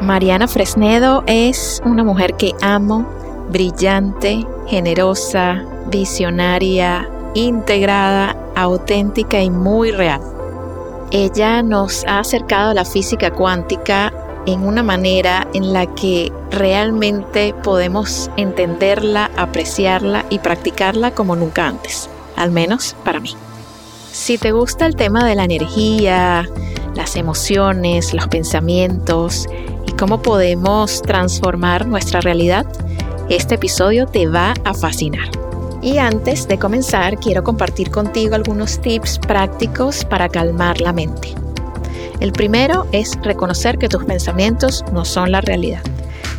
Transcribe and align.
Mariana 0.00 0.48
Fresnedo 0.48 1.22
es 1.26 1.82
una 1.84 2.02
mujer 2.02 2.34
que 2.34 2.52
amo, 2.62 3.06
brillante, 3.50 4.46
generosa, 4.66 5.62
visionaria, 5.88 7.06
integrada, 7.34 8.34
auténtica 8.56 9.42
y 9.42 9.50
muy 9.50 9.90
real. 9.90 10.22
Ella 11.10 11.62
nos 11.62 12.04
ha 12.06 12.20
acercado 12.20 12.70
a 12.70 12.74
la 12.74 12.86
física 12.86 13.30
cuántica 13.30 14.12
en 14.46 14.66
una 14.66 14.82
manera 14.82 15.46
en 15.52 15.74
la 15.74 15.86
que 15.94 16.32
realmente 16.50 17.54
podemos 17.62 18.30
entenderla, 18.38 19.30
apreciarla 19.36 20.24
y 20.30 20.38
practicarla 20.38 21.10
como 21.10 21.36
nunca 21.36 21.66
antes, 21.66 22.08
al 22.36 22.50
menos 22.50 22.96
para 23.04 23.20
mí. 23.20 23.36
Si 24.12 24.38
te 24.38 24.52
gusta 24.52 24.86
el 24.86 24.96
tema 24.96 25.24
de 25.26 25.34
la 25.34 25.44
energía, 25.44 26.48
las 26.94 27.16
emociones, 27.16 28.14
los 28.14 28.28
pensamientos, 28.28 29.46
cómo 30.00 30.22
podemos 30.22 31.02
transformar 31.02 31.86
nuestra 31.86 32.22
realidad, 32.22 32.64
este 33.28 33.56
episodio 33.56 34.06
te 34.06 34.26
va 34.26 34.54
a 34.64 34.72
fascinar. 34.72 35.28
Y 35.82 35.98
antes 35.98 36.48
de 36.48 36.58
comenzar, 36.58 37.18
quiero 37.18 37.44
compartir 37.44 37.90
contigo 37.90 38.34
algunos 38.34 38.80
tips 38.80 39.18
prácticos 39.18 40.06
para 40.06 40.30
calmar 40.30 40.80
la 40.80 40.94
mente. 40.94 41.34
El 42.18 42.32
primero 42.32 42.86
es 42.92 43.14
reconocer 43.22 43.76
que 43.76 43.90
tus 43.90 44.04
pensamientos 44.04 44.82
no 44.90 45.04
son 45.04 45.32
la 45.32 45.42
realidad, 45.42 45.82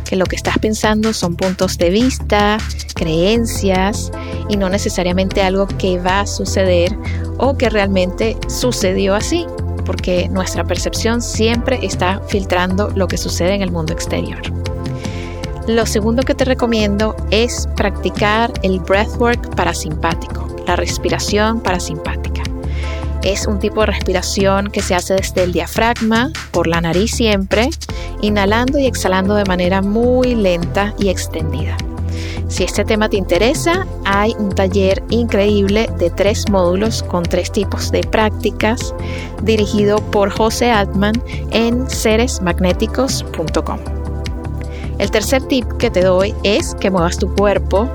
que 0.04 0.16
lo 0.16 0.26
que 0.26 0.34
estás 0.34 0.58
pensando 0.58 1.12
son 1.12 1.36
puntos 1.36 1.78
de 1.78 1.90
vista, 1.90 2.58
creencias 2.96 4.10
y 4.48 4.56
no 4.56 4.68
necesariamente 4.68 5.40
algo 5.40 5.68
que 5.68 6.00
va 6.00 6.22
a 6.22 6.26
suceder 6.26 6.98
o 7.38 7.56
que 7.56 7.70
realmente 7.70 8.36
sucedió 8.48 9.14
así 9.14 9.46
porque 9.84 10.28
nuestra 10.28 10.64
percepción 10.64 11.22
siempre 11.22 11.78
está 11.82 12.20
filtrando 12.28 12.90
lo 12.94 13.08
que 13.08 13.18
sucede 13.18 13.54
en 13.54 13.62
el 13.62 13.70
mundo 13.70 13.92
exterior. 13.92 14.40
Lo 15.66 15.86
segundo 15.86 16.22
que 16.22 16.34
te 16.34 16.44
recomiendo 16.44 17.14
es 17.30 17.68
practicar 17.76 18.52
el 18.62 18.80
breathwork 18.80 19.54
parasimpático, 19.54 20.48
la 20.66 20.76
respiración 20.76 21.60
parasimpática. 21.60 22.42
Es 23.22 23.46
un 23.46 23.60
tipo 23.60 23.80
de 23.80 23.86
respiración 23.86 24.68
que 24.68 24.82
se 24.82 24.96
hace 24.96 25.14
desde 25.14 25.44
el 25.44 25.52
diafragma, 25.52 26.32
por 26.50 26.66
la 26.66 26.80
nariz 26.80 27.12
siempre, 27.12 27.70
inhalando 28.20 28.80
y 28.80 28.86
exhalando 28.86 29.36
de 29.36 29.44
manera 29.44 29.80
muy 29.82 30.34
lenta 30.34 30.92
y 30.98 31.08
extendida. 31.08 31.76
Si 32.52 32.64
este 32.64 32.84
tema 32.84 33.08
te 33.08 33.16
interesa, 33.16 33.86
hay 34.04 34.34
un 34.38 34.50
taller 34.50 35.02
increíble 35.08 35.88
de 35.98 36.10
tres 36.10 36.50
módulos 36.50 37.02
con 37.02 37.22
tres 37.22 37.50
tipos 37.50 37.90
de 37.90 38.02
prácticas 38.02 38.94
dirigido 39.42 39.96
por 40.10 40.28
José 40.28 40.70
Altman 40.70 41.14
en 41.50 41.88
seresmagnéticos.com. 41.88 43.78
El 44.98 45.10
tercer 45.10 45.42
tip 45.44 45.66
que 45.78 45.90
te 45.90 46.02
doy 46.02 46.34
es 46.42 46.74
que 46.74 46.90
muevas 46.90 47.16
tu 47.16 47.34
cuerpo, 47.34 47.88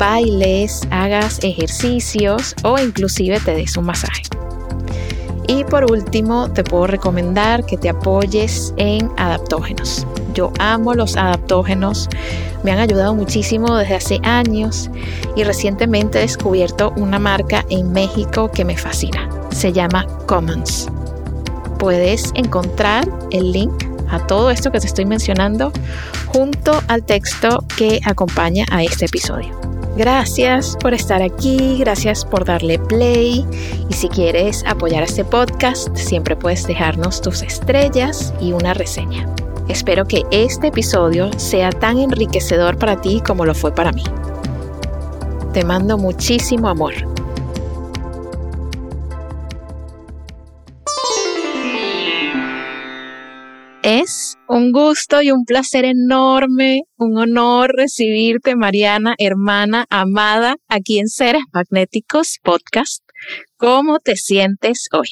bailes, 0.00 0.80
hagas 0.90 1.38
ejercicios 1.44 2.56
o 2.64 2.80
inclusive 2.80 3.38
te 3.38 3.54
des 3.54 3.76
un 3.76 3.84
masaje. 3.84 4.22
Y 5.54 5.64
por 5.64 5.92
último, 5.92 6.50
te 6.50 6.64
puedo 6.64 6.86
recomendar 6.86 7.66
que 7.66 7.76
te 7.76 7.90
apoyes 7.90 8.72
en 8.78 9.10
adaptógenos. 9.18 10.06
Yo 10.32 10.50
amo 10.58 10.94
los 10.94 11.14
adaptógenos, 11.14 12.08
me 12.62 12.72
han 12.72 12.78
ayudado 12.78 13.14
muchísimo 13.14 13.76
desde 13.76 13.96
hace 13.96 14.20
años 14.22 14.90
y 15.36 15.44
recientemente 15.44 16.18
he 16.18 16.22
descubierto 16.22 16.94
una 16.96 17.18
marca 17.18 17.66
en 17.68 17.92
México 17.92 18.50
que 18.50 18.64
me 18.64 18.78
fascina. 18.78 19.28
Se 19.50 19.74
llama 19.74 20.06
Commons. 20.24 20.88
Puedes 21.78 22.32
encontrar 22.34 23.06
el 23.30 23.52
link 23.52 23.84
a 24.08 24.26
todo 24.26 24.50
esto 24.50 24.72
que 24.72 24.80
te 24.80 24.86
estoy 24.86 25.04
mencionando 25.04 25.70
junto 26.28 26.82
al 26.88 27.02
texto 27.02 27.62
que 27.76 28.00
acompaña 28.06 28.64
a 28.70 28.82
este 28.82 29.04
episodio. 29.04 29.71
Gracias 29.96 30.76
por 30.80 30.94
estar 30.94 31.20
aquí, 31.20 31.76
gracias 31.78 32.24
por 32.24 32.46
darle 32.46 32.78
play 32.78 33.46
y 33.90 33.92
si 33.92 34.08
quieres 34.08 34.64
apoyar 34.66 35.02
este 35.02 35.22
podcast 35.22 35.94
siempre 35.94 36.34
puedes 36.34 36.66
dejarnos 36.66 37.20
tus 37.20 37.42
estrellas 37.42 38.32
y 38.40 38.52
una 38.52 38.72
reseña. 38.72 39.28
Espero 39.68 40.06
que 40.06 40.22
este 40.30 40.68
episodio 40.68 41.30
sea 41.38 41.70
tan 41.70 41.98
enriquecedor 41.98 42.78
para 42.78 43.00
ti 43.02 43.20
como 43.20 43.44
lo 43.44 43.54
fue 43.54 43.74
para 43.74 43.92
mí. 43.92 44.04
Te 45.52 45.62
mando 45.62 45.98
muchísimo 45.98 46.68
amor. 46.68 46.94
Es 53.94 54.38
un 54.48 54.72
gusto 54.72 55.20
y 55.20 55.32
un 55.32 55.44
placer 55.44 55.84
enorme, 55.84 56.84
un 56.96 57.18
honor 57.18 57.74
recibirte, 57.76 58.56
Mariana, 58.56 59.14
hermana, 59.18 59.84
amada, 59.90 60.56
aquí 60.66 60.98
en 60.98 61.08
Seres 61.08 61.42
Magnéticos 61.52 62.38
Podcast. 62.42 63.02
¿Cómo 63.58 63.98
te 63.98 64.16
sientes 64.16 64.86
hoy? 64.92 65.08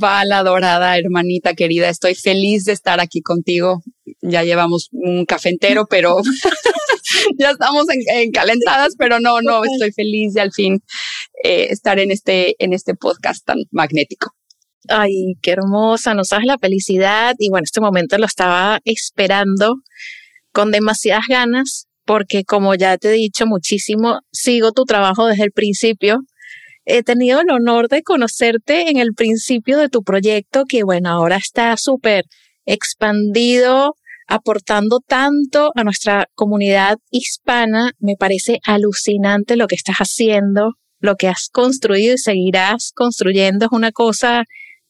Vala, 0.00 0.42
dorada, 0.44 0.96
hermanita 0.96 1.52
querida, 1.52 1.90
estoy 1.90 2.14
feliz 2.14 2.64
de 2.64 2.72
estar 2.72 3.00
aquí 3.00 3.20
contigo. 3.20 3.82
Ya 4.22 4.44
llevamos 4.44 4.88
un 4.92 5.26
café 5.26 5.50
entero, 5.50 5.84
pero 5.90 6.16
ya 7.38 7.50
estamos 7.50 7.84
en, 7.90 8.30
calentadas, 8.30 8.94
pero 8.96 9.20
no, 9.20 9.42
no, 9.42 9.62
estoy 9.62 9.92
feliz 9.92 10.32
de 10.32 10.40
al 10.40 10.52
fin 10.52 10.80
eh, 11.44 11.66
estar 11.68 11.98
en 11.98 12.10
este, 12.10 12.54
en 12.64 12.72
este 12.72 12.94
podcast 12.94 13.44
tan 13.44 13.58
magnético. 13.70 14.34
Ay, 14.88 15.34
qué 15.42 15.52
hermosa, 15.52 16.14
nos 16.14 16.28
sabes 16.28 16.46
la 16.46 16.58
felicidad 16.58 17.34
y 17.38 17.50
bueno, 17.50 17.64
este 17.64 17.80
momento 17.80 18.18
lo 18.18 18.26
estaba 18.26 18.80
esperando 18.84 19.76
con 20.52 20.70
demasiadas 20.70 21.24
ganas 21.28 21.86
porque 22.04 22.44
como 22.44 22.74
ya 22.74 22.98
te 22.98 23.08
he 23.08 23.12
dicho 23.12 23.46
muchísimo, 23.46 24.20
sigo 24.32 24.72
tu 24.72 24.84
trabajo 24.84 25.26
desde 25.26 25.44
el 25.44 25.52
principio 25.52 26.20
he 26.84 27.02
tenido 27.02 27.40
el 27.40 27.50
honor 27.50 27.88
de 27.88 28.02
conocerte 28.02 28.90
en 28.90 28.96
el 28.96 29.14
principio 29.14 29.78
de 29.78 29.88
tu 29.88 30.02
proyecto, 30.02 30.64
que 30.68 30.82
bueno, 30.82 31.10
ahora 31.10 31.36
está 31.36 31.76
súper 31.76 32.24
expandido, 32.64 33.94
aportando 34.26 35.00
tanto 35.00 35.70
a 35.74 35.84
nuestra 35.84 36.26
comunidad 36.34 36.98
hispana. 37.10 37.92
Me 37.98 38.16
parece 38.18 38.58
alucinante 38.64 39.56
lo 39.56 39.66
que 39.66 39.76
estás 39.76 39.96
haciendo, 39.96 40.72
lo 40.98 41.16
que 41.16 41.28
has 41.28 41.48
construido 41.52 42.14
y 42.14 42.18
seguirás 42.18 42.92
construyendo. 42.94 43.66
Es 43.66 43.72
una 43.72 43.92
cosa 43.92 44.44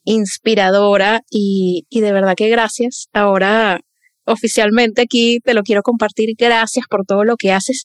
inspiradora 0.05 1.23
y, 1.31 1.87
y 1.91 2.01
de 2.01 2.13
verdad 2.13 2.35
que 2.37 2.49
gracias. 2.49 3.09
Ahora 3.13 3.81
oficialmente 4.25 5.03
aquí 5.03 5.41
te 5.41 5.55
lo 5.55 5.63
quiero 5.63 5.83
compartir. 5.83 6.35
Gracias 6.39 6.87
por 6.89 7.05
todo 7.07 7.25
lo 7.25 7.37
que 7.37 7.53
haces, 7.53 7.85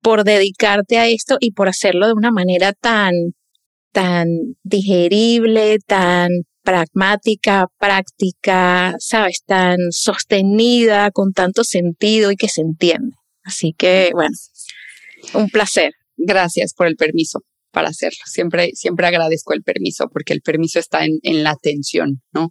por 0.00 0.24
dedicarte 0.24 0.98
a 0.98 1.08
esto 1.08 1.36
y 1.40 1.52
por 1.52 1.68
hacerlo 1.68 2.06
de 2.06 2.14
una 2.14 2.30
manera 2.30 2.72
tan 2.72 3.12
tan 3.92 4.28
digerible, 4.62 5.78
tan 5.86 6.28
pragmática, 6.62 7.66
práctica, 7.78 8.94
sabes, 8.98 9.42
tan 9.46 9.78
sostenida, 9.90 11.10
con 11.10 11.32
tanto 11.32 11.64
sentido 11.64 12.30
y 12.30 12.36
que 12.36 12.48
se 12.48 12.60
entiende. 12.60 13.16
Así 13.42 13.74
que, 13.76 14.10
bueno, 14.12 14.36
un 15.34 15.48
placer. 15.48 15.92
Gracias 16.18 16.74
por 16.74 16.86
el 16.86 16.96
permiso 16.96 17.40
para 17.70 17.88
hacerlo. 17.88 18.18
Siempre, 18.26 18.70
siempre 18.74 19.06
agradezco 19.06 19.52
el 19.54 19.62
permiso 19.62 20.08
porque 20.08 20.32
el 20.32 20.40
permiso 20.40 20.78
está 20.78 21.04
en, 21.04 21.18
en 21.22 21.42
la 21.42 21.50
atención, 21.50 22.22
¿no? 22.32 22.48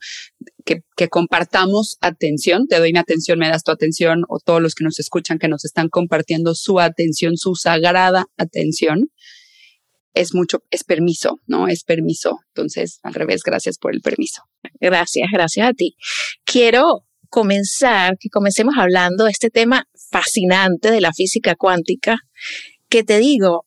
Que, 0.65 0.81
que, 0.95 1.07
compartamos 1.07 1.97
atención, 2.01 2.67
te 2.67 2.77
doy 2.77 2.91
mi 2.91 2.99
atención, 2.99 3.39
me 3.39 3.49
das 3.49 3.63
tu 3.63 3.71
atención 3.71 4.23
o 4.27 4.39
todos 4.39 4.61
los 4.61 4.75
que 4.75 4.83
nos 4.83 4.99
escuchan 4.99 5.39
que 5.39 5.47
nos 5.47 5.65
están 5.65 5.89
compartiendo 5.89 6.55
su 6.55 6.79
atención, 6.79 7.37
su 7.37 7.55
sagrada 7.55 8.25
atención 8.37 9.09
es 10.17 10.33
mucho, 10.33 10.63
es 10.71 10.83
permiso, 10.83 11.39
¿no? 11.45 11.67
Es 11.67 11.83
permiso. 11.83 12.39
Entonces, 12.47 12.99
al 13.03 13.13
revés, 13.13 13.43
gracias 13.43 13.77
por 13.77 13.93
el 13.93 14.01
permiso. 14.01 14.41
Gracias, 14.79 15.27
gracias 15.31 15.69
a 15.69 15.73
ti. 15.73 15.95
Quiero 16.43 17.05
comenzar, 17.29 18.17
que 18.19 18.29
comencemos 18.29 18.75
hablando 18.77 19.25
de 19.25 19.31
este 19.31 19.49
tema 19.49 19.85
fascinante 20.09 20.91
de 20.91 21.01
la 21.01 21.13
física 21.13 21.55
cuántica, 21.55 22.17
que 22.89 23.03
te 23.03 23.19
digo, 23.19 23.66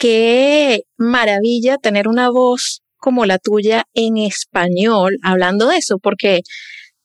qué 0.00 0.84
maravilla 0.96 1.76
tener 1.76 2.08
una 2.08 2.30
voz 2.30 2.80
como 2.96 3.26
la 3.26 3.38
tuya 3.38 3.84
en 3.92 4.16
español 4.16 5.16
hablando 5.22 5.68
de 5.68 5.76
eso, 5.76 5.98
porque 5.98 6.40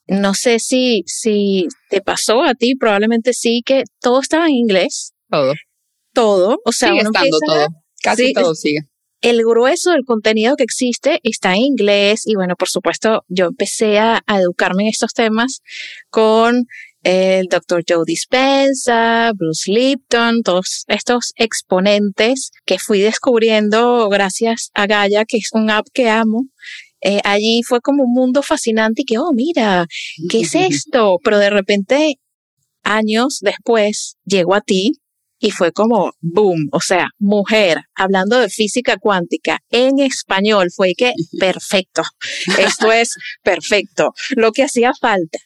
no 0.08 0.34
sé 0.34 0.60
si, 0.60 1.04
si 1.06 1.68
te 1.90 2.02
pasó 2.02 2.44
a 2.44 2.54
ti, 2.56 2.76
probablemente 2.76 3.34
sí, 3.34 3.62
que 3.66 3.84
todo 4.02 4.22
estaba 4.22 4.48
en 4.48 4.54
inglés. 4.56 5.14
Todo. 5.30 5.54
Todo. 6.14 6.58
O 6.66 6.72
sea, 6.72 6.90
sigue 6.90 7.02
estando 7.02 7.38
todo. 7.46 7.68
Casi 8.02 8.34
todo 8.34 8.56
sigue. 8.56 8.82
El 9.22 9.44
grueso 9.44 9.92
del 9.92 10.06
contenido 10.06 10.56
que 10.56 10.64
existe 10.64 11.20
está 11.24 11.54
en 11.54 11.64
inglés 11.64 12.22
y 12.26 12.36
bueno, 12.36 12.56
por 12.56 12.70
supuesto, 12.70 13.26
yo 13.28 13.48
empecé 13.48 13.98
a, 13.98 14.22
a 14.26 14.40
educarme 14.40 14.84
en 14.84 14.90
estos 14.90 15.14
temas 15.14 15.62
con 16.10 16.66
el 17.06 17.46
Dr. 17.48 17.84
Joe 17.88 18.04
Dispenza, 18.04 19.32
Bruce 19.36 19.72
Lipton, 19.72 20.42
todos 20.42 20.86
estos 20.88 21.34
exponentes 21.36 22.52
que 22.66 22.80
fui 22.80 23.00
descubriendo 23.00 24.10
gracias 24.10 24.72
a 24.74 24.88
Gaia, 24.88 25.24
que 25.26 25.38
es 25.38 25.50
un 25.54 25.70
app 25.70 25.86
que 25.94 26.10
amo 26.10 26.48
eh, 27.08 27.22
allí 27.24 27.62
fue 27.62 27.82
como 27.82 28.04
un 28.04 28.14
mundo 28.14 28.42
fascinante 28.42 29.04
y 29.04 29.06
que, 29.06 29.20
oh, 29.20 29.32
mira, 29.32 29.86
¿qué 30.28 30.42
es 30.42 30.56
esto? 30.56 31.20
Pero 31.24 31.38
de 31.38 31.52
repente, 31.52 32.16
años 32.82 33.40
después, 33.42 34.18
llegó 34.26 34.56
a 34.56 34.62
ti 34.62 34.94
y 35.38 35.52
fue 35.52 35.72
como, 35.72 36.14
boom, 36.22 36.70
o 36.72 36.82
sea, 36.82 37.10
mujer, 37.20 37.82
hablando 37.94 38.40
de 38.40 38.50
física 38.50 38.98
cuántica 38.98 39.60
en 39.70 40.00
español, 40.00 40.70
fue 40.76 40.94
que, 40.98 41.14
perfecto, 41.40 42.02
esto 42.58 42.92
es 42.92 43.16
perfecto, 43.44 44.14
lo 44.36 44.52
que 44.52 44.64
hacía 44.64 44.92
falta. 45.00 45.38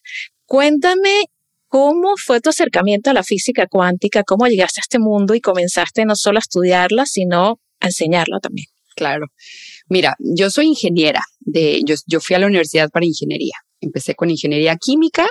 Cuéntame 0.46 1.26
¿Cómo 1.70 2.16
fue 2.18 2.42
tu 2.42 2.50
acercamiento 2.50 3.12
a 3.12 3.14
la 3.14 3.24
física 3.24 3.68
cuántica? 3.68 4.24
¿Cómo 4.24 4.48
llegaste 4.48 4.82
a 4.82 4.82
este 4.82 4.98
mundo 4.98 5.36
y 5.36 5.40
comenzaste 5.40 6.04
no 6.04 6.16
solo 6.16 6.40
a 6.40 6.42
estudiarla, 6.42 7.06
sino 7.06 7.60
a 7.80 7.86
enseñarla 7.86 8.40
también? 8.40 8.66
Claro. 8.96 9.28
Mira, 9.88 10.16
yo 10.20 10.50
soy 10.50 10.66
ingeniera. 10.66 11.22
De, 11.40 11.82
yo, 11.86 12.20
fui 12.20 12.36
a 12.36 12.40
la 12.40 12.48
universidad 12.48 12.90
para 12.90 13.06
ingeniería. 13.06 13.54
Empecé 13.82 14.16
con 14.16 14.32
ingeniería 14.32 14.78
química. 14.78 15.28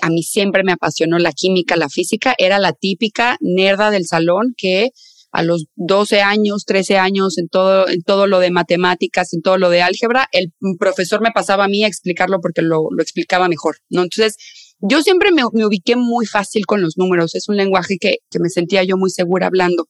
A 0.00 0.08
mí 0.08 0.22
siempre 0.22 0.64
me 0.64 0.72
apasionó 0.72 1.18
la 1.18 1.32
química, 1.32 1.76
la 1.76 1.90
física. 1.90 2.34
Era 2.38 2.58
la 2.58 2.72
típica 2.72 3.36
nerda 3.40 3.90
del 3.90 4.06
salón 4.06 4.54
que 4.56 4.88
a 5.32 5.42
los 5.42 5.66
12 5.76 6.22
años, 6.22 6.64
13 6.64 6.96
años, 6.96 7.36
en 7.36 7.48
todo, 7.48 7.88
en 7.88 8.02
todo 8.02 8.26
lo 8.26 8.38
de 8.38 8.50
matemáticas, 8.50 9.34
en 9.34 9.42
todo 9.42 9.58
lo 9.58 9.68
de 9.68 9.82
álgebra, 9.82 10.28
el 10.32 10.52
profesor 10.78 11.22
me 11.22 11.30
pasaba 11.30 11.64
a 11.64 11.68
mí 11.68 11.84
a 11.84 11.88
explicarlo 11.88 12.38
porque 12.40 12.60
lo, 12.62 12.88
lo 12.90 13.02
explicaba 13.02 13.48
mejor, 13.48 13.76
¿no? 13.88 14.02
Entonces, 14.02 14.36
yo 14.82 15.02
siempre 15.02 15.30
me, 15.30 15.42
me, 15.52 15.64
ubiqué 15.64 15.96
muy 15.96 16.26
fácil 16.26 16.66
con 16.66 16.82
los 16.82 16.98
números. 16.98 17.34
Es 17.34 17.48
un 17.48 17.56
lenguaje 17.56 17.96
que, 17.98 18.16
que 18.30 18.38
me 18.40 18.50
sentía 18.50 18.82
yo 18.82 18.96
muy 18.96 19.10
segura 19.10 19.46
hablando. 19.46 19.88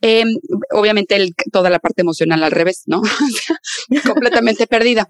Eh, 0.00 0.24
obviamente 0.70 1.32
toda 1.50 1.70
la 1.70 1.80
parte 1.80 2.02
emocional 2.02 2.44
al 2.44 2.52
revés, 2.52 2.82
¿no? 2.86 3.02
completamente 4.06 4.66
perdida. 4.66 5.08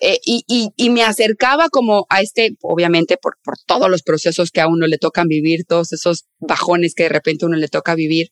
Eh, 0.00 0.18
y, 0.24 0.42
y, 0.48 0.70
y, 0.76 0.90
me 0.90 1.04
acercaba 1.04 1.68
como 1.68 2.06
a 2.08 2.22
este, 2.22 2.56
obviamente 2.62 3.18
por, 3.18 3.36
por 3.44 3.56
todos 3.66 3.88
los 3.90 4.02
procesos 4.02 4.50
que 4.50 4.62
a 4.62 4.66
uno 4.66 4.86
le 4.86 4.98
tocan 4.98 5.28
vivir, 5.28 5.64
todos 5.68 5.92
esos 5.92 6.24
bajones 6.38 6.94
que 6.94 7.04
de 7.04 7.08
repente 7.10 7.44
uno 7.44 7.56
le 7.56 7.68
toca 7.68 7.94
vivir, 7.94 8.30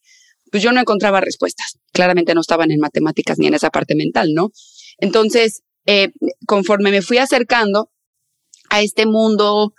pues 0.50 0.62
yo 0.62 0.72
no 0.72 0.80
encontraba 0.80 1.20
respuestas. 1.20 1.78
Claramente 1.92 2.34
no 2.34 2.40
estaban 2.40 2.70
en 2.70 2.80
matemáticas 2.80 3.38
ni 3.38 3.46
en 3.46 3.54
esa 3.54 3.70
parte 3.70 3.94
mental, 3.94 4.32
¿no? 4.32 4.50
Entonces, 4.96 5.62
eh, 5.86 6.08
conforme 6.46 6.90
me 6.90 7.02
fui 7.02 7.18
acercando 7.18 7.90
a 8.70 8.80
este 8.82 9.06
mundo 9.06 9.74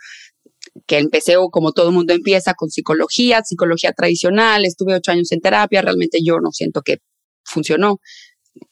que 0.86 0.98
empecé 0.98 1.36
como 1.50 1.72
todo 1.72 1.92
mundo 1.92 2.12
empieza 2.12 2.54
con 2.54 2.70
psicología, 2.70 3.42
psicología 3.44 3.92
tradicional, 3.92 4.64
estuve 4.64 4.94
ocho 4.94 5.12
años 5.12 5.32
en 5.32 5.40
terapia, 5.40 5.82
realmente 5.82 6.18
yo 6.24 6.38
no 6.40 6.52
siento 6.52 6.82
que 6.82 6.98
funcionó 7.44 8.00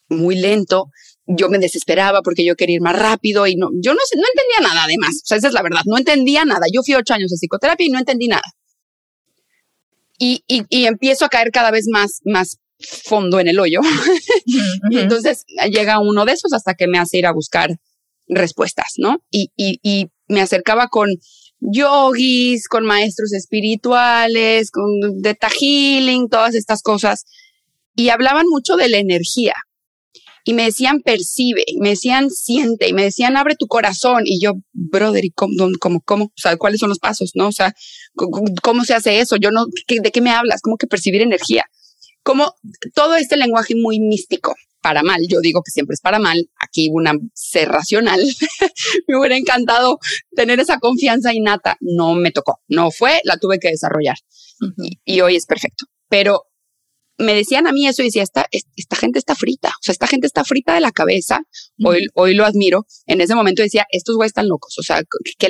muy 0.08 0.36
lento. 0.36 0.90
Yo 1.26 1.50
me 1.50 1.58
desesperaba 1.58 2.22
porque 2.22 2.44
yo 2.44 2.56
quería 2.56 2.76
ir 2.76 2.80
más 2.80 2.98
rápido 2.98 3.46
y 3.46 3.56
no, 3.56 3.68
yo 3.74 3.92
no, 3.92 3.98
no 3.98 4.24
entendía 4.34 4.68
nada 4.68 4.84
además. 4.84 5.20
O 5.22 5.26
sea, 5.26 5.36
esa 5.36 5.48
es 5.48 5.52
la 5.54 5.62
verdad, 5.62 5.82
no 5.84 5.98
entendía 5.98 6.44
nada. 6.44 6.66
Yo 6.72 6.82
fui 6.82 6.94
ocho 6.94 7.12
años 7.12 7.30
de 7.30 7.36
psicoterapia 7.36 7.86
y 7.86 7.90
no 7.90 7.98
entendí 7.98 8.28
nada. 8.28 8.54
Y, 10.18 10.42
y, 10.48 10.64
y 10.70 10.86
empiezo 10.86 11.26
a 11.26 11.28
caer 11.28 11.50
cada 11.52 11.70
vez 11.70 11.86
más, 11.88 12.20
más 12.24 12.58
fondo 12.78 13.40
en 13.40 13.48
el 13.48 13.60
hoyo. 13.60 13.80
y 14.90 14.98
entonces 14.98 15.44
llega 15.70 16.00
uno 16.00 16.24
de 16.24 16.32
esos 16.32 16.52
hasta 16.52 16.74
que 16.74 16.86
me 16.88 16.98
hace 16.98 17.18
ir 17.18 17.26
a 17.26 17.32
buscar 17.32 17.78
respuestas, 18.28 18.94
¿no? 18.96 19.22
Y, 19.30 19.50
y, 19.56 19.80
y 19.82 20.10
me 20.28 20.40
acercaba 20.40 20.88
con 20.88 21.10
yogis, 21.60 22.68
con 22.68 22.84
maestros 22.84 23.32
espirituales, 23.32 24.70
con 24.70 25.20
data 25.20 25.48
healing, 25.48 26.28
todas 26.28 26.54
estas 26.54 26.82
cosas. 26.82 27.24
Y 27.94 28.10
hablaban 28.10 28.46
mucho 28.48 28.76
de 28.76 28.88
la 28.88 28.98
energía. 28.98 29.54
Y 30.44 30.54
me 30.54 30.64
decían 30.64 31.02
percibe, 31.02 31.62
me 31.78 31.90
decían 31.90 32.30
siente, 32.30 32.88
y 32.88 32.94
me 32.94 33.02
decían 33.02 33.36
abre 33.36 33.54
tu 33.54 33.66
corazón. 33.66 34.22
Y 34.24 34.40
yo, 34.40 34.52
brother, 34.72 35.24
¿y 35.24 35.30
cómo, 35.30 35.52
cómo, 35.78 36.00
cómo? 36.00 36.24
O 36.26 36.32
sea, 36.36 36.56
¿cuáles 36.56 36.80
son 36.80 36.88
los 36.88 36.98
pasos? 36.98 37.32
¿No? 37.34 37.48
O 37.48 37.52
sea, 37.52 37.74
¿cómo, 38.14 38.84
se 38.84 38.94
hace 38.94 39.20
eso? 39.20 39.36
Yo 39.36 39.50
no, 39.50 39.66
¿de 39.66 40.10
qué 40.10 40.20
me 40.22 40.30
hablas? 40.30 40.62
¿Cómo 40.62 40.78
que 40.78 40.86
percibir 40.86 41.20
energía? 41.20 41.64
Como 42.22 42.54
todo 42.94 43.16
este 43.16 43.36
lenguaje 43.36 43.74
muy 43.74 44.00
místico 44.00 44.54
para 44.88 45.02
mal. 45.02 45.20
Yo 45.28 45.40
digo 45.40 45.60
que 45.62 45.70
siempre 45.70 45.92
es 45.92 46.00
para 46.00 46.18
mal. 46.18 46.48
Aquí 46.58 46.88
una 46.90 47.12
ser 47.34 47.68
racional. 47.68 48.20
me 49.06 49.18
hubiera 49.18 49.36
encantado 49.36 49.98
tener 50.34 50.60
esa 50.60 50.78
confianza 50.78 51.34
innata. 51.34 51.76
No 51.80 52.14
me 52.14 52.30
tocó. 52.30 52.62
No 52.68 52.90
fue, 52.90 53.20
la 53.24 53.36
tuve 53.36 53.58
que 53.58 53.68
desarrollar. 53.68 54.16
y, 55.04 55.20
hoy 55.20 55.36
es 55.36 55.44
perfecto. 55.44 55.84
Pero 56.08 56.44
me 57.18 57.34
decían 57.34 57.66
a 57.66 57.72
mí 57.72 57.86
eso 57.86 58.00
y 58.00 58.06
decía, 58.06 58.22
esta, 58.22 58.46
esta 58.50 58.96
gente 58.96 59.18
está 59.18 59.34
frita. 59.34 59.68
O 59.68 59.82
sea, 59.82 59.92
esta 59.92 60.06
gente 60.06 60.26
está 60.26 60.42
frita 60.42 60.72
de 60.72 60.80
la 60.80 60.90
cabeza. 60.90 61.42
Hoy, 61.84 62.06
hoy 62.14 62.32
lo 62.32 62.46
admiro. 62.46 62.86
En 63.04 63.20
ese 63.20 63.34
momento 63.34 63.62
decía, 63.62 63.86
estos 63.90 64.16
güeyes 64.16 64.30
están 64.30 64.48
locos. 64.48 64.74
O 64.78 64.82
sea, 64.82 65.02
¿qué, 65.38 65.48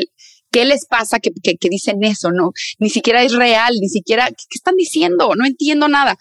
qué 0.50 0.64
les 0.64 0.84
pasa 0.86 1.20
que, 1.20 1.30
que, 1.30 1.54
que, 1.58 1.68
dicen 1.68 2.02
eso? 2.02 2.32
No, 2.32 2.50
ni 2.80 2.90
siquiera 2.90 3.22
es 3.22 3.34
real, 3.34 3.72
ni 3.80 3.88
siquiera, 3.88 4.26
¿qué, 4.26 4.44
qué 4.48 4.56
están 4.56 4.74
diciendo? 4.74 5.30
No 5.36 5.46
entiendo 5.46 5.86
nada. 5.86 6.18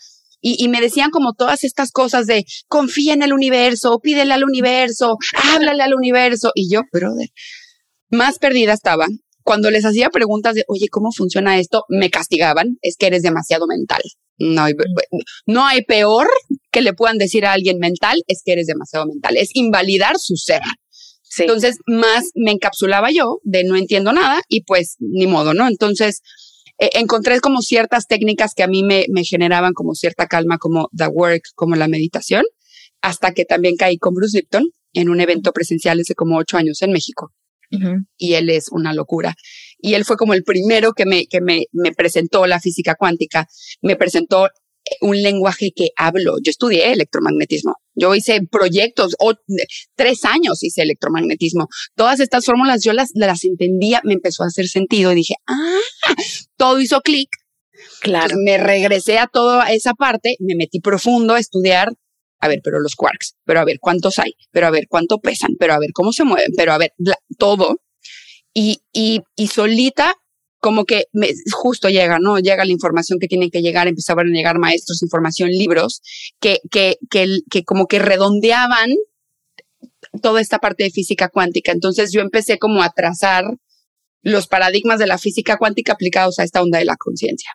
Y, 0.50 0.68
me 0.70 0.80
decían 0.80 1.10
como 1.12 1.34
todas 1.34 1.64
estas 1.66 1.92
cosas 1.92 2.26
de 2.26 2.46
confía 2.68 3.14
en 3.14 3.22
el 3.22 3.34
universo, 3.34 4.00
pídele 4.02 4.34
al 4.34 4.46
universo, 4.46 5.18
háblale 5.54 5.84
al 5.84 5.94
universo. 5.94 6.52
Y 6.56 6.72
yo, 6.72 6.84
brother, 6.92 7.30
más 8.10 8.40
perdida 8.40 8.74
estaba. 8.74 9.08
Cuando 9.44 9.72
les 9.72 9.86
hacía 9.86 10.10
preguntas 10.10 10.56
de, 10.56 10.64
oye, 10.68 10.88
¿cómo 10.90 11.12
funciona 11.12 11.60
esto? 11.60 11.84
Me 11.90 12.10
castigaban. 12.10 12.78
Es 12.82 12.96
que 12.98 13.08
eres 13.08 13.24
demasiado 13.24 13.68
mental. 13.68 14.02
No 14.40 14.64
hay, 14.64 14.74
no 15.46 15.66
hay 15.66 15.84
peor 15.84 16.28
que 16.72 16.82
le 16.82 16.94
puedan 16.94 17.18
decir 17.18 17.46
a 17.46 17.54
alguien 17.54 17.80
mental, 17.80 18.24
es 18.28 18.42
que 18.46 18.54
eres 18.54 18.68
demasiado 18.68 19.06
mental. 19.06 19.36
Es 19.36 19.50
invalidar 19.54 20.18
su 20.18 20.36
ser. 20.36 20.62
Entonces, 21.40 21.78
más 21.86 22.32
me 22.36 22.52
encapsulaba 22.52 23.12
yo 23.12 23.40
de 23.44 23.64
no 23.64 23.76
entiendo 23.76 24.14
nada 24.14 24.42
y 24.48 24.64
pues 24.64 24.96
ni 25.00 25.28
modo, 25.28 25.54
¿no? 25.54 25.68
Entonces, 25.68 26.21
eh, 26.80 26.90
encontré 26.94 27.40
como 27.40 27.62
ciertas 27.62 28.07
técnicas 28.07 28.54
que 28.54 28.64
a 28.64 28.68
mí 28.68 28.84
me, 28.84 29.06
me 29.10 29.24
generaban 29.24 29.74
como 29.74 29.96
cierta 29.96 30.28
calma, 30.28 30.57
como 30.57 30.90
the 30.96 31.07
work, 31.07 31.44
como 31.56 31.76
la 31.76 31.88
meditación, 31.88 32.44
hasta 33.02 33.34
que 33.34 33.46
también 33.46 33.76
caí 33.76 33.98
con 33.98 34.14
Bruce 34.14 34.38
Lipton 34.38 34.64
en 34.94 35.10
un 35.10 35.22
evento 35.22 35.54
presencial 35.54 36.00
hace 36.00 36.16
como 36.16 36.38
ocho 36.38 36.57
años 36.57 36.81
en 36.81 36.92
México. 36.92 37.34
Y 38.18 38.36
él 38.36 38.50
es 38.50 38.69
una 38.72 38.94
locura. 38.94 39.36
Y 39.78 39.96
él 39.96 40.06
fue 40.06 40.16
como 40.16 40.34
el 40.34 40.44
primero 40.44 40.94
que 40.94 41.06
me, 41.06 41.28
que 41.28 41.42
me, 41.42 41.66
me 41.74 41.92
presentó 41.92 42.48
la 42.48 42.62
física 42.62 42.96
cuántica, 42.96 43.46
me 43.81 43.98
presentó 43.98 44.48
un 45.02 45.22
lenguaje 45.22 45.72
que 45.76 45.90
hablo. 45.98 46.38
Yo 46.42 46.50
estudié 46.50 46.94
electromagnetismo. 46.94 47.76
Yo 47.99 48.13
hice 48.13 48.42
proyectos, 48.49 49.16
o, 49.19 49.33
tres 49.95 50.23
años 50.23 50.61
hice 50.63 50.83
electromagnetismo. 50.83 51.68
Todas 51.95 52.19
estas 52.19 52.45
fórmulas 52.45 52.83
yo 52.83 52.94
las, 52.94 53.09
las 53.16 53.44
entendía, 53.44 54.01
me 54.04 54.13
empezó 54.13 54.44
a 54.44 54.47
hacer 54.47 54.68
sentido 54.68 55.11
y 55.11 55.16
dije, 55.16 55.33
ah, 55.47 55.80
todo 56.57 56.80
hizo 56.80 57.01
clic. 57.01 57.30
Claro. 58.01 58.37
me 58.44 58.57
regresé 58.57 59.19
a 59.19 59.27
toda 59.27 59.71
esa 59.71 59.94
parte, 59.94 60.35
me 60.39 60.56
metí 60.56 60.80
profundo 60.80 61.33
a 61.33 61.39
estudiar. 61.39 61.89
A 62.39 62.47
ver, 62.47 62.61
pero 62.63 62.80
los 62.80 62.95
quarks, 62.95 63.35
pero 63.45 63.59
a 63.59 63.66
ver 63.66 63.80
cuántos 63.80 64.19
hay, 64.19 64.33
pero 64.51 64.68
a 64.68 64.71
ver 64.71 64.85
cuánto 64.87 65.18
pesan, 65.18 65.56
pero 65.59 65.73
a 65.73 65.80
ver 65.80 65.89
cómo 65.92 66.13
se 66.13 66.23
mueven, 66.23 66.51
pero 66.56 66.71
a 66.71 66.77
ver 66.77 66.94
todo. 67.39 67.77
Y, 68.54 68.81
y, 68.94 69.21
y 69.35 69.47
solita 69.47 70.16
como 70.59 70.85
que 70.85 71.06
me, 71.14 71.30
justo 71.52 71.90
llega, 71.90 72.19
¿no? 72.19 72.40
Llega 72.40 72.66
la 72.66 72.71
información 72.71 73.19
que 73.19 73.28
tiene 73.28 73.49
que 73.49 73.61
llegar, 73.61 73.87
empezaban 73.87 74.28
a 74.28 74.31
llegar 74.31 74.57
maestros, 74.59 75.04
información, 75.04 75.49
libros, 75.49 76.02
que, 76.40 76.59
que, 76.71 76.97
que, 77.09 77.40
que 77.49 77.64
como 77.64 77.87
que 77.87 77.99
redondeaban 77.99 78.92
toda 80.21 80.42
esta 80.42 80.59
parte 80.59 80.83
de 80.83 80.92
física 80.92 81.30
cuántica. 81.30 81.71
Entonces 81.71 82.11
yo 82.11 82.21
empecé 82.21 82.57
como 82.57 82.81
a 82.81 82.90
trazar 82.90 83.45
los 84.23 84.47
paradigmas 84.47 84.99
de 84.99 85.07
la 85.07 85.18
física 85.18 85.57
cuántica 85.57 85.94
aplicados 85.94 86.40
a 86.40 86.44
esta 86.44 86.61
onda 86.61 86.80
de 86.80 86.85
la 86.85 86.97
conciencia. 86.97 87.52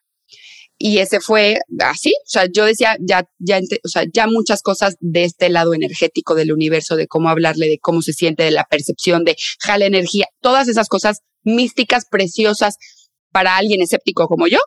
Y 0.79 0.99
ese 0.99 1.21
fue 1.21 1.59
así, 1.79 2.13
o 2.25 2.29
sea, 2.29 2.47
yo 2.53 2.65
decía, 2.65 2.97
ya, 2.99 3.25
ya, 3.39 3.61
o 3.85 3.89
sea, 3.89 4.05
ya 4.13 4.27
muchas 4.27 4.63
cosas 4.63 4.97
de 4.99 5.23
este 5.23 5.49
lado 5.49 5.75
energético 5.75 6.35
del 6.35 6.53
universo, 6.53 6.97
de 6.97 7.07
cómo 7.07 7.29
hablarle, 7.29 7.69
de 7.69 7.79
cómo 7.79 8.03
se 8.03 8.13
siente, 8.13 8.43
de 8.43 8.51
la 8.51 8.65
percepción, 8.65 9.23
de 9.23 9.37
jala 9.61 9.85
energía, 9.85 10.27
todas 10.41 10.67
esas 10.67 10.89
cosas 10.89 11.21
místicas, 11.45 12.07
preciosas, 12.11 12.77
para 13.33 13.57
alguien 13.57 13.83
escéptico 13.83 14.29
como 14.29 14.47
yo, 14.47 14.59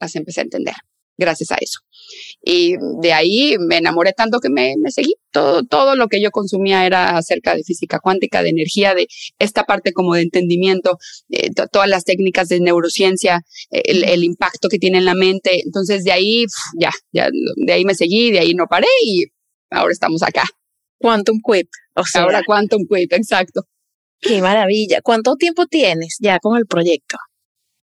las 0.00 0.14
empecé 0.16 0.40
a 0.40 0.44
entender. 0.44 0.74
gracias 1.18 1.52
a 1.52 1.56
eso. 1.60 1.80
Y 2.42 2.74
de 3.00 3.12
ahí 3.12 3.56
me 3.60 3.76
enamoré 3.76 4.12
tanto 4.12 4.40
que 4.40 4.48
me, 4.48 4.74
seguí. 4.88 5.14
Todo, 5.30 5.62
todo 5.62 5.94
lo 5.94 6.08
que 6.08 6.20
yo 6.20 6.30
consumía 6.30 6.84
era 6.84 7.16
acerca 7.16 7.54
de 7.54 7.62
física 7.62 8.00
cuántica, 8.00 8.42
de 8.42 8.48
energía, 8.48 8.94
de 8.94 9.06
esta 9.38 9.64
parte 9.64 9.92
como 9.92 10.14
de 10.14 10.22
entendimiento, 10.22 10.98
eh, 11.30 11.50
todas 11.70 11.88
las 11.88 12.04
técnicas 12.04 12.48
de 12.48 12.60
neurociencia, 12.60 13.42
el, 13.70 14.24
impacto 14.24 14.68
que 14.68 14.78
tiene 14.78 14.98
en 14.98 15.04
la 15.04 15.14
mente. 15.14 15.60
Entonces 15.64 16.02
de 16.02 16.12
ahí, 16.12 16.44
ya, 16.78 16.90
ya, 17.12 17.28
de 17.56 17.72
ahí 17.72 17.84
me 17.84 17.94
seguí, 17.94 18.32
de 18.32 18.40
ahí 18.40 18.54
no 18.54 18.66
paré 18.68 18.88
y 19.04 19.26
ahora 19.70 19.92
estamos 19.92 20.22
acá. 20.22 20.44
Quantum 20.98 21.40
Quip. 21.44 21.68
O 21.94 22.04
sea, 22.04 22.22
ahora 22.22 22.42
Quantum 22.44 22.86
Quip, 22.88 23.12
exacto. 23.12 23.66
Qué 24.22 24.40
maravilla. 24.40 25.00
¿Cuánto 25.02 25.34
tiempo 25.34 25.66
tienes 25.66 26.16
ya 26.20 26.38
con 26.38 26.56
el 26.56 26.66
proyecto? 26.66 27.18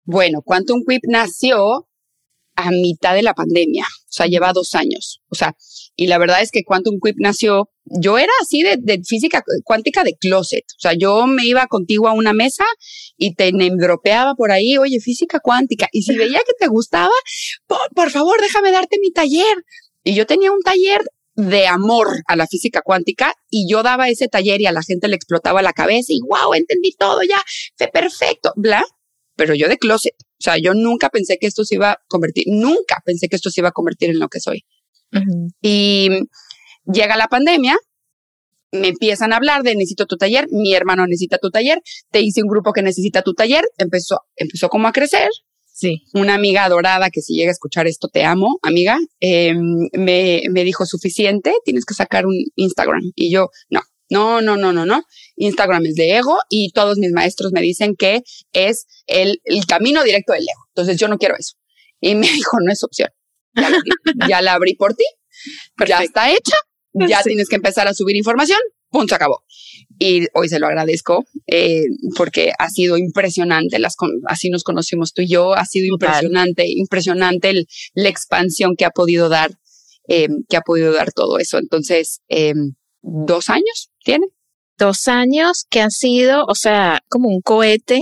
Bueno, 0.05 0.43
Quantum 0.43 0.83
Quip 0.87 1.03
nació 1.07 1.87
a 2.57 2.71
mitad 2.71 3.15
de 3.15 3.23
la 3.23 3.35
pandemia, 3.35 3.85
o 3.85 4.09
sea, 4.09 4.27
lleva 4.27 4.53
dos 4.53 4.75
años. 4.75 5.21
O 5.29 5.37
sea, 5.37 5.55
y 5.95 6.09
la 6.09 6.19
verdad 6.19 6.43
es 6.43 6.51
que 6.51 6.65
Quantum 6.65 6.99
Quip 7.01 7.17
nació, 7.19 7.71
yo 7.85 8.19
era 8.19 8.33
así 8.43 8.63
de, 8.63 9.01
física 9.07 9.45
cuántica 9.63 10.03
de 10.03 10.17
closet, 10.17 10.65
o 10.77 10.81
sea, 10.81 10.95
yo 10.95 11.27
me 11.29 11.47
iba 11.47 11.67
contigo 11.69 12.09
a 12.09 12.13
una 12.13 12.33
mesa 12.33 12.65
y 13.17 13.35
te 13.35 13.53
dropeaba 13.53 14.35
por 14.35 14.51
ahí, 14.51 14.79
oye, 14.79 14.99
física 14.99 15.39
cuántica, 15.39 15.87
y 15.93 16.03
si 16.03 16.17
veía 16.17 16.41
que 16.41 16.55
te 16.59 16.67
gustaba, 16.67 17.15
por, 17.95 18.11
favor, 18.11 18.41
déjame 18.41 18.73
darte 18.73 18.99
mi 19.01 19.13
taller. 19.13 19.65
Y 20.03 20.15
yo 20.15 20.25
tenía 20.25 20.53
un 20.53 20.63
taller 20.63 21.01
de 21.37 21.67
amor 21.67 22.09
a 22.27 22.35
la 22.35 22.47
física 22.47 22.81
cuántica 22.83 23.35
y 23.51 23.71
yo 23.71 23.83
daba 23.83 24.09
ese 24.09 24.27
taller 24.27 24.61
y 24.63 24.67
a 24.67 24.73
la 24.73 24.83
gente 24.83 25.07
le 25.07 25.17
explotaba 25.17 25.63
la 25.63 25.73
cabeza 25.73 26.13
y 26.13 26.21
wow, 26.21 26.55
entendí 26.55 26.93
todo 26.99 27.23
ya, 27.23 27.43
fue 27.77 27.89
perfecto, 27.89 28.53
bla, 28.57 28.83
pero 29.37 29.55
yo 29.55 29.69
de 29.69 29.79
closet. 29.79 30.15
O 30.19 30.43
sea, 30.43 30.57
yo 30.59 30.75
nunca 30.75 31.11
pensé 31.11 31.39
que 31.39 31.47
esto 31.47 31.65
se 31.65 31.77
iba 31.77 31.93
a 31.93 31.99
convertir, 32.09 32.45
nunca 32.49 33.03
pensé 33.05 33.29
que 33.29 33.37
esto 33.37 33.51
se 33.51 33.61
iba 33.61 33.69
a 33.69 33.73
convertir 33.73 34.11
en 34.11 34.19
lo 34.19 34.29
que 34.29 34.41
soy. 34.41 34.65
Y 35.63 36.09
llega 36.85 37.17
la 37.17 37.29
pandemia, 37.29 37.77
me 38.73 38.89
empiezan 38.89 39.33
a 39.33 39.37
hablar 39.37 39.63
de 39.63 39.75
necesito 39.75 40.07
tu 40.07 40.17
taller, 40.17 40.47
mi 40.51 40.75
hermano 40.75 41.07
necesita 41.07 41.39
tu 41.39 41.51
taller, 41.51 41.81
te 42.11 42.21
hice 42.21 42.43
un 42.43 42.49
grupo 42.49 42.73
que 42.73 42.83
necesita 42.83 43.23
tu 43.23 43.35
taller, 43.35 43.65
empezó, 43.79 44.21
empezó 44.37 44.69
como 44.69 44.89
a 44.89 44.93
crecer. 44.93 45.31
Sí. 45.77 46.05
Una 46.15 46.33
amiga 46.33 46.65
adorada 46.65 47.11
que 47.11 47.21
si 47.21 47.35
llega 47.35 47.51
a 47.51 47.53
escuchar 47.53 47.87
esto, 47.87 48.09
te 48.09 48.25
amo, 48.25 48.59
amiga, 48.63 48.99
em, 49.21 49.91
me, 49.93 50.41
me 50.49 50.65
dijo 50.65 50.87
suficiente, 50.87 51.53
tienes 51.67 51.85
que 51.85 51.93
sacar 51.93 52.25
un 52.25 52.35
Instagram. 52.55 53.03
Y 53.15 53.31
yo, 53.31 53.51
no, 53.69 53.83
no, 54.09 54.41
no, 54.41 54.57
no, 54.57 54.73
no, 54.73 54.87
no. 54.87 55.03
Instagram 55.37 55.85
es 55.85 55.97
de 55.97 56.17
ego 56.17 56.39
y 56.49 56.71
todos 56.73 56.97
mis 56.97 57.13
maestros 57.13 57.53
me 57.53 57.61
dicen 57.61 57.95
que 57.95 58.23
es 58.53 58.87
el, 59.07 59.39
camino 59.69 60.03
directo 60.03 60.33
del 60.33 60.45
ego. 60.45 60.65
Entonces 60.69 60.99
yo 60.99 61.09
no 61.09 61.19
quiero 61.19 61.35
eso. 61.39 61.57
Y 62.01 62.15
me 62.15 62.27
dijo, 62.33 62.57
no 62.59 62.73
es 62.73 62.83
opción. 62.83 63.11
Ya, 64.29 64.41
la 64.41 64.55
abrí 64.55 64.77
por 64.77 64.95
ti. 64.95 65.05
Ya 65.87 66.03
está 66.03 66.31
hecha. 66.31 66.57
Ya 66.95 67.23
tienes 67.23 67.51
que 67.51 67.57
empezar 67.57 67.87
a 67.87 67.93
subir 67.93 68.17
información. 68.17 68.59
Punto, 68.97 69.15
acabó. 69.15 69.45
Y 69.99 70.27
hoy 70.33 70.49
se 70.49 70.59
lo 70.59 70.67
agradezco 70.67 71.27
eh, 71.47 71.85
porque 72.17 72.53
ha 72.59 72.71
sido 72.71 72.97
impresionante. 72.97 73.79
Las 73.79 73.95
así 74.27 74.49
nos 74.49 74.65
conocimos 74.65 75.13
tú 75.13 75.21
y 75.21 75.29
yo. 75.29 75.53
Ha 75.53 75.67
sido 75.67 75.85
impresionante, 75.85 76.65
impresionante 76.67 77.67
la 77.93 78.09
expansión 78.09 78.75
que 78.75 78.87
ha 78.87 78.91
podido 78.91 79.29
dar, 79.29 79.51
eh, 80.09 80.29
que 80.49 80.57
ha 80.57 80.63
podido 80.63 80.95
dar 80.95 81.13
todo 81.13 81.39
eso. 81.39 81.59
Entonces, 81.59 82.23
eh, 82.31 82.55
dos 83.03 83.51
años 83.51 83.91
tiene. 84.03 84.29
Dos 84.79 85.09
años 85.09 85.67
que 85.69 85.81
han 85.81 85.91
sido, 85.91 86.47
o 86.47 86.55
sea, 86.55 87.03
como 87.11 87.29
un 87.29 87.43
cohete. 87.43 88.01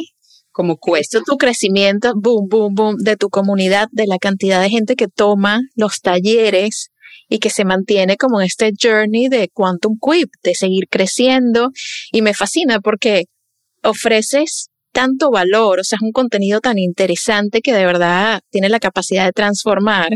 Como 0.52 0.76
cohete. 0.76 1.22
tu 1.26 1.36
crecimiento, 1.38 2.12
boom, 2.14 2.46
boom, 2.48 2.74
boom, 2.76 2.96
de 2.98 3.16
tu 3.16 3.30
comunidad, 3.30 3.88
de 3.90 4.06
la 4.06 4.18
cantidad 4.18 4.62
de 4.62 4.70
gente 4.70 4.94
que 4.94 5.08
toma 5.08 5.60
los 5.74 6.02
talleres 6.02 6.92
y 7.34 7.40
que 7.40 7.50
se 7.50 7.64
mantiene 7.64 8.16
como 8.16 8.40
en 8.40 8.46
este 8.46 8.70
journey 8.80 9.28
de 9.28 9.48
Quantum 9.48 9.98
Quip, 10.00 10.30
de 10.44 10.54
seguir 10.54 10.84
creciendo. 10.88 11.72
Y 12.12 12.22
me 12.22 12.32
fascina 12.32 12.78
porque 12.78 13.24
ofreces 13.82 14.68
tanto 14.92 15.32
valor, 15.32 15.80
o 15.80 15.84
sea, 15.84 15.96
es 15.96 16.02
un 16.02 16.12
contenido 16.12 16.60
tan 16.60 16.78
interesante 16.78 17.60
que 17.60 17.72
de 17.72 17.86
verdad 17.86 18.40
tiene 18.50 18.68
la 18.68 18.78
capacidad 18.78 19.24
de 19.24 19.32
transformar 19.32 20.10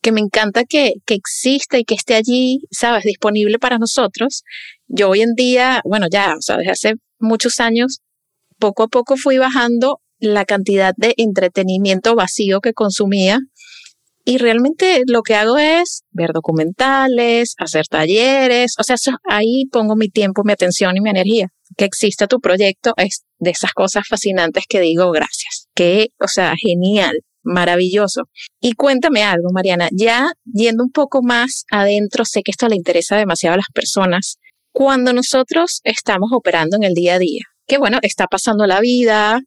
que 0.00 0.12
me 0.12 0.20
encanta 0.20 0.64
que, 0.64 0.94
que 1.04 1.12
exista 1.12 1.78
y 1.78 1.84
que 1.84 1.94
esté 1.94 2.14
allí, 2.14 2.60
sabes, 2.70 3.04
disponible 3.04 3.58
para 3.58 3.76
nosotros. 3.76 4.42
Yo 4.86 5.10
hoy 5.10 5.20
en 5.20 5.34
día, 5.34 5.82
bueno, 5.84 6.06
ya, 6.10 6.36
o 6.38 6.40
sea, 6.40 6.56
desde 6.56 6.70
hace 6.70 6.94
muchos 7.18 7.60
años, 7.60 8.00
poco 8.58 8.84
a 8.84 8.88
poco 8.88 9.18
fui 9.18 9.36
bajando 9.36 10.00
la 10.20 10.46
cantidad 10.46 10.94
de 10.96 11.12
entretenimiento 11.18 12.14
vacío 12.14 12.62
que 12.62 12.72
consumía 12.72 13.40
y 14.30 14.38
realmente 14.38 15.02
lo 15.08 15.22
que 15.22 15.34
hago 15.34 15.58
es 15.58 16.04
ver 16.12 16.30
documentales, 16.32 17.56
hacer 17.58 17.88
talleres, 17.88 18.76
o 18.78 18.84
sea, 18.84 18.94
ahí 19.28 19.64
pongo 19.72 19.96
mi 19.96 20.08
tiempo, 20.08 20.44
mi 20.44 20.52
atención 20.52 20.96
y 20.96 21.00
mi 21.00 21.10
energía. 21.10 21.48
Que 21.76 21.84
exista 21.84 22.28
tu 22.28 22.38
proyecto 22.38 22.92
es 22.96 23.24
de 23.40 23.50
esas 23.50 23.72
cosas 23.72 24.04
fascinantes 24.08 24.66
que 24.68 24.78
digo 24.78 25.10
gracias. 25.10 25.66
Que, 25.74 26.10
o 26.20 26.28
sea, 26.28 26.54
genial 26.56 27.16
maravilloso. 27.42 28.28
Y 28.60 28.74
cuéntame 28.74 29.24
algo, 29.24 29.48
Mariana, 29.52 29.88
ya 29.90 30.30
yendo 30.44 30.84
un 30.84 30.92
poco 30.92 31.22
más 31.24 31.64
adentro, 31.72 32.24
sé 32.24 32.42
que 32.44 32.52
esto 32.52 32.68
le 32.68 32.76
interesa 32.76 33.16
demasiado 33.16 33.54
a 33.54 33.56
las 33.56 33.70
personas. 33.74 34.36
Cuando 34.70 35.12
nosotros 35.12 35.80
estamos 35.82 36.30
operando 36.32 36.76
en 36.76 36.84
el 36.84 36.94
día 36.94 37.14
a 37.14 37.18
día, 37.18 37.42
que 37.66 37.78
bueno, 37.78 37.98
está 38.02 38.28
pasando 38.28 38.68
la 38.68 38.78
vida, 38.78 39.40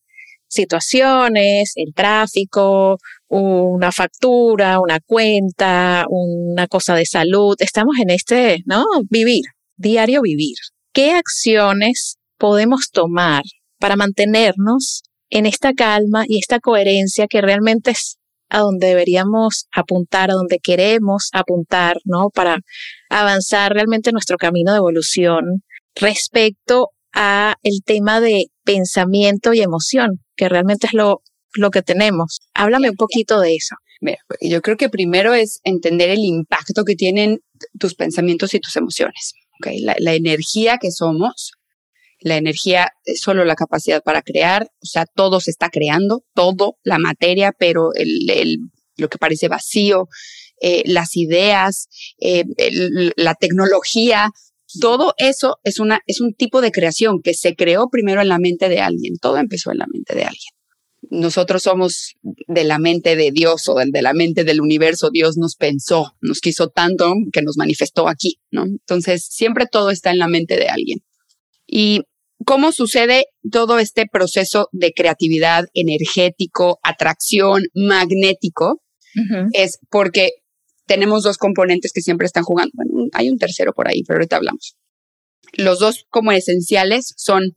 situaciones, 0.53 1.73
el 1.75 1.93
tráfico, 1.93 2.97
una 3.35 3.91
factura, 3.91 4.79
una 4.79 4.99
cuenta, 4.99 6.05
una 6.07 6.67
cosa 6.67 6.93
de 6.95 7.05
salud, 7.05 7.55
estamos 7.59 7.97
en 7.99 8.11
este, 8.11 8.59
¿no? 8.65 8.85
Vivir, 9.09 9.41
diario 9.75 10.21
vivir. 10.21 10.55
¿Qué 10.93 11.11
acciones 11.11 12.17
podemos 12.37 12.91
tomar 12.91 13.41
para 13.79 13.95
mantenernos 13.95 15.01
en 15.31 15.47
esta 15.47 15.73
calma 15.73 16.25
y 16.27 16.37
esta 16.37 16.59
coherencia 16.59 17.25
que 17.27 17.41
realmente 17.41 17.91
es 17.91 18.17
a 18.49 18.59
donde 18.59 18.87
deberíamos 18.87 19.65
apuntar, 19.71 20.29
a 20.29 20.35
donde 20.35 20.59
queremos 20.59 21.29
apuntar, 21.33 21.97
¿no? 22.05 22.29
Para 22.29 22.57
avanzar 23.09 23.73
realmente 23.73 24.11
nuestro 24.11 24.37
camino 24.37 24.73
de 24.73 24.77
evolución 24.77 25.63
respecto 25.95 26.89
a 27.13 27.55
el 27.63 27.79
tema 27.83 28.21
de 28.21 28.45
pensamiento 28.63 29.53
y 29.53 29.61
emoción, 29.61 30.19
que 30.35 30.49
realmente 30.49 30.85
es 30.85 30.93
lo, 30.93 31.23
lo 31.55 31.71
que 31.71 31.81
tenemos. 31.81 32.39
Háblame 32.53 32.89
un 32.89 32.95
poquito 32.95 33.39
de 33.39 33.55
eso. 33.55 33.75
yo 34.41 34.61
creo 34.61 34.77
que 34.77 34.89
primero 34.89 35.33
es 35.33 35.59
entender 35.63 36.09
el 36.09 36.19
impacto 36.19 36.83
que 36.83 36.95
tienen 36.95 37.39
tus 37.79 37.95
pensamientos 37.95 38.53
y 38.53 38.59
tus 38.59 38.75
emociones. 38.75 39.33
¿okay? 39.59 39.79
La, 39.79 39.95
la 39.99 40.13
energía 40.13 40.77
que 40.77 40.91
somos 40.91 41.53
la 42.23 42.37
energía 42.37 42.91
es 43.03 43.19
solo 43.19 43.43
la 43.43 43.55
capacidad 43.55 44.01
para 44.01 44.21
crear, 44.21 44.63
o 44.81 44.85
sea, 44.85 45.05
todo 45.05 45.41
se 45.41 45.51
está 45.51 45.69
creando, 45.69 46.23
todo, 46.33 46.77
la 46.83 46.97
materia, 46.97 47.51
pero 47.57 47.93
el, 47.93 48.59
lo 48.95 49.09
que 49.09 49.17
parece 49.17 49.49
vacío, 49.49 50.07
eh, 50.61 50.83
las 50.85 51.17
ideas, 51.17 51.89
eh, 52.19 52.45
la 53.17 53.35
tecnología, 53.35 54.29
todo 54.79 55.13
eso 55.17 55.57
es, 55.63 55.79
una, 55.79 55.99
es 56.07 56.21
un 56.21 56.33
tipo 56.33 56.61
de 56.61 56.71
creación 56.71 57.21
que 57.21 57.33
se 57.33 57.55
creó 57.55 57.89
primero 57.89 58.21
en 58.21 58.29
la 58.29 58.39
mente 58.39 58.69
de 58.69 58.79
alguien, 58.79 59.17
todo 59.21 59.37
empezó 59.37 59.71
en 59.71 59.79
la 59.79 59.87
mente 59.91 60.15
de 60.15 60.23
alguien. 60.23 60.52
Nosotros 61.13 61.63
somos 61.63 62.15
de 62.21 62.63
la 62.63 62.79
mente 62.79 63.15
de 63.15 63.31
Dios 63.31 63.67
o 63.67 63.75
de 63.75 64.01
la 64.01 64.13
mente 64.13 64.43
del 64.43 64.61
universo. 64.61 65.09
Dios 65.11 65.37
nos 65.37 65.55
pensó, 65.55 66.15
nos 66.21 66.39
quiso 66.39 66.69
tanto 66.69 67.13
que 67.31 67.41
nos 67.41 67.57
manifestó 67.57 68.07
aquí, 68.07 68.39
¿no? 68.51 68.63
Entonces, 68.63 69.27
siempre 69.29 69.65
todo 69.71 69.91
está 69.91 70.11
en 70.11 70.19
la 70.19 70.27
mente 70.27 70.55
de 70.55 70.69
alguien. 70.69 70.99
Y 71.67 72.01
¿Cómo 72.45 72.71
sucede 72.71 73.27
todo 73.51 73.79
este 73.79 74.05
proceso 74.11 74.67
de 74.71 74.93
creatividad 74.93 75.65
energético, 75.73 76.79
atracción, 76.83 77.63
magnético? 77.73 78.81
Es 79.53 79.77
porque 79.89 80.31
tenemos 80.87 81.23
dos 81.23 81.37
componentes 81.37 81.93
que 81.93 82.01
siempre 82.01 82.25
están 82.25 82.43
jugando. 82.43 82.71
Bueno, 82.73 83.07
hay 83.13 83.29
un 83.29 83.37
tercero 83.37 83.73
por 83.73 83.87
ahí, 83.87 84.03
pero 84.03 84.17
ahorita 84.17 84.37
hablamos. 84.37 84.75
Los 85.53 85.79
dos 85.79 86.05
como 86.09 86.31
esenciales 86.31 87.13
son 87.15 87.55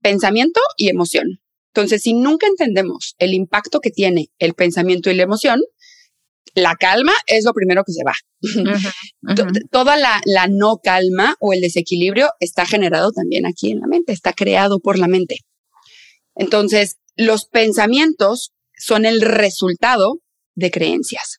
pensamiento 0.00 0.60
y 0.76 0.88
emoción. 0.88 1.40
Entonces, 1.74 2.02
si 2.02 2.14
nunca 2.14 2.46
entendemos 2.46 3.14
el 3.18 3.32
impacto 3.32 3.80
que 3.80 3.90
tiene 3.90 4.28
el 4.38 4.54
pensamiento 4.54 5.10
y 5.10 5.14
la 5.14 5.22
emoción, 5.22 5.60
la 6.54 6.74
calma 6.74 7.12
es 7.26 7.44
lo 7.44 7.52
primero 7.52 7.84
que 7.84 7.92
se 7.92 8.02
va. 8.04 8.14
Toda 9.70 9.96
la, 9.96 10.20
la, 10.24 10.48
no 10.48 10.78
calma 10.82 11.36
o 11.38 11.52
el 11.52 11.60
desequilibrio 11.60 12.28
está 12.40 12.66
generado 12.66 13.12
también 13.12 13.46
aquí 13.46 13.70
en 13.70 13.80
la 13.80 13.86
mente, 13.86 14.12
está 14.12 14.32
creado 14.32 14.80
por 14.80 14.98
la 14.98 15.06
mente. 15.06 15.38
Entonces, 16.34 16.96
los 17.16 17.46
pensamientos 17.46 18.52
son 18.76 19.04
el 19.04 19.20
resultado 19.20 20.20
de 20.54 20.70
creencias. 20.70 21.38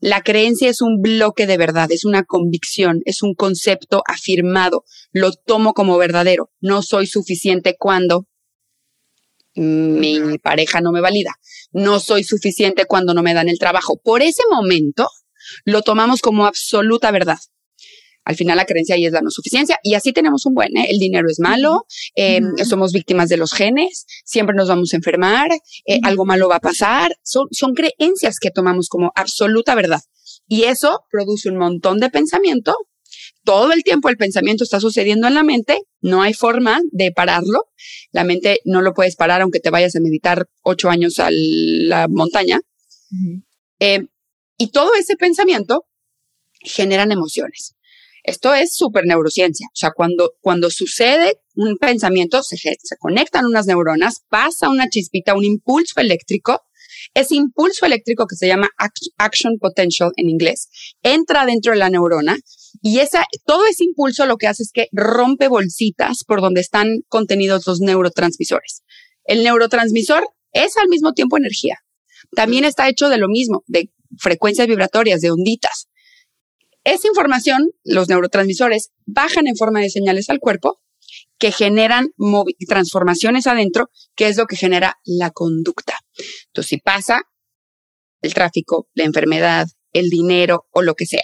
La 0.00 0.22
creencia 0.22 0.70
es 0.70 0.80
un 0.80 1.02
bloque 1.02 1.46
de 1.46 1.56
verdad, 1.56 1.90
es 1.90 2.04
una 2.04 2.24
convicción, 2.24 3.00
es 3.04 3.22
un 3.22 3.34
concepto 3.34 4.02
afirmado. 4.06 4.84
Lo 5.12 5.32
tomo 5.32 5.74
como 5.74 5.98
verdadero. 5.98 6.50
No 6.60 6.82
soy 6.82 7.06
suficiente 7.06 7.76
cuando 7.78 8.26
mi 9.58 10.38
pareja 10.38 10.80
no 10.80 10.92
me 10.92 11.00
valida, 11.00 11.34
no 11.72 12.00
soy 12.00 12.24
suficiente 12.24 12.86
cuando 12.86 13.14
no 13.14 13.22
me 13.22 13.34
dan 13.34 13.48
el 13.48 13.58
trabajo. 13.58 14.00
Por 14.02 14.22
ese 14.22 14.42
momento 14.50 15.08
lo 15.64 15.82
tomamos 15.82 16.20
como 16.20 16.46
absoluta 16.46 17.10
verdad. 17.10 17.38
Al 18.28 18.36
final 18.36 18.58
la 18.58 18.66
creencia 18.66 18.94
ahí 18.94 19.06
es 19.06 19.12
la 19.12 19.22
no 19.22 19.30
suficiencia 19.30 19.78
y 19.82 19.94
así 19.94 20.12
tenemos 20.12 20.44
un 20.44 20.52
buen, 20.52 20.76
¿eh? 20.76 20.88
el 20.90 20.98
dinero 20.98 21.28
es 21.30 21.40
malo, 21.40 21.86
em, 22.14 22.58
somos 22.68 22.92
víctimas 22.92 23.30
de 23.30 23.38
los 23.38 23.54
genes, 23.54 24.04
siempre 24.26 24.54
nos 24.54 24.68
vamos 24.68 24.92
a 24.92 24.96
enfermar, 24.96 25.50
eh, 25.86 25.98
algo 26.02 26.26
malo 26.26 26.46
va 26.46 26.56
a 26.56 26.60
pasar. 26.60 27.16
Son, 27.22 27.46
son 27.52 27.72
creencias 27.72 28.38
que 28.38 28.50
tomamos 28.50 28.90
como 28.90 29.12
absoluta 29.14 29.74
verdad. 29.74 30.02
Y 30.46 30.64
eso 30.64 31.04
produce 31.10 31.48
un 31.48 31.56
montón 31.56 32.00
de 32.00 32.10
pensamiento. 32.10 32.76
Todo 33.44 33.72
el 33.72 33.82
tiempo 33.82 34.08
el 34.08 34.16
pensamiento 34.16 34.64
está 34.64 34.80
sucediendo 34.80 35.26
en 35.26 35.34
la 35.34 35.42
mente, 35.42 35.80
no 36.00 36.22
hay 36.22 36.34
forma 36.34 36.80
de 36.92 37.12
pararlo. 37.12 37.70
La 38.12 38.24
mente 38.24 38.60
no 38.64 38.82
lo 38.82 38.92
puedes 38.92 39.16
parar 39.16 39.40
aunque 39.40 39.60
te 39.60 39.70
vayas 39.70 39.96
a 39.96 40.00
meditar 40.00 40.48
ocho 40.62 40.90
años 40.90 41.18
a 41.18 41.28
la 41.30 42.08
montaña. 42.08 42.60
Em, 43.78 44.08
y 44.58 44.70
todo 44.70 44.90
ese 44.98 45.16
pensamiento 45.16 45.86
generan 46.60 47.12
emociones. 47.12 47.74
Esto 48.24 48.52
es 48.52 48.76
súper 48.76 49.06
neurociencia. 49.06 49.66
O 49.68 49.76
sea, 49.76 49.92
cuando, 49.92 50.34
cuando 50.40 50.70
sucede 50.70 51.40
un 51.54 51.78
pensamiento, 51.78 52.42
se, 52.42 52.56
se 52.56 52.96
conectan 52.98 53.46
unas 53.46 53.66
neuronas, 53.66 54.22
pasa 54.28 54.68
una 54.68 54.88
chispita, 54.88 55.34
un 55.34 55.44
impulso 55.44 56.00
eléctrico. 56.00 56.60
Ese 57.14 57.34
impulso 57.34 57.86
eléctrico 57.86 58.26
que 58.26 58.36
se 58.36 58.46
llama 58.46 58.68
action 59.16 59.58
potential 59.58 60.12
en 60.16 60.28
inglés 60.28 60.68
entra 61.02 61.46
dentro 61.46 61.72
de 61.72 61.78
la 61.78 61.90
neurona 61.90 62.36
y 62.82 63.00
esa, 63.00 63.24
todo 63.44 63.66
ese 63.66 63.84
impulso 63.84 64.26
lo 64.26 64.36
que 64.36 64.46
hace 64.46 64.62
es 64.62 64.70
que 64.72 64.88
rompe 64.92 65.48
bolsitas 65.48 66.24
por 66.26 66.40
donde 66.40 66.60
están 66.60 67.00
contenidos 67.08 67.66
los 67.66 67.80
neurotransmisores. 67.80 68.82
El 69.24 69.42
neurotransmisor 69.42 70.28
es 70.52 70.76
al 70.76 70.88
mismo 70.88 71.12
tiempo 71.12 71.36
energía. 71.36 71.78
También 72.34 72.64
está 72.64 72.88
hecho 72.88 73.08
de 73.08 73.18
lo 73.18 73.28
mismo, 73.28 73.64
de 73.66 73.90
frecuencias 74.18 74.66
vibratorias, 74.66 75.20
de 75.20 75.30
onditas. 75.30 75.88
Esa 76.84 77.08
información, 77.08 77.70
los 77.84 78.08
neurotransmisores, 78.08 78.90
bajan 79.06 79.46
en 79.46 79.56
forma 79.56 79.80
de 79.80 79.90
señales 79.90 80.30
al 80.30 80.38
cuerpo 80.38 80.80
que 81.38 81.52
generan 81.52 82.08
transformaciones 82.66 83.46
adentro, 83.46 83.88
que 84.14 84.28
es 84.28 84.36
lo 84.36 84.46
que 84.46 84.56
genera 84.56 84.96
la 85.04 85.30
conducta. 85.30 85.98
Entonces, 86.46 86.68
si 86.68 86.78
pasa 86.78 87.22
el 88.20 88.34
tráfico, 88.34 88.88
la 88.94 89.04
enfermedad, 89.04 89.66
el 89.92 90.10
dinero 90.10 90.66
o 90.70 90.82
lo 90.82 90.94
que 90.94 91.06
sea, 91.06 91.22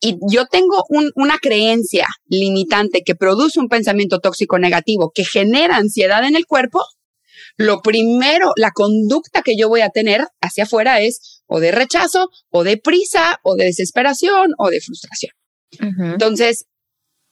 y 0.00 0.16
yo 0.30 0.46
tengo 0.46 0.84
una 1.16 1.38
creencia 1.38 2.06
limitante 2.26 3.02
que 3.04 3.16
produce 3.16 3.58
un 3.58 3.68
pensamiento 3.68 4.20
tóxico 4.20 4.58
negativo 4.58 5.10
que 5.12 5.24
genera 5.24 5.76
ansiedad 5.76 6.24
en 6.24 6.36
el 6.36 6.46
cuerpo, 6.46 6.84
lo 7.56 7.80
primero, 7.82 8.52
la 8.56 8.70
conducta 8.70 9.42
que 9.42 9.56
yo 9.56 9.68
voy 9.68 9.80
a 9.80 9.90
tener 9.90 10.24
hacia 10.40 10.64
afuera 10.64 11.00
es 11.00 11.42
o 11.46 11.58
de 11.58 11.72
rechazo, 11.72 12.30
o 12.50 12.62
de 12.62 12.76
prisa, 12.76 13.40
o 13.42 13.56
de 13.56 13.64
desesperación, 13.64 14.52
o 14.58 14.70
de 14.70 14.80
frustración. 14.80 15.32
Entonces, 15.80 16.66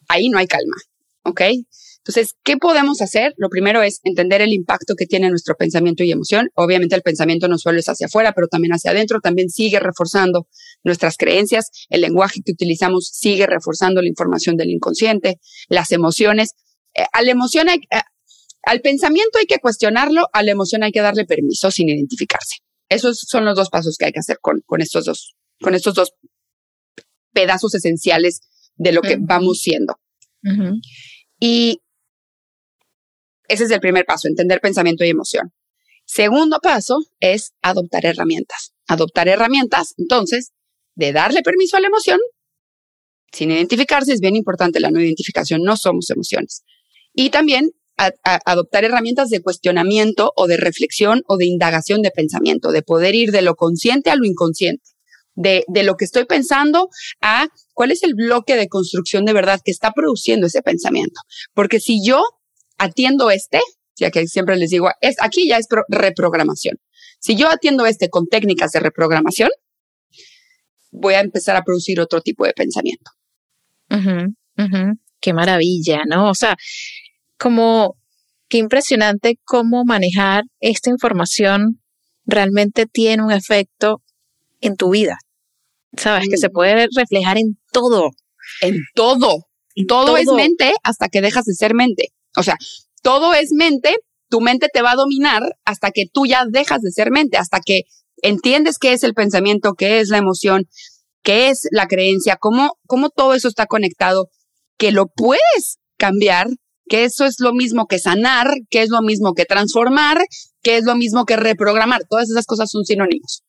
ahí 0.08 0.28
no 0.28 0.38
hay 0.38 0.46
calma, 0.46 0.76
¿ok? 1.26 1.40
Entonces, 1.98 2.36
¿qué 2.44 2.56
podemos 2.56 3.02
hacer? 3.02 3.34
Lo 3.36 3.48
primero 3.48 3.82
es 3.82 4.00
entender 4.04 4.40
el 4.40 4.52
impacto 4.52 4.94
que 4.94 5.06
tiene 5.06 5.28
nuestro 5.28 5.56
pensamiento 5.56 6.04
y 6.04 6.12
emoción. 6.12 6.50
Obviamente 6.54 6.94
el 6.94 7.02
pensamiento 7.02 7.48
no 7.48 7.58
solo 7.58 7.80
es 7.80 7.88
hacia 7.88 8.06
afuera, 8.06 8.32
pero 8.32 8.46
también 8.46 8.72
hacia 8.72 8.92
adentro, 8.92 9.18
también 9.20 9.50
sigue 9.50 9.80
reforzando 9.80 10.46
nuestras 10.84 11.16
creencias, 11.16 11.70
el 11.88 12.02
lenguaje 12.02 12.42
que 12.44 12.52
utilizamos 12.52 13.08
sigue 13.12 13.46
reforzando 13.46 14.00
la 14.02 14.08
información 14.08 14.56
del 14.56 14.70
inconsciente, 14.70 15.40
las 15.68 15.90
emociones. 15.90 16.50
Eh, 16.94 17.06
a 17.12 17.22
la 17.22 17.32
emoción 17.32 17.68
hay, 17.68 17.78
eh, 17.78 18.02
al 18.62 18.82
pensamiento 18.82 19.40
hay 19.40 19.46
que 19.46 19.58
cuestionarlo, 19.58 20.28
a 20.32 20.44
la 20.44 20.52
emoción 20.52 20.84
hay 20.84 20.92
que 20.92 21.00
darle 21.00 21.24
permiso 21.24 21.72
sin 21.72 21.88
identificarse. 21.88 22.58
Esos 22.88 23.18
son 23.18 23.44
los 23.44 23.56
dos 23.56 23.68
pasos 23.68 23.96
que 23.98 24.04
hay 24.04 24.12
que 24.12 24.20
hacer 24.20 24.38
con, 24.40 24.62
con 24.64 24.80
estos 24.80 25.06
dos, 25.06 25.34
con 25.60 25.74
estos 25.74 25.94
dos 25.94 26.12
pedazos 27.32 27.74
esenciales 27.74 28.42
de 28.76 28.92
lo 28.92 29.02
que 29.02 29.16
vamos 29.18 29.58
siendo. 29.58 29.98
Y 31.38 31.82
ese 33.48 33.64
es 33.64 33.70
el 33.70 33.80
primer 33.80 34.04
paso, 34.04 34.28
entender 34.28 34.60
pensamiento 34.60 35.04
y 35.04 35.10
emoción. 35.10 35.52
Segundo 36.04 36.58
paso 36.60 36.98
es 37.20 37.52
adoptar 37.62 38.06
herramientas. 38.06 38.72
Adoptar 38.86 39.28
herramientas, 39.28 39.94
entonces, 39.98 40.52
de 40.94 41.12
darle 41.12 41.42
permiso 41.42 41.76
a 41.76 41.80
la 41.80 41.88
emoción, 41.88 42.18
sin 43.32 43.50
identificarse, 43.50 44.12
es 44.12 44.20
bien 44.20 44.36
importante 44.36 44.80
la 44.80 44.90
no 44.90 45.00
identificación, 45.00 45.62
no 45.62 45.76
somos 45.76 46.08
emociones. 46.10 46.62
Y 47.12 47.30
también 47.30 47.72
adoptar 47.96 48.84
herramientas 48.84 49.30
de 49.30 49.40
cuestionamiento 49.40 50.32
o 50.36 50.46
de 50.46 50.56
reflexión 50.56 51.22
o 51.26 51.36
de 51.36 51.46
indagación 51.46 52.02
de 52.02 52.10
pensamiento, 52.10 52.70
de 52.70 52.82
poder 52.82 53.14
ir 53.14 53.32
de 53.32 53.42
lo 53.42 53.54
consciente 53.54 54.10
a 54.10 54.16
lo 54.16 54.24
inconsciente, 54.24 54.84
de, 55.36 55.64
de 55.68 55.84
lo 55.84 55.96
que 55.96 56.04
estoy 56.04 56.24
pensando 56.24 56.88
a 57.20 57.46
cuál 57.74 57.92
es 57.92 58.02
el 58.02 58.14
bloque 58.14 58.56
de 58.56 58.68
construcción 58.68 59.24
de 59.24 59.32
verdad 59.32 59.60
que 59.64 59.70
está 59.70 59.92
produciendo 59.92 60.48
ese 60.48 60.62
pensamiento. 60.62 61.20
Porque 61.54 61.78
si 61.78 62.04
yo 62.04 62.22
atiendo 62.78 63.30
este, 63.30 63.60
ya 63.96 64.10
que 64.10 64.26
siempre 64.26 64.56
les 64.56 64.70
digo, 64.70 64.90
es 65.00 65.16
aquí 65.20 65.48
ya 65.48 65.58
es 65.58 65.66
reprogramación. 65.88 66.78
Si 67.20 67.36
yo 67.36 67.48
atiendo 67.48 67.86
este 67.86 68.08
con 68.08 68.26
técnicas 68.26 68.72
de 68.72 68.80
reprogramación, 68.80 69.50
voy 70.90 71.14
a 71.14 71.20
empezar 71.20 71.56
a 71.56 71.62
producir 71.62 72.00
otro 72.00 72.20
tipo 72.20 72.44
de 72.44 72.52
pensamiento. 72.52 73.10
Qué 75.20 75.32
maravilla, 75.32 76.02
¿no? 76.06 76.30
O 76.30 76.34
sea, 76.34 76.56
como 77.38 77.96
qué 78.48 78.58
impresionante 78.58 79.38
cómo 79.44 79.84
manejar 79.84 80.44
esta 80.60 80.90
información 80.90 81.80
realmente 82.24 82.86
tiene 82.86 83.22
un 83.22 83.32
efecto 83.32 84.02
en 84.60 84.76
tu 84.76 84.90
vida. 84.90 85.18
Sabes 85.96 86.28
que 86.28 86.36
se 86.36 86.50
puede 86.50 86.86
reflejar 86.94 87.38
en 87.38 87.58
todo. 87.72 88.10
En 88.60 88.78
todo. 88.94 89.46
todo, 89.88 90.16
es 90.16 90.26
mente 90.26 90.72
hasta 90.82 91.08
que 91.08 91.20
dejas 91.20 91.44
de 91.44 91.54
ser 91.54 91.74
mente. 91.74 92.08
O 92.36 92.42
sea, 92.42 92.56
todo 93.02 93.34
es 93.34 93.50
mente, 93.52 93.96
tu 94.28 94.40
mente 94.40 94.68
te 94.72 94.82
va 94.82 94.92
a 94.92 94.96
dominar 94.96 95.42
hasta 95.64 95.90
que 95.90 96.04
tú 96.12 96.26
ya 96.26 96.44
dejas 96.48 96.82
de 96.82 96.90
ser 96.90 97.10
mente, 97.10 97.36
hasta 97.36 97.60
que 97.60 97.82
entiendes 98.22 98.78
qué 98.78 98.92
es 98.92 99.04
el 99.04 99.14
pensamiento, 99.14 99.74
qué 99.74 100.00
es 100.00 100.08
la 100.08 100.18
emoción, 100.18 100.66
qué 101.22 101.48
es 101.48 101.66
la 101.70 101.86
creencia, 101.86 102.36
cómo, 102.36 102.78
cómo 102.86 103.10
todo 103.10 103.34
eso 103.34 103.48
está 103.48 103.66
conectado, 103.66 104.28
que 104.78 104.92
lo 104.92 105.06
puedes 105.06 105.78
cambiar 105.96 106.48
que 106.88 107.04
eso 107.04 107.24
es 107.24 107.36
lo 107.40 107.52
mismo 107.52 107.86
que 107.86 107.98
sanar, 107.98 108.48
que 108.70 108.82
es 108.82 108.90
lo 108.90 109.02
mismo 109.02 109.34
que 109.34 109.44
transformar, 109.44 110.24
que 110.62 110.76
es 110.76 110.84
lo 110.84 110.94
mismo 110.94 111.24
que 111.24 111.36
reprogramar. 111.36 112.02
Todas 112.08 112.30
esas 112.30 112.46
cosas 112.46 112.70
son 112.70 112.84
sinónimos 112.84 113.42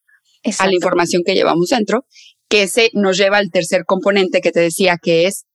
a 0.60 0.68
la 0.68 0.74
información 0.74 1.24
que 1.26 1.36
llevamos 1.36 1.70
dentro, 1.70 2.06
que 2.50 2.64
ese 2.64 2.90
nos 2.94 3.18
lleva 3.18 3.38
al 3.38 3.52
tercer 3.52 3.86
componente 3.86 4.42
que 4.42 4.52
te 4.52 4.60
decía, 4.60 4.98
que 5.02 5.26
es 5.28 5.46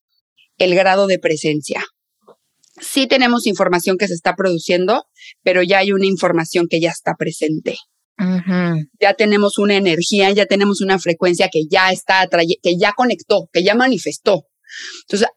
el 0.59 0.75
grado 0.75 1.07
de 1.07 1.19
presencia. 1.19 1.85
Sí 2.81 3.07
tenemos 3.07 3.47
información 3.47 3.97
que 3.99 4.09
se 4.09 4.15
está 4.15 4.35
produciendo, 4.35 5.05
pero 5.43 5.63
ya 5.63 5.79
hay 5.79 5.93
una 5.93 6.07
información 6.07 6.67
que 6.69 6.81
ya 6.81 6.91
está 6.91 7.15
presente. 7.15 7.77
Ya 9.01 9.15
tenemos 9.15 9.59
una 9.59 9.77
energía, 9.77 10.31
ya 10.31 10.47
tenemos 10.47 10.81
una 10.81 10.99
frecuencia 10.99 11.49
que 11.51 11.63
ya 11.69 11.91
está, 11.91 12.29
que 12.63 12.77
ya 12.79 12.93
conectó, 12.93 13.49
que 13.53 13.65
ya 13.65 13.75
manifestó. 13.75 14.47
Entonces, 15.03 15.29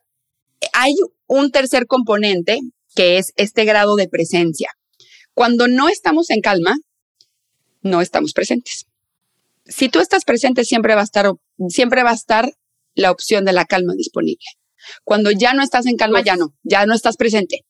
hay 0.73 0.93
un 1.27 1.51
tercer 1.51 1.87
componente 1.87 2.59
que 2.95 3.17
es 3.17 3.33
este 3.37 3.65
grado 3.65 3.95
de 3.95 4.07
presencia. 4.07 4.69
Cuando 5.33 5.67
no 5.67 5.89
estamos 5.89 6.29
en 6.29 6.41
calma, 6.41 6.75
no 7.81 8.01
estamos 8.01 8.33
presentes. 8.33 8.85
Si 9.65 9.89
tú 9.89 9.99
estás 9.99 10.25
presente, 10.25 10.63
siempre 10.63 10.95
va 10.95 11.01
a 11.01 11.05
estar, 11.05 11.31
siempre 11.69 12.03
va 12.03 12.11
a 12.11 12.15
estar 12.15 12.51
la 12.93 13.11
opción 13.11 13.45
de 13.45 13.53
la 13.53 13.65
calma 13.65 13.93
disponible. 13.95 14.45
Cuando 15.03 15.31
ya 15.31 15.53
no 15.53 15.63
estás 15.63 15.85
en 15.87 15.95
calma, 15.95 16.21
ya 16.21 16.35
no, 16.35 16.55
ya 16.63 16.85
no 16.85 16.93
estás 16.93 17.17
presente. 17.17 17.61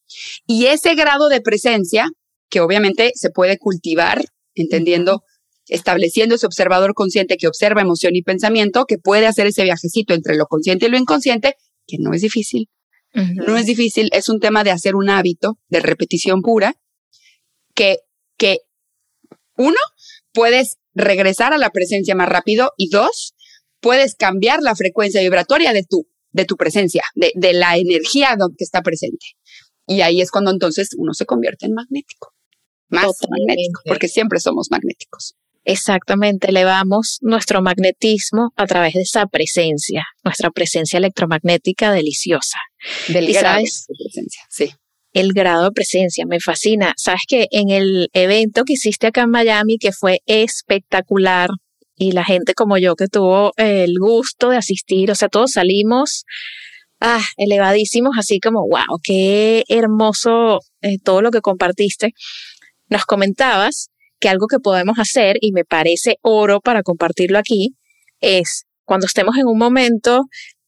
Y 0.46 0.66
ese 0.66 0.96
grado 0.96 1.30
de 1.30 1.42
presencia, 1.42 2.10
que 2.50 2.60
obviamente 2.60 3.12
se 3.16 3.30
puede 3.30 3.58
cultivar, 3.58 4.26
entendiendo, 4.54 5.24
estableciendo 5.68 6.36
ese 6.36 6.46
observador 6.46 6.94
consciente 6.94 7.38
que 7.38 7.48
observa 7.48 7.82
emoción 7.82 8.16
y 8.16 8.22
pensamiento, 8.22 8.86
que 8.86 8.98
puede 8.98 9.28
hacer 9.28 9.48
ese 9.48 9.64
viajecito 9.64 10.14
entre 10.14 10.36
lo 10.36 10.46
consciente 10.46 10.86
y 10.86 10.90
lo 10.90 10.98
inconsciente, 10.98 11.56
que 11.88 11.98
no 12.00 12.14
es 12.14 12.22
difícil, 12.22 12.70
no 13.14 13.56
es 13.56 13.66
difícil, 13.66 14.10
es 14.12 14.28
un 14.28 14.42
tema 14.42 14.66
de 14.66 14.72
hacer 14.72 14.96
un 14.96 15.10
hábito 15.10 15.58
de 15.70 15.80
repetición 15.80 16.42
pura 16.42 16.76
que, 17.74 18.00
que 18.38 18.60
uno, 19.56 19.78
puedes 20.34 20.78
regresar 20.96 21.54
a 21.54 21.58
la 21.58 21.70
presencia 21.70 22.16
más 22.16 22.30
rápido 22.30 22.72
y 22.78 22.90
dos, 22.90 23.36
puedes 23.80 24.16
cambiar 24.16 24.62
la 24.62 24.76
frecuencia 24.76 25.22
vibratoria 25.22 25.74
de 25.74 25.84
tu, 25.84 26.08
de 26.32 26.46
tu 26.46 26.56
presencia, 26.56 27.04
de, 27.14 27.32
de 27.36 27.54
la 27.54 27.78
energía 27.78 28.36
que 28.58 28.64
está 28.64 28.82
presente. 28.82 29.26
Y 29.88 30.02
ahí 30.02 30.22
es 30.22 30.32
cuando 30.32 30.52
entonces 30.52 30.90
uno 30.98 31.14
se 31.14 31.26
convierte 31.26 31.68
en 31.68 31.74
magnético, 31.74 32.34
más 32.90 33.06
magnético, 33.30 33.82
porque 33.86 34.08
siempre 34.08 34.40
somos 34.40 34.70
magnéticos. 34.72 35.36
Exactamente, 35.64 36.50
elevamos 36.50 37.18
nuestro 37.22 37.62
magnetismo 37.62 38.52
a 38.56 38.68
través 38.68 38.94
de 38.94 39.02
esa 39.02 39.26
presencia, 39.26 40.04
nuestra 40.24 40.52
presencia 40.52 40.98
electromagnética 40.98 41.92
deliciosa. 41.92 42.60
Del 43.08 43.26
presencia, 43.26 44.44
sí. 44.50 44.72
El 45.16 45.32
grado 45.32 45.64
de 45.64 45.72
presencia, 45.72 46.26
me 46.28 46.42
fascina. 46.42 46.94
Sabes 46.98 47.22
que 47.26 47.48
en 47.52 47.70
el 47.70 48.10
evento 48.12 48.66
que 48.66 48.74
hiciste 48.74 49.08
acá 49.08 49.22
en 49.22 49.30
Miami, 49.30 49.78
que 49.78 49.94
fue 49.94 50.20
espectacular, 50.26 51.50
y 51.96 52.12
la 52.12 52.26
gente 52.26 52.54
como 52.54 52.78
yo 52.78 52.96
que 52.96 53.08
tuvo 53.08 53.54
el 53.56 53.98
gusto 53.98 54.50
de 54.50 54.58
asistir, 54.58 55.10
o 55.10 55.16
sea, 55.16 55.30
todos 55.30 55.54
salimos 55.54 56.26
ah, 57.00 57.24
elevadísimos, 57.38 58.18
así 58.20 58.42
como, 58.42 58.68
wow, 58.68 59.00
qué 59.02 59.64
hermoso 59.70 60.60
eh, 60.82 60.98
todo 61.02 61.22
lo 61.22 61.32
que 61.32 61.40
compartiste. 61.40 62.12
Nos 62.90 63.06
comentabas 63.06 63.88
que 64.20 64.28
algo 64.28 64.48
que 64.48 64.60
podemos 64.60 65.00
hacer, 65.00 65.38
y 65.40 65.54
me 65.54 65.64
parece 65.64 66.18
oro 66.24 66.60
para 66.60 66.84
compartirlo 66.84 67.40
aquí, 67.40 67.70
es 68.20 68.66
cuando 68.84 69.06
estemos 69.06 69.38
en 69.38 69.48
un 69.48 69.58
momento 69.58 70.24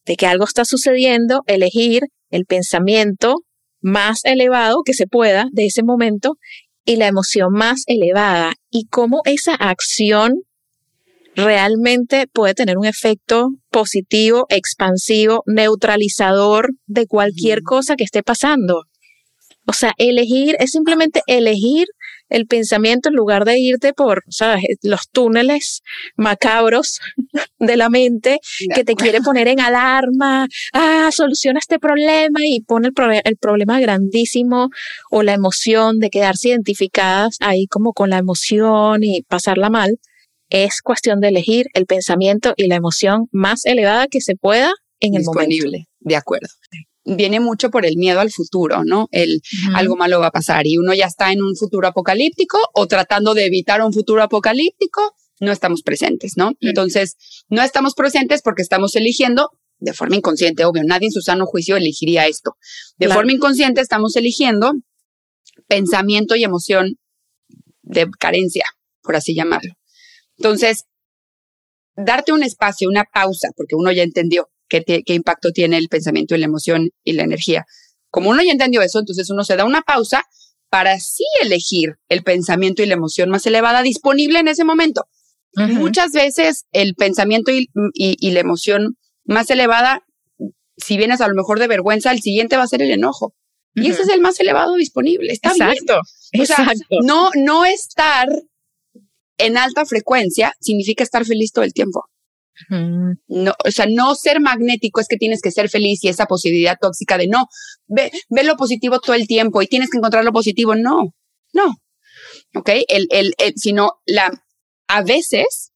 de 0.06 0.16
que 0.16 0.26
algo 0.26 0.46
está 0.46 0.64
sucediendo, 0.64 1.42
elegir 1.48 2.04
el 2.30 2.46
pensamiento 2.46 3.42
más 3.88 4.22
elevado 4.24 4.82
que 4.86 4.94
se 4.94 5.08
pueda 5.08 5.48
de 5.52 5.66
ese 5.66 5.82
momento 5.84 6.38
y 6.86 6.98
la 6.98 7.08
emoción 7.08 7.54
más 7.54 7.84
elevada 7.88 8.54
y 8.70 8.86
cómo 8.86 9.22
esa 9.26 9.56
acción 9.56 10.34
realmente 11.36 12.26
puede 12.32 12.54
tener 12.54 12.78
un 12.78 12.86
efecto 12.86 13.50
positivo, 13.70 14.46
expansivo, 14.50 15.44
neutralizador 15.46 16.72
de 16.86 17.06
cualquier 17.06 17.62
cosa 17.62 17.96
que 17.96 18.04
esté 18.04 18.24
pasando. 18.24 18.84
O 19.66 19.74
sea, 19.74 19.94
elegir 19.98 20.56
es 20.60 20.72
simplemente 20.72 21.22
elegir 21.28 21.88
el 22.30 22.46
pensamiento 22.48 23.10
en 23.10 23.16
lugar 23.16 23.46
de 23.46 23.60
irte 23.60 23.94
por, 23.94 24.24
¿sabes? 24.30 24.64
Los 24.82 25.10
túneles 25.10 25.82
macabros 26.16 27.00
de 27.60 27.78
la 27.78 27.90
mente 27.90 28.40
que 28.74 28.84
te 28.84 28.96
quiere 28.96 29.22
poner 29.22 29.48
en 29.48 29.60
alarma, 29.60 30.48
ah, 30.74 31.10
soluciona 31.12 31.60
este 31.60 31.80
problema 31.80 32.40
y 32.46 32.62
pone 32.62 32.90
el, 32.90 33.22
el 33.24 33.38
problema 33.38 33.80
grandísimo 33.80 34.70
o 35.10 35.24
la 35.24 35.34
emoción 35.34 36.00
de 36.00 36.10
quedarse 36.10 36.50
identificadas 36.50 37.38
ahí 37.40 37.68
como 37.68 37.94
con 37.94 38.10
la 38.10 38.18
emoción 38.18 39.04
y 39.04 39.22
pasarla 39.24 39.70
mal. 39.70 40.00
Es 40.50 40.82
cuestión 40.82 41.20
de 41.20 41.28
elegir 41.28 41.66
el 41.74 41.86
pensamiento 41.86 42.54
y 42.56 42.68
la 42.68 42.76
emoción 42.76 43.28
más 43.32 43.66
elevada 43.66 44.08
que 44.08 44.22
se 44.22 44.36
pueda 44.36 44.72
en 45.00 45.16
el 45.16 45.22
Disponible, 45.22 45.88
de 46.00 46.16
acuerdo 46.16 46.48
viene 47.16 47.40
mucho 47.40 47.70
por 47.70 47.86
el 47.86 47.96
miedo 47.98 48.20
al 48.20 48.32
futuro, 48.32 48.84
¿no? 48.84 49.08
El 49.12 49.42
algo 49.74 49.96
malo 49.96 50.20
va 50.20 50.28
a 50.28 50.32
pasar 50.32 50.68
y 50.68 50.78
uno 50.78 50.94
ya 50.94 51.06
está 51.06 51.32
en 51.32 51.42
un 51.42 51.56
futuro 51.56 51.88
apocalíptico 51.88 52.58
o 52.74 52.88
tratando 52.88 53.34
de 53.34 53.46
evitar 53.46 53.82
un 53.82 53.94
futuro 53.94 54.22
apocalíptico, 54.22 55.16
no 55.40 55.52
estamos 55.52 55.84
presentes, 55.84 56.34
¿no? 56.36 56.52
Entonces, 56.60 57.16
no 57.50 57.62
estamos 57.62 57.94
presentes 57.94 58.42
porque 58.42 58.62
estamos 58.62 58.96
eligiendo 58.96 59.52
de 59.80 59.94
forma 59.94 60.16
inconsciente, 60.16 60.66
obvio, 60.66 60.84
nadie 60.84 61.06
en 61.08 61.12
su 61.12 61.22
sano 61.22 61.46
juicio 61.46 61.78
elegiría 61.78 62.26
esto. 62.26 62.58
De 62.98 63.08
forma 63.10 63.32
inconsciente 63.32 63.80
estamos 63.80 64.16
eligiendo 64.16 64.74
pensamiento 65.68 66.36
y 66.36 66.44
emoción 66.44 66.96
de 67.84 68.08
carencia, 68.20 68.66
por 69.02 69.16
así 69.16 69.36
llamarlo. 69.36 69.74
Entonces, 70.38 70.86
darte 71.96 72.32
un 72.32 72.44
espacio, 72.44 72.90
una 72.90 73.06
pausa, 73.06 73.50
porque 73.56 73.76
uno 73.76 73.92
ya 73.92 74.04
entendió, 74.04 74.50
qué, 74.68 75.04
impacto 75.08 75.52
tiene 75.52 75.78
el 75.78 75.88
pensamiento 75.90 76.36
y 76.36 76.40
la 76.40 76.46
emoción 76.46 76.90
y 77.04 77.14
la 77.14 77.24
energía. 77.24 77.66
Como 78.10 78.30
uno 78.30 78.42
ya 78.44 78.52
entendió 78.52 78.82
eso, 78.82 79.00
entonces 79.00 79.30
uno 79.30 79.44
se 79.44 79.56
da 79.56 79.66
una 79.66 79.82
pausa 79.82 80.24
para 80.70 81.00
sí 81.00 81.26
elegir 81.42 81.96
el 82.10 82.24
pensamiento 82.24 82.84
y 82.84 82.86
la 82.86 82.94
emoción 82.94 83.30
más 83.30 83.46
elevada 83.46 83.84
disponible 83.84 84.40
en 84.40 84.48
ese 84.48 84.64
momento. 84.64 85.06
Muchas 85.56 86.12
veces 86.12 86.66
el 86.72 86.94
pensamiento 86.94 87.52
y, 87.52 88.32
la 88.32 88.40
emoción 88.40 88.98
más 89.26 89.50
elevada, 89.50 90.06
si 90.78 90.98
vienes 90.98 91.22
a 91.22 91.28
lo 91.28 91.34
mejor 91.34 91.60
de 91.60 91.68
vergüenza, 91.68 92.12
el 92.12 92.22
siguiente 92.22 92.58
va 92.58 92.64
a 92.64 92.68
ser 92.68 92.82
el 92.82 92.92
enojo. 92.92 93.34
Y 93.74 93.90
ese 93.90 94.04
es 94.04 94.10
el 94.10 94.22
más 94.22 94.40
elevado 94.40 94.76
disponible. 94.76 95.32
Está 95.32 95.50
exacto, 95.50 96.02
exacto. 96.32 96.98
no, 97.04 97.30
no 97.36 97.66
estar 97.66 98.28
en 99.38 99.58
alta 99.58 99.86
frecuencia 99.86 100.54
significa 100.60 101.04
estar 101.04 101.26
feliz 101.26 101.52
todo 101.52 101.64
el 101.64 101.74
tiempo. 101.74 102.06
No, 102.70 103.54
o 103.66 103.72
sea, 103.72 103.86
no 103.88 104.16
ser 104.16 104.40
magnético 104.42 105.00
es 105.00 105.08
que 105.08 105.18
tienes 105.18 105.42
que 105.42 105.52
ser 105.52 105.70
feliz 105.70 106.04
y 106.04 106.08
esa 106.08 106.26
posibilidad 106.26 106.78
tóxica 106.80 107.18
de 107.18 107.28
no, 107.28 107.46
ve, 107.88 108.12
ve 108.30 108.44
lo 108.44 108.56
positivo 108.58 109.00
todo 109.00 109.16
el 109.16 109.28
tiempo 109.28 109.62
y 109.62 109.68
tienes 109.68 109.90
que 109.90 109.98
encontrar 109.98 110.26
lo 110.26 110.32
positivo. 110.32 110.76
No, 110.76 111.14
no. 111.54 111.76
Ok, 112.56 112.70
el, 112.88 113.08
el, 113.12 113.34
el, 113.38 113.54
sino 113.56 113.92
la, 114.06 114.32
a 114.88 115.04
veces, 115.04 115.72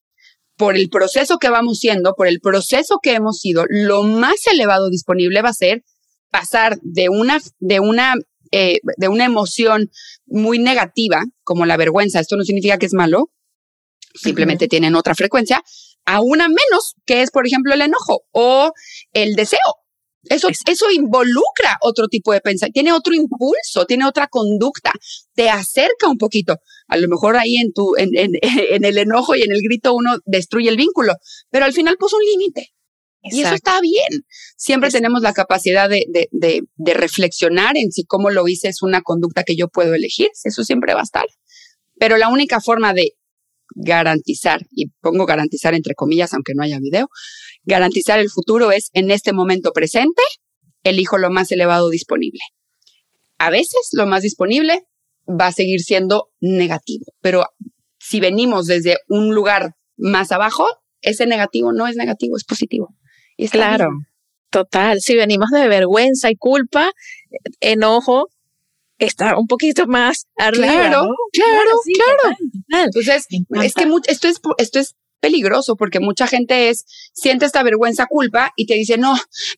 por 0.57 0.75
el 0.75 0.89
proceso 0.89 1.37
que 1.37 1.49
vamos 1.49 1.79
siendo, 1.79 2.13
por 2.13 2.27
el 2.27 2.39
proceso 2.39 2.99
que 3.01 3.13
hemos 3.13 3.39
sido, 3.39 3.65
lo 3.69 4.03
más 4.03 4.47
elevado 4.51 4.89
disponible 4.89 5.41
va 5.41 5.49
a 5.49 5.53
ser 5.53 5.83
pasar 6.29 6.79
de 6.81 7.09
una, 7.09 7.39
de 7.59 7.79
una, 7.79 8.15
eh, 8.51 8.79
de 8.97 9.07
una 9.07 9.25
emoción 9.25 9.91
muy 10.25 10.59
negativa, 10.59 11.23
como 11.43 11.65
la 11.65 11.77
vergüenza. 11.77 12.19
Esto 12.19 12.37
no 12.37 12.43
significa 12.43 12.77
que 12.77 12.85
es 12.85 12.93
malo, 12.93 13.31
simplemente 14.13 14.67
tienen 14.67 14.95
otra 14.95 15.13
frecuencia, 15.15 15.61
a 16.05 16.21
una 16.21 16.47
menos, 16.47 16.95
que 17.05 17.21
es, 17.21 17.31
por 17.31 17.45
ejemplo, 17.45 17.73
el 17.73 17.81
enojo 17.81 18.23
o 18.31 18.71
el 19.13 19.35
deseo. 19.35 19.59
Eso, 20.23 20.49
eso 20.49 20.91
involucra 20.91 21.79
otro 21.81 22.07
tipo 22.07 22.31
de 22.31 22.41
pensamiento, 22.41 22.73
tiene 22.73 22.93
otro 22.93 23.13
impulso, 23.15 23.85
tiene 23.87 24.05
otra 24.05 24.27
conducta, 24.27 24.93
te 25.33 25.49
acerca 25.49 26.07
un 26.07 26.17
poquito. 26.17 26.57
A 26.87 26.97
lo 26.97 27.07
mejor 27.07 27.37
ahí 27.37 27.57
en 27.57 27.73
tu, 27.73 27.95
en, 27.97 28.09
en, 28.15 28.31
en 28.41 28.85
el 28.85 28.97
enojo 28.97 29.35
y 29.35 29.41
en 29.41 29.51
el 29.51 29.61
grito 29.63 29.93
uno 29.95 30.17
destruye 30.25 30.69
el 30.69 30.77
vínculo, 30.77 31.13
pero 31.49 31.65
al 31.65 31.73
final 31.73 31.97
puso 31.97 32.17
un 32.17 32.23
límite. 32.23 32.71
Y 33.23 33.41
eso 33.41 33.53
está 33.53 33.79
bien. 33.81 34.25
Siempre 34.57 34.89
tenemos 34.89 35.21
la 35.21 35.33
capacidad 35.33 35.87
de, 35.87 36.05
de, 36.09 36.27
de, 36.31 36.63
de, 36.75 36.93
reflexionar 36.95 37.77
en 37.77 37.91
si 37.91 38.03
cómo 38.03 38.31
lo 38.31 38.47
hice 38.47 38.69
es 38.69 38.81
una 38.81 39.01
conducta 39.03 39.43
que 39.43 39.55
yo 39.55 39.67
puedo 39.67 39.93
elegir. 39.93 40.29
Eso 40.43 40.63
siempre 40.63 40.95
va 40.95 41.01
a 41.01 41.03
estar. 41.03 41.25
Pero 41.99 42.17
la 42.17 42.29
única 42.29 42.59
forma 42.61 42.95
de 42.95 43.13
garantizar, 43.75 44.65
y 44.71 44.87
pongo 45.01 45.25
garantizar 45.25 45.73
entre 45.73 45.95
comillas, 45.95 46.33
aunque 46.33 46.53
no 46.55 46.63
haya 46.63 46.79
video, 46.79 47.09
garantizar 47.63 48.19
el 48.19 48.29
futuro 48.29 48.71
es 48.71 48.89
en 48.93 49.11
este 49.11 49.33
momento 49.33 49.71
presente, 49.71 50.21
elijo 50.83 51.17
lo 51.17 51.29
más 51.29 51.51
elevado 51.51 51.89
disponible. 51.89 52.41
A 53.37 53.49
veces 53.49 53.89
lo 53.93 54.05
más 54.05 54.23
disponible 54.23 54.83
va 55.27 55.47
a 55.47 55.51
seguir 55.51 55.81
siendo 55.81 56.29
negativo, 56.39 57.05
pero 57.21 57.45
si 57.99 58.19
venimos 58.19 58.65
desde 58.65 58.97
un 59.07 59.33
lugar 59.33 59.75
más 59.97 60.31
abajo, 60.31 60.65
ese 61.01 61.25
negativo 61.25 61.73
no 61.73 61.87
es 61.87 61.95
negativo, 61.95 62.37
es 62.37 62.43
positivo. 62.43 62.95
Claro, 63.51 63.89
total. 64.49 65.01
Si 65.01 65.15
venimos 65.15 65.49
de 65.51 65.67
vergüenza 65.67 66.29
y 66.29 66.35
culpa, 66.35 66.91
enojo, 67.59 68.27
está 69.05 69.37
un 69.37 69.47
poquito 69.47 69.87
más 69.87 70.25
arriba. 70.37 70.67
Claro, 70.67 71.15
claro, 71.33 71.71
claro. 72.67 72.85
Entonces, 72.85 73.27
es 73.29 73.73
que 73.73 73.83
esto 74.07 74.27
es, 74.27 74.41
esto 74.57 74.79
es 74.79 74.95
peligroso 75.21 75.75
porque 75.75 75.99
mucha 75.99 76.27
gente 76.27 76.69
es, 76.69 76.85
siente 77.13 77.45
esta 77.45 77.63
vergüenza, 77.63 78.07
culpa 78.07 78.51
y 78.57 78.65
te 78.65 78.73
dice, 78.73 78.97
no, 78.97 79.15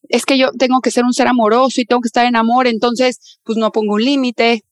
es 0.09 0.25
que 0.25 0.37
yo 0.37 0.51
tengo 0.51 0.81
que 0.81 0.91
ser 0.91 1.03
un 1.05 1.13
ser 1.13 1.27
amoroso 1.27 1.81
y 1.81 1.85
tengo 1.85 2.01
que 2.01 2.07
estar 2.07 2.25
en 2.25 2.35
amor, 2.35 2.67
entonces, 2.67 3.39
pues 3.43 3.57
no 3.57 3.71
pongo 3.71 3.95
un 3.95 4.03
límite, 4.03 4.63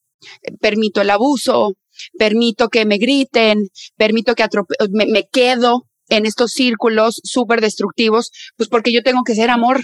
permito 0.60 1.02
el 1.02 1.10
abuso, 1.10 1.74
permito 2.18 2.70
que 2.70 2.86
me 2.86 2.98
griten, 2.98 3.70
permito 3.98 4.36
que 4.36 4.46
me, 4.92 5.06
me, 5.08 5.28
quedo 5.28 5.88
en 6.10 6.26
estos 6.26 6.52
círculos 6.52 7.22
súper 7.24 7.62
destructivos, 7.62 8.32
pues 8.58 8.70
porque 8.70 8.92
yo 8.92 9.02
tengo 9.02 9.24
que 9.24 9.36
ser 9.36 9.50
amor. 9.50 9.82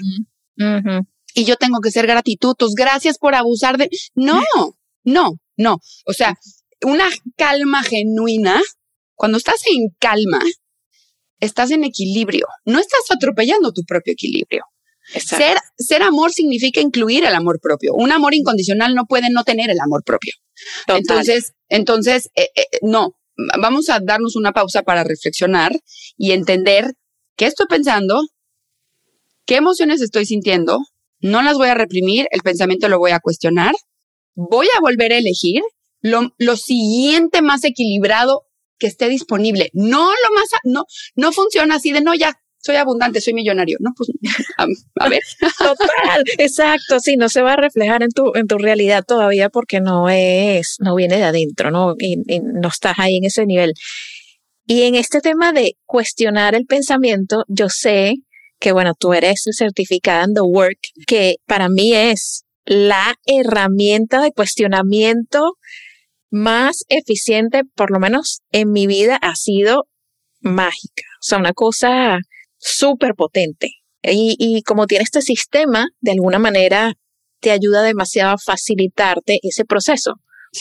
Y 1.37 1.45
yo 1.45 1.55
tengo 1.55 1.81
que 1.81 1.91
ser 1.91 2.07
gratitud, 2.07 2.55
gracias 2.75 3.19
por 3.19 3.35
abusar 3.35 3.77
de... 3.77 3.91
No, 4.15 4.41
no, 5.03 5.33
no. 5.55 5.77
O 6.07 6.13
sea, 6.13 6.33
una 6.81 7.07
calma 7.35 7.83
genuina, 7.83 8.59
cuando 9.13 9.37
estás 9.37 9.61
en 9.71 9.89
calma, 9.99 10.39
estás 11.39 11.69
en 11.69 11.83
equilibrio, 11.83 12.47
no 12.65 12.79
estás 12.79 13.01
atropellando 13.11 13.71
tu 13.71 13.83
propio 13.83 14.13
equilibrio. 14.13 14.63
Ser, 15.13 15.59
ser 15.77 16.01
amor 16.01 16.33
significa 16.33 16.81
incluir 16.81 17.23
el 17.23 17.35
amor 17.35 17.59
propio. 17.61 17.93
Un 17.93 18.11
amor 18.11 18.33
incondicional 18.33 18.95
no 18.95 19.05
puede 19.05 19.29
no 19.29 19.43
tener 19.43 19.69
el 19.69 19.79
amor 19.79 20.03
propio. 20.03 20.33
Entonces, 20.87 21.53
entonces, 21.69 22.31
eh, 22.33 22.49
eh, 22.55 22.79
no, 22.81 23.15
vamos 23.59 23.89
a 23.89 23.99
darnos 24.01 24.35
una 24.35 24.53
pausa 24.53 24.81
para 24.81 25.03
reflexionar 25.03 25.71
y 26.17 26.31
entender 26.31 26.95
qué 27.35 27.45
estoy 27.45 27.67
pensando, 27.67 28.23
qué 29.45 29.57
emociones 29.57 30.01
estoy 30.01 30.25
sintiendo, 30.25 30.79
no 31.19 31.41
las 31.41 31.55
voy 31.57 31.69
a 31.69 31.75
reprimir, 31.75 32.27
el 32.31 32.41
pensamiento 32.41 32.87
lo 32.89 32.99
voy 32.99 33.11
a 33.11 33.19
cuestionar 33.19 33.73
voy 34.37 34.67
a 34.77 34.79
volver 34.79 35.11
a 35.11 35.17
elegir 35.17 35.61
lo, 36.01 36.31
lo 36.37 36.55
siguiente 36.55 37.41
más 37.41 37.63
equilibrado 37.63 38.43
que 38.77 38.87
esté 38.87 39.09
disponible. 39.09 39.71
No 39.73 40.05
lo 40.09 40.35
más, 40.35 40.49
no, 40.63 40.85
no 41.15 41.31
funciona 41.31 41.75
así 41.75 41.91
de 41.91 42.01
no, 42.01 42.13
ya 42.13 42.39
soy 42.59 42.75
abundante, 42.75 43.19
soy 43.19 43.33
millonario. 43.33 43.77
No, 43.79 43.91
pues 43.97 44.09
a, 44.95 45.09
ver. 45.09 45.21
Total, 45.57 46.23
exacto. 46.37 46.99
Sí, 46.99 47.17
no 47.17 47.29
se 47.29 47.41
va 47.41 47.53
a 47.53 47.57
reflejar 47.57 48.03
en 48.03 48.11
tu, 48.11 48.31
en 48.35 48.45
tu 48.45 48.59
realidad 48.59 49.03
todavía 49.05 49.49
porque 49.49 49.81
no 49.81 50.07
es, 50.07 50.75
no 50.79 50.95
viene 50.95 51.17
de 51.17 51.23
adentro, 51.23 51.71
¿no? 51.71 51.95
Y, 51.97 52.17
y 52.27 52.39
no 52.39 52.67
estás 52.67 52.99
ahí 52.99 53.17
en 53.17 53.25
ese 53.25 53.47
nivel. 53.47 53.73
Y 54.67 54.83
en 54.83 54.95
este 54.95 55.21
tema 55.21 55.51
de 55.51 55.77
cuestionar 55.85 56.53
el 56.53 56.65
pensamiento, 56.65 57.43
yo 57.47 57.69
sé 57.69 58.15
que, 58.59 58.71
bueno, 58.71 58.93
tú 58.97 59.13
eres 59.13 59.43
certificada 59.51 60.23
en 60.23 60.33
The 60.33 60.41
Work, 60.41 60.79
que 61.05 61.35
para 61.45 61.69
mí 61.69 61.93
es 61.93 62.43
la 62.65 63.15
herramienta 63.25 64.21
de 64.21 64.31
cuestionamiento 64.31 65.53
más 66.29 66.83
eficiente, 66.89 67.63
por 67.75 67.91
lo 67.91 67.99
menos 67.99 68.41
en 68.51 68.71
mi 68.71 68.87
vida, 68.87 69.17
ha 69.21 69.35
sido 69.35 69.87
mágica. 70.41 71.03
O 71.19 71.23
sea, 71.23 71.37
una 71.37 71.53
cosa 71.53 72.19
súper 72.57 73.13
potente. 73.15 73.69
Y, 74.03 74.35
y, 74.37 74.61
como 74.63 74.87
tiene 74.87 75.03
este 75.03 75.21
sistema, 75.21 75.87
de 76.01 76.11
alguna 76.11 76.39
manera 76.39 76.93
te 77.39 77.51
ayuda 77.51 77.83
demasiado 77.83 78.33
a 78.33 78.37
facilitarte 78.37 79.39
ese 79.43 79.65
proceso. 79.65 80.15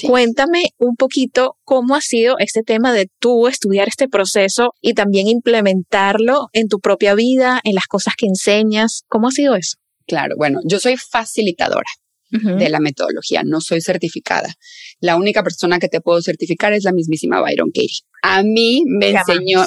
Cuéntame 0.07 0.70
un 0.79 0.96
poquito 0.96 1.57
cómo 1.64 1.94
ha 1.94 2.01
sido 2.01 2.37
este 2.38 2.62
tema 2.62 2.92
de 2.92 3.09
tú 3.18 3.49
estudiar 3.49 3.88
este 3.88 4.09
proceso 4.09 4.72
y 4.81 4.94
también 4.94 5.29
implementarlo 5.29 6.49
en 6.53 6.68
tu 6.68 6.81
propia 6.81 7.14
vida, 7.14 7.61
en 7.64 7.75
las 7.75 7.87
cosas 7.87 8.14
que 8.16 8.27
enseñas. 8.27 9.03
¿Cómo 9.09 9.29
ha 9.29 9.33
sido 9.33 9.55
eso? 9.55 9.77
Claro, 10.07 10.37
bueno, 10.37 10.61
yo 10.64 10.79
soy 10.79 10.96
facilitadora 10.96 11.88
de 12.31 12.69
la 12.69 12.81
metodología, 12.81 13.43
no 13.45 13.61
soy 13.61 13.81
certificada. 13.81 14.55
La 15.01 15.17
única 15.17 15.43
persona 15.43 15.79
que 15.79 15.89
te 15.89 16.01
puedo 16.01 16.21
certificar 16.23 16.73
es 16.73 16.85
la 16.85 16.93
mismísima 16.93 17.41
Byron 17.41 17.71
Katie. 17.71 18.03
A 18.23 18.43
mí 18.43 18.83
me 18.87 19.11
enseñó, 19.11 19.65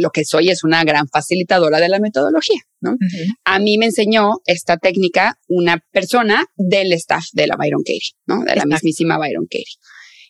lo 0.00 0.10
que 0.10 0.24
soy 0.24 0.50
es 0.50 0.64
una 0.64 0.82
gran 0.84 1.08
facilitadora 1.08 1.78
de 1.78 1.88
la 1.88 2.00
metodología, 2.00 2.60
¿no? 2.80 2.96
A 3.44 3.58
mí 3.58 3.78
me 3.78 3.86
enseñó 3.86 4.32
esta 4.46 4.76
técnica 4.76 5.38
una 5.48 5.84
persona 5.92 6.46
del 6.56 6.92
staff 6.94 7.26
de 7.32 7.46
la 7.46 7.56
Byron 7.56 7.82
Katie, 7.84 8.14
¿no? 8.26 8.42
De 8.42 8.56
la 8.56 8.64
mismísima 8.64 9.18
Byron 9.18 9.46
Katie. 9.46 9.78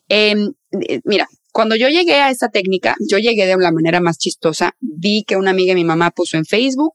Em, 0.09 0.53
eh, 0.89 1.01
mira, 1.05 1.27
cuando 1.53 1.77
yo 1.77 1.89
llegué 1.89 2.17
a 2.17 2.31
esta 2.31 2.51
técnica, 2.51 2.97
yo 3.09 3.19
llegué 3.19 3.47
de 3.47 3.57
una 3.57 3.71
manera 3.71 4.01
más 4.01 4.19
chistosa. 4.19 4.75
Vi 4.81 5.25
que 5.25 5.37
una 5.37 5.53
amiga 5.53 5.71
de 5.71 5.77
mi 5.77 5.85
mamá 5.85 6.11
puso 6.11 6.37
en 6.37 6.45
Facebook 6.45 6.95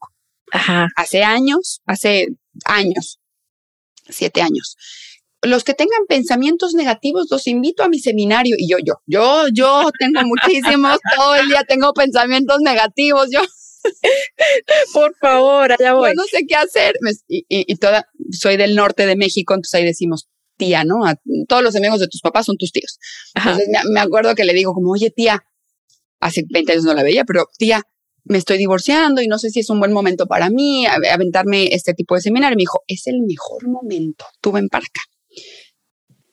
hace 0.95 1.23
años, 1.23 1.82
hace 1.86 2.27
años, 2.65 3.18
siete 4.09 4.41
años. 4.41 4.75
Los 5.41 5.63
que 5.63 5.73
tengan 5.73 6.05
pensamientos 6.07 6.73
negativos, 6.73 7.27
los 7.31 7.47
invito 7.47 7.83
a 7.83 7.89
mi 7.89 7.99
seminario. 7.99 8.55
Y 8.57 8.69
yo, 8.69 8.77
yo, 8.83 8.95
yo, 9.05 9.47
yo 9.53 9.89
tengo 9.97 10.21
muchísimos, 10.23 10.99
todo 11.15 11.35
el 11.35 11.47
día 11.47 11.63
tengo 11.67 11.93
pensamientos 11.93 12.59
negativos, 12.61 13.29
yo. 13.31 13.39
Por 14.93 15.15
favor, 15.15 15.71
allá 15.71 15.93
voy. 15.93 16.09
Yo 16.09 16.15
no 16.15 16.23
sé 16.25 16.45
qué 16.45 16.55
hacer. 16.55 16.95
Y, 17.27 17.75
toda, 17.77 18.05
soy 18.31 18.57
del 18.57 18.75
norte 18.75 19.05
de 19.05 19.15
México, 19.15 19.53
entonces 19.53 19.75
ahí 19.75 19.85
decimos 19.85 20.27
tía, 20.57 20.83
¿no? 20.83 20.99
todos 21.47 21.63
los 21.63 21.73
amigos 21.77 22.01
de 22.01 22.09
tus 22.09 22.19
papás 22.19 22.45
son 22.45 22.57
tus 22.57 22.73
tíos. 22.73 22.99
Entonces 23.33 23.69
me, 23.71 23.79
me, 23.93 23.99
acuerdo 24.01 24.35
que 24.35 24.43
le 24.43 24.53
digo 24.53 24.73
como, 24.73 24.91
oye, 24.91 25.09
tía, 25.09 25.41
hace 26.19 26.43
20 26.49 26.73
años 26.73 26.83
no 26.83 26.93
la 26.93 27.03
veía, 27.03 27.23
pero 27.23 27.45
tía, 27.57 27.81
me 28.23 28.38
estoy 28.38 28.58
divorciando 28.58 29.21
y 29.21 29.27
no 29.27 29.39
sé 29.39 29.49
si 29.49 29.60
es 29.62 29.69
un 29.69 29.79
buen 29.79 29.91
momento 29.91 30.25
para 30.27 30.49
mí 30.49 30.86
aventarme 30.86 31.67
este 31.71 31.93
tipo 31.93 32.15
de 32.15 32.21
seminario. 32.21 32.55
Me 32.55 32.62
dijo, 32.62 32.82
es 32.88 33.08
el 33.08 33.21
mejor 33.21 33.67
momento, 33.67 34.25
tú 34.41 34.51
ven 34.51 34.69
para 34.69 34.86
acá. 34.86 35.01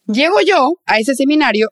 Llego 0.07 0.41
yo 0.41 0.75
a 0.87 0.99
ese 0.99 1.15
seminario, 1.15 1.71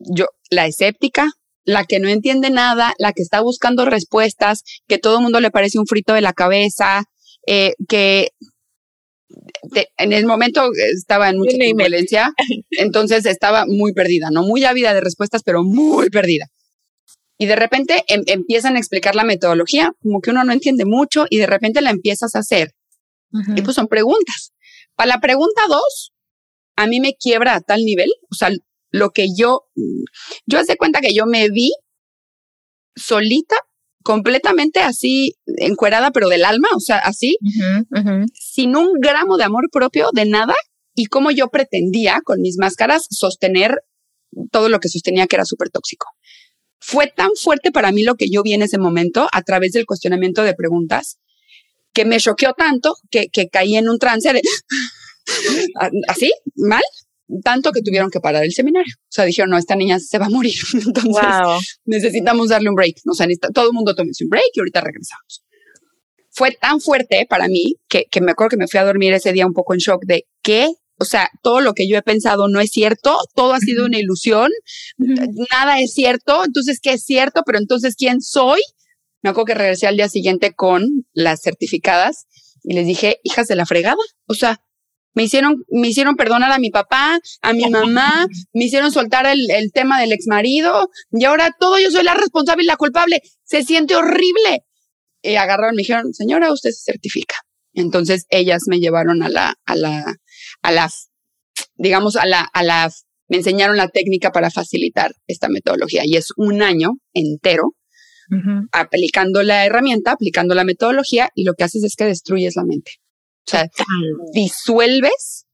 yo, 0.00 0.26
la 0.50 0.66
escéptica, 0.66 1.30
la 1.64 1.84
que 1.84 1.98
no 1.98 2.08
entiende 2.08 2.50
nada, 2.50 2.94
la 2.98 3.12
que 3.12 3.22
está 3.22 3.40
buscando 3.40 3.84
respuestas, 3.84 4.64
que 4.86 4.98
todo 4.98 5.16
el 5.16 5.22
mundo 5.22 5.40
le 5.40 5.50
parece 5.50 5.78
un 5.78 5.86
frito 5.86 6.12
de 6.12 6.20
la 6.20 6.32
cabeza, 6.32 7.04
eh, 7.46 7.72
que 7.88 8.28
en 9.96 10.12
el 10.12 10.26
momento 10.26 10.68
estaba 10.94 11.30
en 11.30 11.38
mucha 11.38 11.56
turbulencia, 11.56 12.30
entonces 12.70 13.26
estaba 13.26 13.64
muy 13.66 13.92
perdida, 13.92 14.28
no 14.30 14.42
muy 14.42 14.64
ávida 14.64 14.92
de 14.94 15.00
respuestas, 15.00 15.42
pero 15.44 15.62
muy 15.62 16.10
perdida. 16.10 16.46
Y 17.40 17.46
de 17.46 17.56
repente 17.56 18.04
em, 18.06 18.22
empiezan 18.26 18.76
a 18.76 18.78
explicar 18.78 19.14
la 19.14 19.24
metodología, 19.24 19.92
como 20.02 20.20
que 20.20 20.30
uno 20.30 20.44
no 20.44 20.52
entiende 20.52 20.84
mucho 20.84 21.24
y 21.30 21.38
de 21.38 21.46
repente 21.46 21.80
la 21.80 21.88
empiezas 21.88 22.34
a 22.34 22.40
hacer. 22.40 22.74
Y 23.56 23.62
pues 23.62 23.76
son 23.76 23.86
preguntas. 23.86 24.52
Para 24.94 25.08
la 25.08 25.20
pregunta 25.20 25.62
dos, 25.66 26.12
a 26.76 26.86
mí 26.86 27.00
me 27.00 27.14
quiebra 27.14 27.54
a 27.54 27.60
tal 27.62 27.80
nivel, 27.82 28.10
o 28.30 28.34
sea, 28.34 28.50
lo 28.90 29.10
que 29.10 29.28
yo, 29.34 29.62
yo 30.44 30.58
hace 30.58 30.76
cuenta 30.76 31.00
que 31.00 31.14
yo 31.14 31.24
me 31.24 31.48
vi 31.48 31.72
solita, 32.94 33.56
completamente 34.02 34.80
así, 34.80 35.36
encuerada, 35.46 36.10
pero 36.10 36.28
del 36.28 36.44
alma, 36.44 36.68
o 36.76 36.80
sea, 36.80 36.98
así, 36.98 37.38
sin 38.34 38.76
un 38.76 39.00
gramo 39.00 39.38
de 39.38 39.44
amor 39.44 39.70
propio, 39.72 40.10
de 40.12 40.26
nada, 40.26 40.54
y 40.94 41.06
como 41.06 41.30
yo 41.30 41.48
pretendía 41.48 42.20
con 42.22 42.42
mis 42.42 42.58
máscaras 42.58 43.06
sostener 43.08 43.76
todo 44.50 44.68
lo 44.68 44.78
que 44.78 44.90
sostenía 44.90 45.26
que 45.26 45.36
era 45.36 45.46
súper 45.46 45.70
tóxico. 45.70 46.06
Fue 46.80 47.06
tan 47.14 47.30
fuerte 47.40 47.70
para 47.70 47.92
mí 47.92 48.02
lo 48.02 48.14
que 48.14 48.30
yo 48.30 48.42
vi 48.42 48.54
en 48.54 48.62
ese 48.62 48.78
momento 48.78 49.28
a 49.32 49.42
través 49.42 49.72
del 49.72 49.86
cuestionamiento 49.86 50.42
de 50.42 50.54
preguntas 50.54 51.18
que 51.92 52.04
me 52.04 52.18
choqueó 52.18 52.54
tanto 52.54 52.96
que, 53.10 53.28
que 53.28 53.48
caí 53.48 53.76
en 53.76 53.88
un 53.88 53.98
trance 53.98 54.32
de 54.32 54.40
así, 56.08 56.32
mal, 56.56 56.82
tanto 57.44 57.72
que 57.72 57.82
tuvieron 57.82 58.10
que 58.10 58.20
parar 58.20 58.44
el 58.44 58.52
seminario. 58.52 58.94
O 58.98 59.12
sea, 59.12 59.24
dijeron, 59.24 59.50
no, 59.50 59.58
esta 59.58 59.76
niña 59.76 59.98
se 60.00 60.18
va 60.18 60.26
a 60.26 60.30
morir. 60.30 60.54
Entonces 60.72 61.24
necesitamos 61.84 62.48
darle 62.48 62.68
un 62.68 62.74
break. 62.74 62.96
O 63.06 63.14
sea, 63.14 63.26
todo 63.52 63.66
el 63.66 63.72
mundo 63.72 63.94
tome 63.94 64.10
un 64.20 64.28
break 64.28 64.50
y 64.54 64.60
ahorita 64.60 64.80
regresamos. 64.80 65.44
Fue 66.30 66.52
tan 66.52 66.80
fuerte 66.80 67.26
para 67.28 67.48
mí 67.48 67.76
que, 67.88 68.06
que 68.10 68.20
me 68.20 68.32
acuerdo 68.32 68.50
que 68.50 68.56
me 68.56 68.68
fui 68.68 68.78
a 68.78 68.84
dormir 68.84 69.12
ese 69.12 69.32
día 69.32 69.46
un 69.46 69.52
poco 69.52 69.74
en 69.74 69.80
shock 69.80 70.04
de 70.04 70.26
qué 70.42 70.72
o 71.00 71.04
sea, 71.06 71.30
todo 71.42 71.60
lo 71.62 71.72
que 71.72 71.88
yo 71.88 71.96
he 71.96 72.02
pensado 72.02 72.48
no 72.48 72.60
es 72.60 72.70
cierto, 72.70 73.16
todo 73.34 73.54
ha 73.54 73.58
sido 73.58 73.86
una 73.86 73.98
ilusión, 73.98 74.50
nada 74.98 75.80
es 75.80 75.94
cierto, 75.94 76.44
entonces, 76.44 76.78
¿qué 76.80 76.92
es 76.92 77.04
cierto? 77.04 77.42
Pero 77.46 77.58
entonces, 77.58 77.96
¿quién 77.96 78.20
soy? 78.20 78.60
Me 79.22 79.30
acuerdo 79.30 79.46
que 79.46 79.54
regresé 79.54 79.86
al 79.86 79.96
día 79.96 80.10
siguiente 80.10 80.52
con 80.52 81.06
las 81.14 81.40
certificadas 81.40 82.26
y 82.62 82.74
les 82.74 82.86
dije, 82.86 83.18
hijas 83.22 83.48
de 83.48 83.56
la 83.56 83.64
fregada, 83.64 83.96
o 84.26 84.34
sea, 84.34 84.60
me 85.14 85.22
hicieron, 85.22 85.64
me 85.70 85.88
hicieron 85.88 86.16
perdonar 86.16 86.52
a 86.52 86.58
mi 86.58 86.70
papá, 86.70 87.18
a 87.40 87.52
mi 87.54 87.68
mamá, 87.70 88.26
me 88.52 88.64
hicieron 88.64 88.92
soltar 88.92 89.24
el, 89.24 89.50
el 89.50 89.72
tema 89.72 90.00
del 90.00 90.12
ex 90.12 90.26
marido 90.26 90.90
y 91.10 91.24
ahora 91.24 91.56
todo 91.58 91.78
yo 91.78 91.90
soy 91.90 92.04
la 92.04 92.14
responsable 92.14 92.62
y 92.62 92.66
la 92.66 92.76
culpable. 92.76 93.22
Se 93.42 93.64
siente 93.64 93.96
horrible. 93.96 94.64
Y 95.22 95.34
agarraron, 95.34 95.74
me 95.74 95.80
dijeron, 95.80 96.14
señora, 96.14 96.52
usted 96.52 96.70
se 96.70 96.92
certifica. 96.92 97.36
Entonces 97.72 98.26
ellas 98.30 98.62
me 98.68 98.78
llevaron 98.78 99.22
a 99.22 99.28
la, 99.28 99.54
a 99.64 99.74
la, 99.74 100.16
a 100.62 100.72
la, 100.72 100.90
digamos, 101.76 102.16
a 102.16 102.26
la, 102.26 102.42
a 102.42 102.62
la, 102.62 102.90
me 103.28 103.38
enseñaron 103.38 103.76
la 103.76 103.88
técnica 103.88 104.32
para 104.32 104.50
facilitar 104.50 105.12
esta 105.26 105.48
metodología. 105.48 106.02
Y 106.04 106.16
es 106.16 106.28
un 106.36 106.62
año 106.62 106.98
entero 107.12 107.74
aplicando 108.70 109.42
la 109.42 109.66
herramienta, 109.66 110.12
aplicando 110.12 110.54
la 110.54 110.62
metodología 110.62 111.30
y 111.34 111.42
lo 111.42 111.54
que 111.54 111.64
haces 111.64 111.82
es 111.82 111.96
que 111.96 112.04
destruyes 112.04 112.54
la 112.54 112.64
mente. 112.64 112.92
O 113.46 113.50
sea, 113.50 113.68
disuelves, 114.32 115.46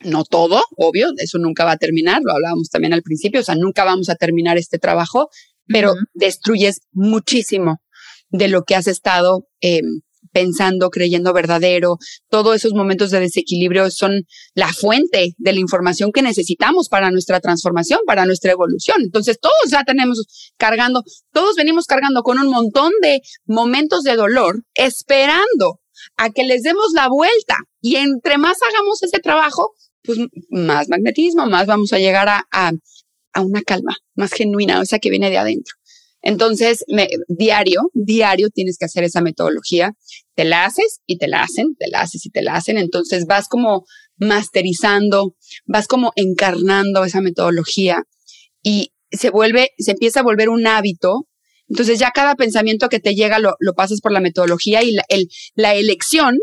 no 0.00 0.24
todo, 0.24 0.62
obvio, 0.76 1.08
eso 1.18 1.38
nunca 1.38 1.64
va 1.64 1.72
a 1.72 1.76
terminar, 1.76 2.22
lo 2.24 2.32
hablábamos 2.32 2.70
también 2.70 2.94
al 2.94 3.02
principio, 3.02 3.40
o 3.40 3.44
sea, 3.44 3.54
nunca 3.54 3.84
vamos 3.84 4.08
a 4.08 4.14
terminar 4.14 4.56
este 4.56 4.78
trabajo, 4.78 5.28
pero 5.66 5.94
destruyes 6.14 6.80
muchísimo 6.92 7.82
de 8.30 8.48
lo 8.48 8.62
que 8.62 8.76
has 8.76 8.86
estado 8.86 9.46
eh, 9.60 9.82
pensando, 10.36 10.90
creyendo 10.90 11.32
verdadero. 11.32 11.96
Todos 12.28 12.56
esos 12.56 12.74
momentos 12.74 13.10
de 13.10 13.20
desequilibrio 13.20 13.90
son 13.90 14.26
la 14.54 14.70
fuente 14.70 15.34
de 15.38 15.52
la 15.54 15.60
información 15.60 16.12
que 16.12 16.20
necesitamos 16.20 16.90
para 16.90 17.10
nuestra 17.10 17.40
transformación, 17.40 18.00
para 18.06 18.26
nuestra 18.26 18.52
evolución. 18.52 18.98
Entonces, 19.00 19.38
todos 19.40 19.70
ya 19.70 19.82
tenemos 19.84 20.52
cargando, 20.58 21.02
todos 21.32 21.54
venimos 21.56 21.86
cargando 21.86 22.22
con 22.22 22.38
un 22.38 22.48
montón 22.48 22.92
de 23.00 23.22
momentos 23.46 24.02
de 24.02 24.14
dolor, 24.16 24.62
esperando 24.74 25.80
a 26.18 26.28
que 26.28 26.44
les 26.44 26.62
demos 26.62 26.88
la 26.94 27.08
vuelta. 27.08 27.56
Y 27.80 27.96
entre 27.96 28.36
más 28.36 28.58
hagamos 28.68 29.02
ese 29.02 29.20
trabajo, 29.20 29.72
pues 30.02 30.18
más 30.50 30.90
magnetismo, 30.90 31.46
más 31.46 31.66
vamos 31.66 31.94
a 31.94 31.98
llegar 31.98 32.28
a, 32.28 32.46
a, 32.52 33.40
una 33.40 33.62
calma 33.62 33.96
más 34.14 34.32
genuina, 34.32 34.80
o 34.80 34.84
sea, 34.84 34.98
que 34.98 35.08
viene 35.08 35.30
de 35.30 35.38
adentro. 35.38 35.74
Entonces, 36.26 36.84
me, 36.88 37.08
diario, 37.28 37.82
diario 37.94 38.48
tienes 38.50 38.78
que 38.78 38.86
hacer 38.86 39.04
esa 39.04 39.20
metodología. 39.20 39.92
Te 40.34 40.44
la 40.44 40.64
haces 40.64 40.98
y 41.06 41.18
te 41.18 41.28
la 41.28 41.42
hacen, 41.42 41.76
te 41.78 41.86
la 41.88 42.00
haces 42.00 42.26
y 42.26 42.30
te 42.30 42.42
la 42.42 42.56
hacen. 42.56 42.78
Entonces 42.78 43.26
vas 43.26 43.46
como 43.46 43.84
masterizando, 44.16 45.36
vas 45.66 45.86
como 45.86 46.10
encarnando 46.16 47.04
esa 47.04 47.20
metodología 47.20 48.02
y 48.60 48.90
se 49.12 49.30
vuelve, 49.30 49.70
se 49.78 49.92
empieza 49.92 50.18
a 50.18 50.24
volver 50.24 50.48
un 50.48 50.66
hábito. 50.66 51.28
Entonces 51.68 52.00
ya 52.00 52.10
cada 52.10 52.34
pensamiento 52.34 52.88
que 52.88 52.98
te 52.98 53.14
llega 53.14 53.38
lo, 53.38 53.54
lo 53.60 53.74
pasas 53.74 54.00
por 54.00 54.10
la 54.10 54.18
metodología 54.18 54.82
y 54.82 54.94
la, 54.94 55.04
el, 55.08 55.28
la 55.54 55.76
elección 55.76 56.38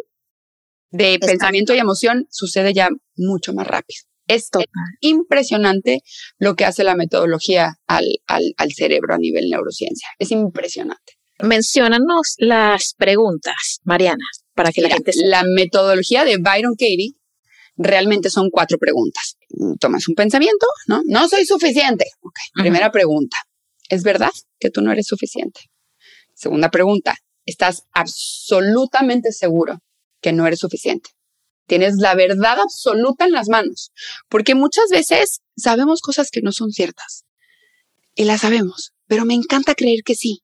de 0.91 1.19
pensamiento 1.19 1.76
y 1.76 1.80
emoción 1.80 2.26
sucede 2.30 2.74
ya 2.74 2.88
mucho 3.17 3.54
más 3.54 3.67
rápido. 3.67 4.00
Es 4.28 4.50
impresionante 5.02 6.02
lo 6.40 6.56
que 6.56 6.66
hace 6.66 6.84
la 6.84 6.96
metodología 6.96 7.76
al, 7.88 8.06
al, 8.28 8.54
al 8.58 8.72
cerebro 8.72 9.14
a 9.14 9.18
nivel 9.18 9.50
neurociencia. 9.50 10.08
Es 10.20 10.32
impresionante. 10.32 11.14
Menciónanos 11.42 12.36
las 12.38 12.94
preguntas, 12.98 13.80
Mariana, 13.84 14.24
para 14.54 14.72
que 14.72 14.82
la 14.82 14.90
gente 14.90 15.12
La 15.16 15.44
metodología 15.44 16.24
de 16.24 16.38
Byron 16.38 16.76
Katie 16.76 17.16
realmente 17.76 18.30
son 18.30 18.50
cuatro 18.50 18.78
preguntas. 18.78 19.38
Tomas 19.80 20.08
un 20.08 20.16
pensamiento, 20.16 20.68
¿no? 20.88 21.02
No 21.06 21.28
soy 21.28 21.46
suficiente. 21.46 22.06
Primera 22.54 22.92
pregunta. 22.92 23.38
¿Es 23.90 24.04
verdad 24.04 24.32
que 24.60 24.70
tú 24.70 24.82
no 24.82 24.92
eres 24.92 25.08
suficiente? 25.08 25.62
Segunda 26.34 26.70
pregunta. 26.70 27.16
¿Estás 27.46 27.84
absolutamente 27.92 29.32
seguro 29.32 29.80
que 30.22 30.32
no 30.32 30.48
eres 30.48 30.60
suficiente? 30.60 31.10
Tienes 31.65 31.95
la 31.97 32.15
verdad 32.15 32.60
absoluta 32.60 33.26
en 33.26 33.32
las 33.32 33.49
manos, 33.49 33.91
porque 34.30 34.56
muchas 34.56 34.89
veces 34.91 35.41
sabemos 35.56 36.02
cosas 36.02 36.30
que 36.30 36.41
no 36.41 36.52
son 36.52 36.71
ciertas 36.71 37.23
y 38.15 38.26
las 38.26 38.41
sabemos, 38.41 38.91
pero 39.08 39.26
me 39.26 39.34
encanta 39.34 39.76
creer 39.76 39.99
que 40.04 40.15
sí, 40.15 40.41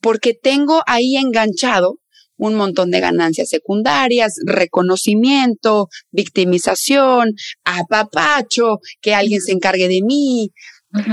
porque 0.00 0.34
tengo 0.34 0.82
ahí 0.86 1.16
enganchado 1.16 1.98
un 2.36 2.54
montón 2.54 2.90
de 2.90 3.00
ganancias 3.00 3.48
secundarias, 3.48 4.34
reconocimiento, 4.44 5.88
victimización, 6.10 7.34
apapacho, 7.64 8.78
que 9.00 9.14
alguien 9.14 9.40
se 9.40 9.52
encargue 9.52 9.88
de 9.88 10.00
mí. 10.02 10.50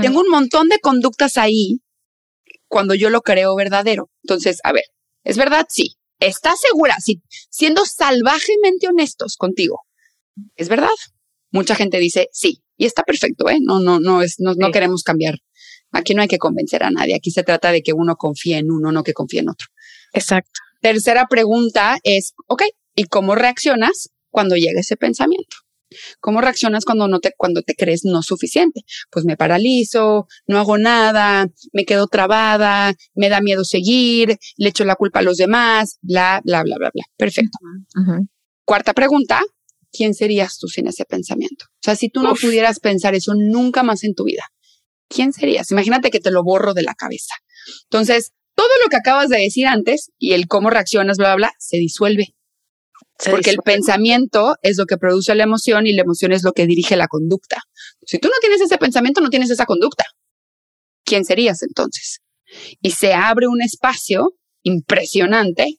Tengo 0.00 0.20
un 0.20 0.28
montón 0.28 0.68
de 0.68 0.78
conductas 0.78 1.36
ahí 1.36 1.80
cuando 2.68 2.94
yo 2.94 3.10
lo 3.10 3.20
creo 3.22 3.54
verdadero. 3.54 4.10
Entonces, 4.24 4.58
a 4.64 4.72
ver, 4.72 4.84
¿es 5.24 5.36
verdad? 5.36 5.66
Sí. 5.68 5.96
¿Estás 6.22 6.60
segura? 6.60 6.96
Sí, 7.00 7.20
siendo 7.50 7.84
salvajemente 7.84 8.86
honestos 8.88 9.36
contigo. 9.36 9.80
¿Es 10.54 10.68
verdad? 10.68 10.88
Mucha 11.50 11.74
gente 11.74 11.98
dice 11.98 12.28
sí. 12.32 12.62
Y 12.76 12.86
está 12.86 13.02
perfecto, 13.02 13.48
¿eh? 13.48 13.58
No, 13.60 13.80
no, 13.80 13.98
no, 13.98 14.22
es, 14.22 14.36
no, 14.38 14.54
no 14.54 14.70
queremos 14.70 15.02
cambiar. 15.02 15.38
Aquí 15.90 16.14
no 16.14 16.22
hay 16.22 16.28
que 16.28 16.38
convencer 16.38 16.84
a 16.84 16.90
nadie. 16.90 17.16
Aquí 17.16 17.30
se 17.30 17.42
trata 17.42 17.72
de 17.72 17.82
que 17.82 17.92
uno 17.92 18.16
confíe 18.16 18.58
en 18.58 18.70
uno, 18.70 18.92
no 18.92 19.02
que 19.02 19.12
confíe 19.12 19.40
en 19.40 19.50
otro. 19.50 19.66
Exacto. 20.12 20.60
Tercera 20.80 21.26
pregunta 21.28 21.98
es, 22.02 22.34
ok, 22.46 22.62
¿y 22.94 23.04
cómo 23.04 23.34
reaccionas 23.34 24.10
cuando 24.30 24.56
llega 24.56 24.80
ese 24.80 24.96
pensamiento? 24.96 25.56
¿Cómo 26.20 26.40
reaccionas 26.40 26.84
cuando 26.84 27.08
no 27.08 27.20
te, 27.20 27.32
cuando 27.36 27.62
te 27.62 27.74
crees 27.74 28.04
no 28.04 28.22
suficiente? 28.22 28.82
Pues 29.10 29.24
me 29.24 29.36
paralizo, 29.36 30.26
no 30.46 30.58
hago 30.58 30.78
nada, 30.78 31.48
me 31.72 31.84
quedo 31.84 32.06
trabada, 32.06 32.94
me 33.14 33.28
da 33.28 33.40
miedo 33.40 33.64
seguir, 33.64 34.36
le 34.56 34.68
echo 34.68 34.84
la 34.84 34.96
culpa 34.96 35.20
a 35.20 35.22
los 35.22 35.36
demás, 35.36 35.98
bla, 36.02 36.40
bla, 36.44 36.62
bla, 36.62 36.76
bla, 36.78 36.90
bla. 36.92 37.04
Perfecto. 37.16 37.58
Cuarta 38.64 38.92
pregunta, 38.94 39.40
¿quién 39.90 40.14
serías 40.14 40.58
tú 40.58 40.68
sin 40.68 40.86
ese 40.88 41.04
pensamiento? 41.04 41.66
O 41.68 41.82
sea, 41.82 41.96
si 41.96 42.08
tú 42.08 42.22
no 42.22 42.34
pudieras 42.34 42.80
pensar 42.80 43.14
eso 43.14 43.34
nunca 43.34 43.82
más 43.82 44.04
en 44.04 44.14
tu 44.14 44.24
vida, 44.24 44.44
¿quién 45.08 45.32
serías? 45.32 45.70
Imagínate 45.70 46.10
que 46.10 46.20
te 46.20 46.30
lo 46.30 46.42
borro 46.42 46.74
de 46.74 46.82
la 46.82 46.94
cabeza. 46.94 47.34
Entonces, 47.84 48.32
todo 48.54 48.68
lo 48.82 48.90
que 48.90 48.96
acabas 48.96 49.28
de 49.28 49.38
decir 49.38 49.66
antes 49.66 50.10
y 50.18 50.32
el 50.32 50.46
cómo 50.46 50.70
reaccionas, 50.70 51.16
bla, 51.16 51.28
bla, 51.28 51.48
bla, 51.48 51.52
se 51.58 51.78
disuelve. 51.78 52.34
Porque 53.30 53.50
el 53.50 53.58
pensamiento 53.58 54.56
es 54.62 54.78
lo 54.78 54.86
que 54.86 54.96
produce 54.96 55.34
la 55.34 55.44
emoción 55.44 55.86
y 55.86 55.92
la 55.92 56.02
emoción 56.02 56.32
es 56.32 56.42
lo 56.42 56.52
que 56.52 56.66
dirige 56.66 56.96
la 56.96 57.08
conducta. 57.08 57.62
Si 58.06 58.18
tú 58.18 58.28
no 58.28 58.34
tienes 58.40 58.60
ese 58.60 58.78
pensamiento, 58.78 59.20
no 59.20 59.30
tienes 59.30 59.50
esa 59.50 59.66
conducta. 59.66 60.04
¿Quién 61.04 61.24
serías 61.24 61.62
entonces? 61.62 62.20
Y 62.80 62.92
se 62.92 63.14
abre 63.14 63.46
un 63.46 63.62
espacio 63.62 64.34
impresionante 64.62 65.78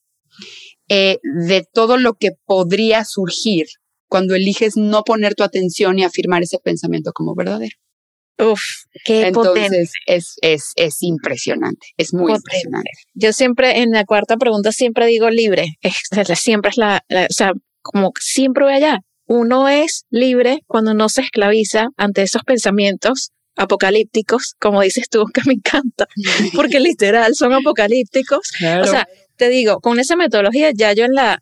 eh, 0.89 1.17
de 1.23 1.65
todo 1.71 1.97
lo 1.97 2.13
que 2.15 2.31
podría 2.45 3.05
surgir 3.05 3.67
cuando 4.07 4.35
eliges 4.35 4.77
no 4.77 5.03
poner 5.03 5.33
tu 5.35 5.43
atención 5.43 5.97
y 5.97 6.03
afirmar 6.03 6.43
ese 6.43 6.59
pensamiento 6.59 7.11
como 7.13 7.35
verdadero. 7.35 7.75
Uf, 8.39 8.61
qué 9.05 9.27
Entonces 9.27 9.91
es, 10.07 10.35
es, 10.41 10.71
es 10.75 11.01
impresionante, 11.01 11.87
es 11.97 12.13
muy 12.13 12.31
impresionante. 12.31 12.89
Yo 13.13 13.31
siempre 13.31 13.79
en 13.81 13.91
la 13.91 14.05
cuarta 14.05 14.37
pregunta 14.37 14.71
siempre 14.71 15.05
digo 15.05 15.29
libre, 15.29 15.67
es, 15.81 16.39
siempre 16.39 16.69
es 16.69 16.77
la, 16.77 17.03
o 17.09 17.33
sea, 17.33 17.53
como 17.81 18.11
siempre 18.19 18.63
voy 18.63 18.73
allá. 18.73 18.99
Uno 19.25 19.69
es 19.69 20.05
libre 20.09 20.59
cuando 20.67 20.93
no 20.93 21.09
se 21.09 21.21
esclaviza 21.21 21.87
ante 21.95 22.23
esos 22.23 22.43
pensamientos 22.43 23.31
apocalípticos, 23.55 24.55
como 24.59 24.81
dices 24.81 25.09
tú, 25.09 25.25
que 25.33 25.41
me 25.45 25.53
encanta, 25.53 26.07
porque 26.55 26.79
literal 26.79 27.35
son 27.35 27.53
apocalípticos. 27.53 28.49
O 28.81 28.87
sea, 28.87 29.07
te 29.37 29.49
digo, 29.49 29.79
con 29.79 29.99
esa 29.99 30.15
metodología 30.15 30.71
ya 30.73 30.93
yo 30.93 31.05
en 31.05 31.13
la 31.13 31.39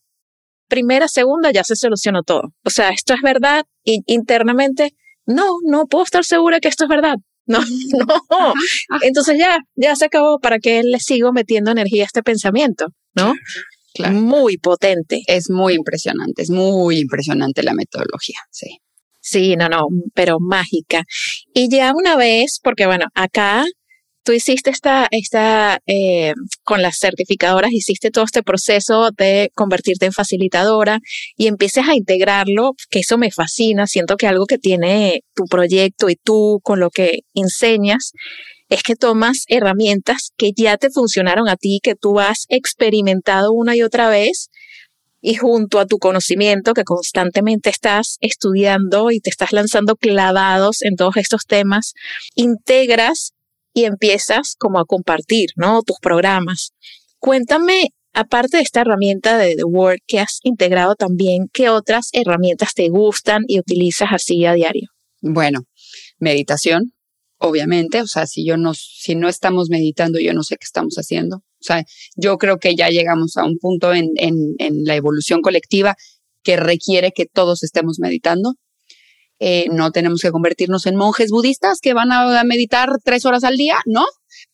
primera, 0.68 1.08
segunda 1.08 1.52
ya 1.52 1.64
se 1.64 1.76
solucionó 1.76 2.24
todo. 2.24 2.54
O 2.64 2.70
sea, 2.70 2.90
esto 2.90 3.14
es 3.14 3.22
verdad 3.22 3.66
y 3.84 4.02
internamente 4.06 4.94
no, 5.26 5.46
no 5.66 5.86
puedo 5.86 6.04
estar 6.04 6.24
segura 6.26 6.60
que 6.60 6.68
esto 6.68 6.86
es 6.86 6.90
verdad. 6.90 7.16
No, 7.48 7.60
no. 7.60 8.54
Entonces 9.02 9.38
ya, 9.38 9.58
ya 9.76 9.96
se 9.96 10.06
acabó. 10.06 10.40
¿Para 10.40 10.60
que 10.60 10.84
le 10.84 11.00
sigo 11.00 11.34
metiendo 11.34 11.72
energía 11.72 12.04
a 12.04 12.06
este 12.06 12.24
pensamiento? 12.24 12.86
¿No? 13.14 13.34
Muy 14.12 14.58
potente. 14.58 15.22
Es 15.28 15.50
muy 15.50 15.74
impresionante, 15.74 16.44
es 16.44 16.50
muy 16.50 17.00
impresionante 17.00 17.64
la 17.64 17.74
metodología, 17.74 18.40
sí. 18.52 18.78
Sí, 19.20 19.56
no, 19.56 19.70
no, 19.70 19.88
pero 20.14 20.38
mágica. 20.40 21.04
Y 21.54 21.70
ya 21.70 21.94
una 21.94 22.16
vez, 22.16 22.60
porque 22.64 22.86
bueno, 22.86 23.06
acá 23.14 23.66
tú 24.24 24.32
hiciste 24.32 24.70
esta, 24.70 25.08
esta 25.12 25.80
eh, 25.88 26.34
con 26.64 26.82
las 26.82 26.98
certificadoras, 27.00 27.72
hiciste 27.72 28.12
todo 28.12 28.26
este 28.26 28.44
proceso 28.44 29.10
de 29.18 29.52
convertirte 29.56 30.06
en 30.06 30.14
facilitadora 30.14 31.00
y 31.38 31.48
empieces 31.48 31.88
a 31.88 31.96
integrarlo, 31.96 32.74
que 32.90 33.00
eso 33.00 33.18
me 33.18 33.32
fascina. 33.32 33.88
Siento 33.88 34.18
que 34.18 34.28
algo 34.28 34.46
que 34.46 34.58
tiene 34.58 35.22
tu 35.34 35.46
proyecto 35.46 36.10
y 36.10 36.16
tú 36.16 36.60
con 36.64 36.80
lo 36.80 36.90
que 36.90 37.22
enseñas 37.34 38.12
es 38.70 38.84
que 38.84 38.96
tomas 38.96 39.44
herramientas 39.48 40.32
que 40.38 40.52
ya 40.56 40.78
te 40.78 40.90
funcionaron 40.90 41.50
a 41.50 41.58
ti, 41.58 41.80
que 41.84 41.96
tú 41.96 42.20
has 42.20 42.46
experimentado 42.48 43.52
una 43.52 43.76
y 43.76 43.82
otra 43.82 44.10
vez 44.10 44.50
y 45.22 45.36
junto 45.36 45.80
a 45.80 45.86
tu 45.86 46.00
conocimiento 46.00 46.74
que 46.74 46.84
constantemente 46.84 47.70
estás 47.70 48.18
estudiando 48.22 49.12
y 49.12 49.20
te 49.20 49.30
estás 49.30 49.52
lanzando 49.52 49.96
clavados 49.96 50.82
en 50.82 50.96
todos 50.96 51.18
estos 51.18 51.46
temas, 51.46 51.94
integras 52.36 53.34
y 53.74 53.86
empiezas 53.86 54.56
como 54.58 54.80
a 54.80 54.86
compartir, 54.86 55.50
¿no? 55.56 55.82
Tus 55.84 55.98
programas. 56.02 56.72
Cuéntame, 57.20 57.90
aparte 58.14 58.58
de 58.58 58.64
esta 58.64 58.82
herramienta 58.82 59.38
de 59.38 59.56
The 59.56 59.64
Word 59.64 60.00
que 60.08 60.20
has 60.20 60.40
integrado 60.44 60.96
también, 60.96 61.48
¿qué 61.54 61.70
otras 61.70 62.10
herramientas 62.14 62.74
te 62.74 62.90
gustan 62.90 63.44
y 63.48 63.60
utilizas 63.60 64.10
así 64.12 64.46
a 64.46 64.54
diario? 64.54 64.90
Bueno, 65.22 65.62
meditación, 66.20 66.94
obviamente, 67.38 68.02
o 68.02 68.08
sea, 68.08 68.26
si 68.26 68.46
yo 68.46 68.58
no, 68.58 68.74
si 68.74 69.16
no 69.16 69.30
estamos 69.30 69.70
meditando, 69.70 70.20
yo 70.20 70.34
no 70.34 70.44
sé 70.44 70.56
qué 70.56 70.66
estamos 70.66 70.96
haciendo. 70.96 71.38
O 71.38 71.64
sea, 71.64 71.84
yo 72.16 72.38
creo 72.38 72.58
que 72.58 72.76
ya 72.76 72.90
llegamos 72.90 73.38
a 73.38 73.46
un 73.46 73.58
punto 73.60 73.94
en, 73.94 74.10
en 74.18 74.84
la 74.84 74.96
evolución 74.96 75.42
colectiva 75.42 75.96
que 76.44 76.58
requiere 76.58 77.12
que 77.12 77.28
todos 77.28 77.64
estemos 77.64 78.00
meditando. 78.00 78.56
Eh, 79.44 79.66
no 79.72 79.92
tenemos 79.92 80.22
que 80.22 80.30
convertirnos 80.30 80.86
en 80.86 80.96
monjes 80.96 81.32
budistas 81.32 81.80
que 81.82 81.96
van 81.96 82.12
a 82.12 82.44
meditar 82.44 82.90
tres 83.04 83.26
horas 83.26 83.44
al 83.44 83.58
día, 83.58 83.80
¿no? 83.88 84.06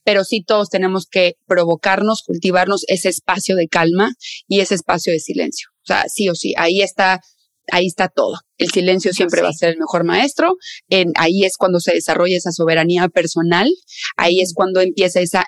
Pero 0.06 0.23
sí 0.23 0.43
todos 0.47 0.69
tenemos 0.69 1.08
que 1.08 1.34
provocarnos, 1.45 2.23
cultivarnos 2.23 2.86
ese 2.88 3.10
espacio 3.10 3.58
de 3.58 3.67
calma 3.67 4.13
y 4.47 4.62
ese 4.62 4.76
espacio 4.76 5.12
de 5.12 5.19
silencio. 5.19 5.67
O 5.80 5.88
sea, 5.88 6.06
sí 6.08 6.30
o 6.30 6.36
sí, 6.36 6.54
ahí 6.56 6.82
está, 6.82 7.19
ahí 7.69 7.88
está 7.88 8.08
todo. 8.08 8.39
El 8.58 8.71
silencio 8.71 9.12
siempre 9.12 9.41
va 9.41 9.50
a 9.50 9.54
ser 9.54 9.71
el 9.71 9.78
mejor 9.78 10.06
maestro. 10.06 10.56
En, 10.88 11.12
ahí 11.15 11.43
es 11.43 11.58
cuando 11.58 11.82
se 11.82 11.93
desarrolla 11.93 12.38
esa 12.38 12.54
soberanía 12.54 13.10
personal. 13.10 13.69
Ahí 14.15 14.39
es 14.39 14.54
cuando 14.54 14.80
empieza 14.80 15.19
esa 15.19 15.47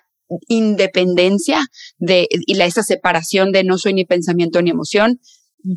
independencia 0.50 1.62
de, 1.98 2.28
y 2.30 2.56
la, 2.56 2.66
esa 2.66 2.84
separación 2.84 3.54
de 3.54 3.64
no 3.64 3.78
soy 3.78 3.94
ni 3.94 4.04
pensamiento 4.04 4.62
ni 4.62 4.70
emoción 4.72 5.22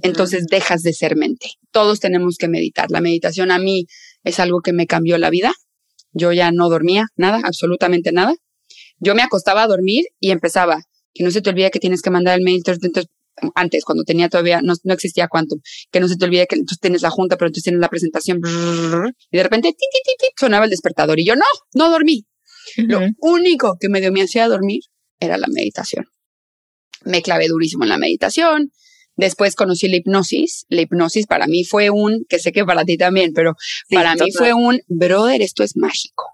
entonces 0.02 0.46
dejas 0.50 0.82
de 0.82 0.92
ser 0.92 1.16
mente. 1.16 1.50
Todos 1.70 2.00
tenemos 2.00 2.36
que 2.36 2.48
meditar. 2.48 2.90
La 2.90 3.00
meditación 3.00 3.50
a 3.50 3.58
mí 3.58 3.86
es 4.24 4.38
algo 4.40 4.60
que 4.60 4.72
me 4.72 4.86
cambió 4.86 5.18
la 5.18 5.30
vida. 5.30 5.52
Yo 6.12 6.32
ya 6.32 6.52
no 6.52 6.68
dormía 6.68 7.06
nada, 7.16 7.40
absolutamente 7.44 8.12
nada. 8.12 8.34
Yo 8.98 9.14
me 9.14 9.22
acostaba 9.22 9.62
a 9.62 9.66
dormir 9.66 10.04
y 10.20 10.30
empezaba, 10.30 10.82
que 11.14 11.24
no 11.24 11.30
se 11.30 11.40
te 11.40 11.50
olvide 11.50 11.70
que 11.70 11.80
tienes 11.80 12.02
que 12.02 12.10
mandar 12.10 12.38
el 12.38 12.44
mail. 12.44 12.62
antes, 13.54 13.84
cuando 13.84 14.04
tenía 14.04 14.28
todavía, 14.28 14.60
no, 14.62 14.74
existía 14.92 15.26
Quantum, 15.28 15.60
que 15.90 16.00
no 16.00 16.08
se 16.08 16.16
te 16.16 16.24
olvide 16.24 16.46
que 16.46 16.56
tú 16.56 16.76
tienes 16.80 17.02
la 17.02 17.10
junta, 17.10 17.36
pero 17.36 17.50
tú 17.50 17.60
tienes 17.60 17.80
la 17.80 17.88
presentación. 17.88 18.40
y 19.30 19.36
de 19.36 19.42
repente 19.42 19.74
sonaba 20.38 20.64
el 20.64 20.70
despertador 20.70 21.18
y 21.18 21.24
yo 21.24 21.34
no, 21.34 21.44
no 21.74 21.90
dormí. 21.90 22.26
Lo 22.76 23.00
único 23.18 23.76
que 23.80 23.88
medio 23.88 24.12
me 24.12 24.22
hacía 24.22 24.48
dormir 24.48 24.82
era 25.18 25.36
la 25.38 25.48
meditación. 25.48 26.06
Me 27.04 27.22
clavé 27.22 27.48
durísimo 27.48 27.82
en 27.84 27.88
la 27.88 27.98
meditación, 27.98 28.70
Después 29.16 29.54
conocí 29.54 29.88
la 29.88 29.96
hipnosis. 29.96 30.64
La 30.68 30.82
hipnosis 30.82 31.26
para 31.26 31.46
mí 31.46 31.64
fue 31.64 31.90
un, 31.90 32.24
que 32.28 32.38
sé 32.38 32.52
que 32.52 32.64
para 32.64 32.84
ti 32.84 32.96
también, 32.96 33.32
pero 33.34 33.54
para 33.90 34.14
mí 34.14 34.32
fue 34.32 34.54
un, 34.54 34.80
brother, 34.88 35.42
esto 35.42 35.62
es 35.62 35.76
mágico. 35.76 36.24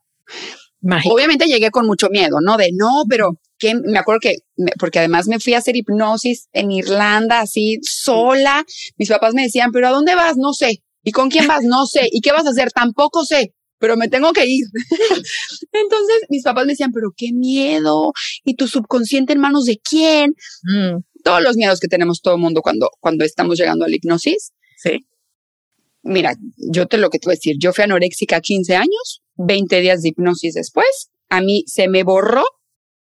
mágico. 0.81 1.15
Obviamente 1.15 1.47
llegué 1.47 1.71
con 1.71 1.87
mucho 1.87 2.09
miedo, 2.09 2.37
¿no? 2.41 2.57
De 2.57 2.71
no, 2.73 3.05
pero 3.09 3.41
que 3.59 3.75
me 3.75 3.99
acuerdo 3.99 4.21
que, 4.21 4.37
porque 4.79 5.01
además 5.01 5.27
me 5.27 5.41
fui 5.41 5.55
a 5.55 5.59
hacer 5.59 5.77
hipnosis 5.77 6.49
en 6.53 6.71
Irlanda, 6.71 7.41
así 7.41 7.79
sola. 7.83 8.65
Mis 8.97 9.09
papás 9.09 9.35
me 9.35 9.43
decían, 9.43 9.73
pero 9.73 9.89
¿a 9.89 9.91
dónde 9.91 10.15
vas? 10.15 10.37
No 10.37 10.53
sé. 10.53 10.83
¿Y 11.03 11.11
con 11.11 11.31
quién 11.31 11.47
vas? 11.49 11.65
No 11.65 11.87
sé. 11.87 12.09
¿Y 12.13 12.21
qué 12.21 12.33
vas 12.33 12.47
a 12.47 12.51
hacer? 12.51 12.71
Tampoco 12.73 13.25
sé 13.25 13.55
pero 13.81 13.97
me 13.97 14.09
tengo 14.09 14.33
que 14.33 14.45
ir. 14.45 14.65
Entonces 15.73 16.17
mis 16.31 16.43
papás 16.43 16.67
me 16.67 16.73
decían, 16.73 16.91
pero 16.93 17.13
qué 17.17 17.33
miedo. 17.33 18.13
¿Y 18.45 18.55
tu 18.55 18.67
subconsciente 18.67 19.35
en 19.35 19.39
manos 19.39 19.67
de 19.67 19.79
quién? 19.79 20.35
Mm 20.65 20.99
todos 21.29 21.43
los 21.43 21.57
miedos 21.57 21.79
que 21.79 21.89
tenemos 21.89 22.23
todo 22.23 22.37
el 22.37 22.41
mundo 22.41 22.63
cuando, 22.63 22.91
cuando 23.01 23.23
estamos 23.23 23.59
llegando 23.59 23.85
a 23.85 23.89
la 23.89 23.95
hipnosis. 23.95 24.53
Sí. 24.79 25.07
Mira, 26.03 26.35
yo 26.57 26.87
te 26.87 26.97
lo 26.97 27.11
que 27.11 27.19
te 27.19 27.27
voy 27.27 27.33
a 27.33 27.37
decir, 27.37 27.57
yo 27.61 27.75
fui 27.75 27.85
anoréxica 27.85 28.41
15 28.41 28.77
años, 28.77 29.23
20 29.35 29.81
días 29.83 30.01
de 30.01 30.09
hipnosis 30.09 30.55
después, 30.55 31.11
a 31.29 31.43
mí 31.43 31.65
se 31.67 31.89
me 31.89 32.03
borró 32.03 32.45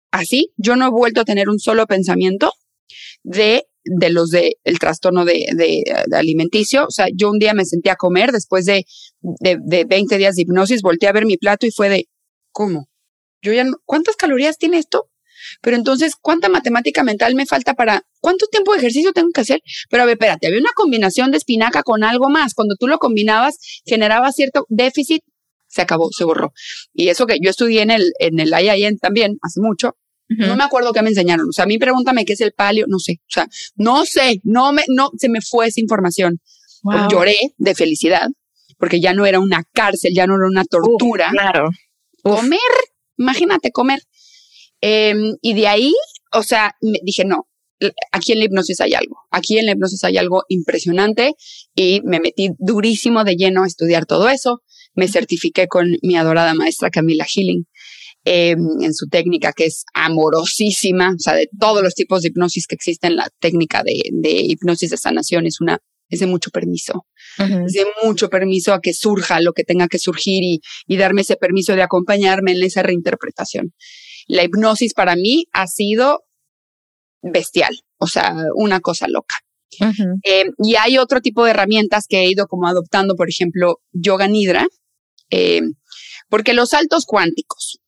así, 0.10 0.52
yo 0.58 0.76
no 0.76 0.88
he 0.88 0.90
vuelto 0.90 1.22
a 1.22 1.26
tener 1.26 1.50
un 1.50 1.60
solo 1.60 1.86
pensamiento 1.86 2.52
de 3.22 3.66
de 3.84 4.10
los 4.10 4.30
de 4.30 4.58
el 4.64 4.80
trastorno 4.80 5.24
de, 5.24 5.46
de, 5.56 5.84
alimenticio. 6.12 6.86
O 6.86 6.92
sea, 6.92 7.08
yo 7.14 7.30
un 7.30 7.40
día 7.40 7.54
me 7.54 7.66
senté 7.66 7.90
a 7.92 7.96
comer 7.96 8.32
después 8.32 8.66
de, 8.66 8.86
de, 9.22 9.58
de 9.62 9.86
20 9.86 10.18
días 10.18 10.36
de 10.36 10.44
hipnosis, 10.44 10.82
volteé 10.82 11.10
a 11.10 11.14
ver 11.14 11.26
mi 11.26 11.38
plato 11.38 11.66
y 11.66 11.72
fue 11.72 11.90
de, 11.90 12.10
¿cómo? 12.52 12.90
Yo 13.42 13.54
ya 13.54 13.64
no, 13.64 13.78
¿cuántas 13.86 14.16
calorías 14.16 14.58
tiene 14.58 14.80
esto? 14.80 15.10
Pero 15.62 15.78
entonces, 15.78 16.14
¿cuánta 16.20 16.50
matemática 16.50 17.04
mental 17.04 17.36
me 17.36 17.46
falta 17.46 17.74
para 17.74 18.04
cuánto 18.20 18.48
tiempo 18.48 18.72
de 18.72 18.80
ejercicio 18.80 19.12
tengo 19.14 19.30
que 19.34 19.42
hacer? 19.42 19.62
Pero 19.90 20.04
a 20.04 20.06
ver, 20.06 20.14
espérate, 20.14 20.48
había 20.48 20.60
una 20.60 20.72
combinación 20.76 21.32
de 21.32 21.38
espinaca 21.38 21.84
con 21.84 22.04
algo 22.04 22.30
más. 22.30 22.54
Cuando 22.54 22.76
tú 22.76 22.88
lo 22.88 22.98
combinabas, 22.98 23.58
generaba 23.86 24.32
cierto 24.32 24.66
déficit, 24.70 25.24
se 25.68 25.82
acabó, 25.82 26.10
se 26.12 26.24
borró. 26.24 26.52
Y 26.94 27.10
eso 27.10 27.26
que 27.26 27.38
yo 27.42 27.50
estudié 27.50 27.82
en 27.82 27.92
el, 27.92 28.12
en 28.20 28.40
el 28.40 28.52
IIN 28.54 28.98
también 28.98 29.38
hace 29.42 29.62
mucho, 29.62 29.96
no 30.30 30.56
me 30.56 30.64
acuerdo 30.64 30.94
qué 30.94 31.02
me 31.02 31.10
enseñaron. 31.10 31.50
O 31.50 31.52
sea, 31.52 31.64
a 31.64 31.68
mí 31.68 31.80
pregúntame 31.80 32.24
qué 32.24 32.34
es 32.34 32.42
el 32.42 32.52
palio, 32.54 32.86
no 32.88 33.00
sé. 33.00 33.14
O 33.22 33.32
sea, 33.32 33.48
no 33.76 34.06
sé, 34.06 34.40
no 34.44 34.72
me, 34.74 34.84
no, 34.88 35.10
se 35.18 35.28
me 35.28 35.42
fue 35.42 35.68
esa 35.68 35.82
información. 35.82 36.40
Lloré 37.10 37.36
de 37.58 37.74
felicidad 37.74 38.28
porque 38.78 39.02
ya 39.02 39.14
no 39.14 39.26
era 39.26 39.40
una 39.40 39.64
cárcel, 39.74 40.14
ya 40.16 40.28
no 40.28 40.36
era 40.36 40.48
una 40.48 40.64
tortura. 40.66 41.30
claro. 41.32 41.70
Comer, 42.24 42.60
imagínate 43.18 43.72
comer. 43.72 44.02
Em, 44.82 45.36
y 45.42 45.54
de 45.54 45.68
ahí, 45.68 45.94
o 46.34 46.44
sea, 46.44 46.76
me 46.82 47.00
dije, 47.04 47.26
no, 47.26 47.48
aquí 48.12 48.34
en 48.34 48.40
la 48.40 48.46
hipnosis 48.46 48.82
hay 48.82 48.94
algo, 48.94 49.18
aquí 49.32 49.58
en 49.58 49.66
la 49.66 49.74
hipnosis 49.74 50.04
hay 50.04 50.18
algo 50.18 50.44
impresionante 50.50 51.36
y 51.76 52.02
me 52.04 52.20
metí 52.20 52.50
durísimo 52.58 53.24
de 53.24 53.36
lleno 53.36 53.64
a 53.64 53.68
estudiar 53.68 54.06
todo 54.06 54.30
eso. 54.30 54.62
Me 54.96 55.08
certifiqué 55.08 55.68
con 55.68 55.98
mi 56.02 56.16
adorada 56.18 56.54
maestra 56.54 56.90
Camila 56.90 57.26
Healing 57.26 57.66
em, 58.26 58.60
en 58.82 58.94
su 58.94 59.08
técnica 59.08 59.54
que 59.54 59.66
es 59.66 59.86
amorosísima, 59.94 61.14
o 61.16 61.20
sea, 61.20 61.36
de 61.36 61.50
todos 61.60 61.84
los 61.84 61.96
tipos 61.96 62.22
de 62.22 62.30
hipnosis 62.30 62.68
que 62.68 62.76
existen, 62.76 63.16
la 63.16 63.30
técnica 63.40 63.84
de, 63.84 64.02
de 64.12 64.32
hipnosis 64.32 64.90
de 64.90 64.98
sanación 64.98 65.46
es 65.46 65.62
una 65.62 65.80
es 66.12 66.22
de 66.22 66.26
mucho 66.26 66.50
permiso, 66.50 67.06
es 67.38 67.74
de 67.74 67.86
mucho 68.04 68.30
permiso 68.30 68.74
a 68.74 68.82
que 68.82 68.96
surja 68.96 69.40
lo 69.42 69.54
que 69.54 69.64
tenga 69.64 69.88
que 69.88 70.00
surgir 70.00 70.44
y, 70.44 70.60
y 70.88 70.98
darme 70.98 71.22
ese 71.22 71.36
permiso 71.36 71.76
de 71.76 71.84
acompañarme 71.84 72.52
en 72.54 72.64
esa 72.64 72.82
reinterpretación 72.82 73.76
la 74.30 74.44
hipnosis 74.44 74.94
para 74.94 75.16
mí 75.16 75.48
ha 75.52 75.68
sido 75.68 76.24
bestial, 77.22 77.76
o 77.98 78.08
sea, 78.08 78.36
una 78.56 78.80
cosa 78.80 79.08
loca. 79.10 79.36
Eh, 80.24 80.46
y 80.58 80.76
hay 80.76 80.98
otro 80.98 81.22
tipo 81.22 81.44
de 81.44 81.52
herramientas 81.52 82.06
que 82.08 82.20
he 82.20 82.30
ido 82.30 82.48
como 82.48 82.68
adoptando, 82.68 83.16
por 83.16 83.30
ejemplo, 83.30 83.82
yoga 83.92 84.28
nidra, 84.28 84.68
eh, 85.32 85.62
porque 86.30 86.54
los 86.54 86.70
saltos 86.70 87.06
cuánticos, 87.06 87.80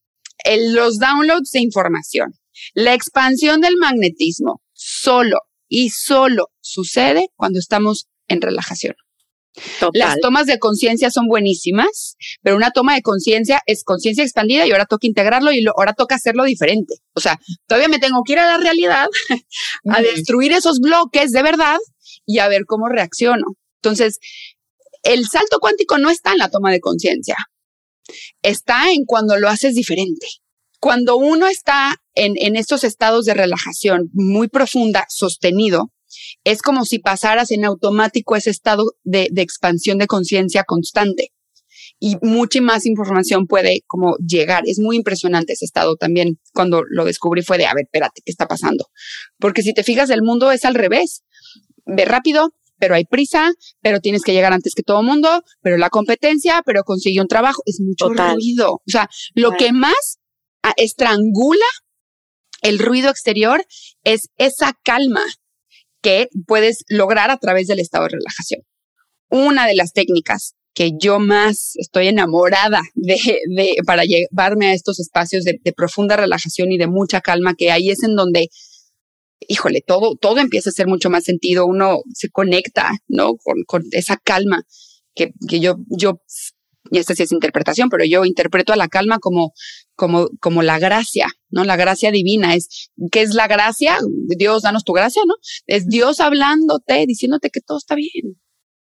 los 0.73 0.99
downloads 0.99 1.51
de 1.51 1.61
información, 1.61 2.33
la 2.73 2.93
expansión 2.93 3.61
del 3.61 3.77
magnetismo, 3.77 4.61
solo 4.73 5.37
y 5.67 5.89
solo 5.89 6.47
sucede 6.59 7.27
cuando 7.35 7.59
estamos 7.59 8.07
en 8.27 8.41
relajación. 8.41 8.95
Las 9.93 10.19
tomas 10.21 10.45
de 10.45 10.59
conciencia 10.59 11.11
son 11.11 11.27
buenísimas, 11.27 12.15
pero 12.41 12.55
una 12.55 12.71
toma 12.71 12.95
de 12.95 13.01
conciencia 13.01 13.61
es 13.65 13.83
conciencia 13.83 14.23
expandida 14.23 14.65
y 14.65 14.71
ahora 14.71 14.85
toca 14.85 15.07
integrarlo 15.07 15.51
y 15.51 15.65
ahora 15.65 15.93
toca 15.93 16.15
hacerlo 16.15 16.45
diferente. 16.45 16.95
O 17.13 17.19
sea, 17.19 17.39
todavía 17.67 17.89
me 17.89 17.99
tengo 17.99 18.23
que 18.23 18.33
ir 18.33 18.39
a 18.39 18.47
la 18.47 18.57
realidad, 18.57 19.07
a 19.89 20.01
destruir 20.01 20.53
esos 20.53 20.79
bloques 20.79 21.31
de 21.31 21.43
verdad 21.43 21.77
y 22.25 22.39
a 22.39 22.47
ver 22.47 22.65
cómo 22.65 22.87
reacciono. 22.87 23.45
Entonces, 23.81 24.19
el 25.03 25.27
salto 25.27 25.59
cuántico 25.59 25.97
no 25.97 26.09
está 26.09 26.31
en 26.31 26.37
la 26.37 26.49
toma 26.49 26.71
de 26.71 26.79
conciencia, 26.79 27.35
está 28.41 28.91
en 28.91 29.05
cuando 29.05 29.37
lo 29.37 29.49
haces 29.49 29.75
diferente. 29.75 30.27
Cuando 30.79 31.15
uno 31.17 31.47
está 31.47 31.97
en, 32.15 32.33
en 32.37 32.55
estos 32.55 32.83
estados 32.83 33.25
de 33.25 33.35
relajación 33.35 34.09
muy 34.13 34.47
profunda, 34.47 35.05
sostenido, 35.09 35.91
es 36.43 36.61
como 36.61 36.85
si 36.85 36.99
pasaras 36.99 37.51
en 37.51 37.65
automático 37.65 38.35
ese 38.35 38.49
estado 38.49 38.93
de, 39.03 39.29
expansión 39.37 39.97
de 39.97 40.07
conciencia 40.07 40.63
constante 40.63 41.31
y 41.99 42.17
mucha 42.21 42.61
más 42.61 42.85
información 42.85 43.47
puede 43.47 43.81
como 43.87 44.15
llegar. 44.17 44.63
Es 44.65 44.79
muy 44.79 44.95
impresionante 44.95 45.53
ese 45.53 45.65
estado 45.65 45.95
también. 45.95 46.39
Cuando 46.53 46.83
lo 46.89 47.05
descubrí 47.05 47.43
fue 47.43 47.57
de, 47.57 47.65
a 47.65 47.73
ver, 47.73 47.83
espérate, 47.83 48.21
¿qué 48.25 48.31
está 48.31 48.47
pasando? 48.47 48.87
Porque 49.39 49.61
si 49.61 49.73
te 49.73 49.83
fijas, 49.83 50.09
el 50.09 50.23
mundo 50.23 50.51
es 50.51 50.65
al 50.65 50.73
revés. 50.73 51.23
Ve 51.85 52.05
rápido, 52.05 52.55
pero 52.79 52.95
hay 52.95 53.05
prisa, 53.05 53.51
pero 53.81 53.99
tienes 53.99 54.23
que 54.23 54.33
llegar 54.33 54.53
antes 54.53 54.73
que 54.73 54.83
todo 54.83 55.01
el 55.01 55.05
mundo, 55.05 55.43
pero 55.61 55.77
la 55.77 55.89
competencia, 55.89 56.63
pero 56.65 56.83
consigue 56.83 57.21
un 57.21 57.27
trabajo. 57.27 57.61
Es 57.65 57.79
mucho 57.79 58.09
ruido. 58.09 58.73
O 58.73 58.81
sea, 58.87 59.07
lo 59.35 59.51
que 59.51 59.71
más 59.71 60.19
estrangula 60.77 61.65
el 62.61 62.79
ruido 62.79 63.09
exterior 63.09 63.65
es 64.03 64.29
esa 64.37 64.73
calma 64.83 65.23
que 66.01 66.27
puedes 66.47 66.83
lograr 66.87 67.31
a 67.31 67.37
través 67.37 67.67
del 67.67 67.79
estado 67.79 68.05
de 68.05 68.11
relajación. 68.11 68.61
Una 69.29 69.67
de 69.67 69.75
las 69.75 69.93
técnicas 69.93 70.55
que 70.73 70.91
yo 70.99 71.19
más 71.19 71.73
estoy 71.75 72.07
enamorada 72.07 72.81
de, 72.95 73.17
de 73.49 73.75
para 73.85 74.03
llevarme 74.03 74.67
a 74.67 74.73
estos 74.73 74.99
espacios 74.99 75.43
de, 75.43 75.59
profunda 75.75 76.15
relajación 76.15 76.71
y 76.71 76.77
de 76.77 76.87
mucha 76.87 77.21
calma, 77.21 77.55
que 77.57 77.71
ahí 77.71 77.89
es 77.89 78.03
en 78.03 78.15
donde, 78.15 78.49
híjole, 79.47 79.81
todo, 79.85 80.15
todo 80.15 80.39
empieza 80.39 80.69
a 80.69 80.71
hacer 80.71 80.87
mucho 80.87 81.09
más 81.09 81.23
sentido, 81.23 81.65
uno 81.65 82.01
se 82.13 82.29
conecta, 82.29 82.91
¿no? 83.07 83.35
Con, 83.35 83.63
con 83.65 83.83
esa 83.91 84.17
calma 84.17 84.63
que, 85.13 85.33
que 85.47 85.59
yo, 85.59 85.77
yo 85.89 86.21
y 86.89 86.97
esta 86.97 87.15
sí 87.15 87.23
es 87.23 87.31
interpretación, 87.31 87.89
pero 87.89 88.03
yo 88.05 88.25
interpreto 88.25 88.73
a 88.73 88.75
la 88.75 88.87
calma 88.87 89.19
como, 89.19 89.53
como, 89.95 90.29
como 90.39 90.63
la 90.63 90.79
gracia, 90.79 91.27
¿no? 91.49 91.63
La 91.63 91.75
gracia 91.75 92.11
divina 92.11 92.55
es, 92.55 92.89
¿qué 93.11 93.21
es 93.21 93.33
la 93.33 93.47
gracia? 93.47 93.97
Dios, 94.37 94.63
danos 94.63 94.83
tu 94.83 94.93
gracia, 94.93 95.21
¿no? 95.25 95.35
Es 95.67 95.87
Dios 95.87 96.19
hablándote, 96.19 97.05
diciéndote 97.05 97.49
que 97.49 97.61
todo 97.61 97.77
está 97.77 97.95
bien, 97.95 98.39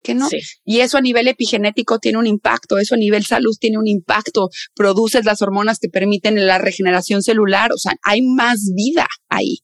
que 0.02 0.14
no. 0.14 0.28
Y 0.64 0.80
eso 0.80 0.98
a 0.98 1.00
nivel 1.00 1.28
epigenético 1.28 1.98
tiene 1.98 2.18
un 2.18 2.26
impacto, 2.26 2.78
eso 2.78 2.94
a 2.94 2.98
nivel 2.98 3.24
salud 3.24 3.56
tiene 3.58 3.78
un 3.78 3.86
impacto, 3.86 4.48
produces 4.74 5.24
las 5.24 5.42
hormonas 5.42 5.78
que 5.78 5.88
permiten 5.88 6.46
la 6.46 6.58
regeneración 6.58 7.22
celular, 7.22 7.72
o 7.72 7.78
sea, 7.78 7.94
hay 8.02 8.22
más 8.22 8.72
vida 8.74 9.06
ahí. 9.28 9.58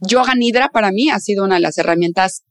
Yoga 0.00 0.34
Nidra 0.34 0.70
para 0.70 0.92
mí 0.92 1.10
ha 1.10 1.20
sido 1.20 1.44
una 1.44 1.56
de 1.56 1.60
las 1.60 1.76
herramientas 1.78 2.44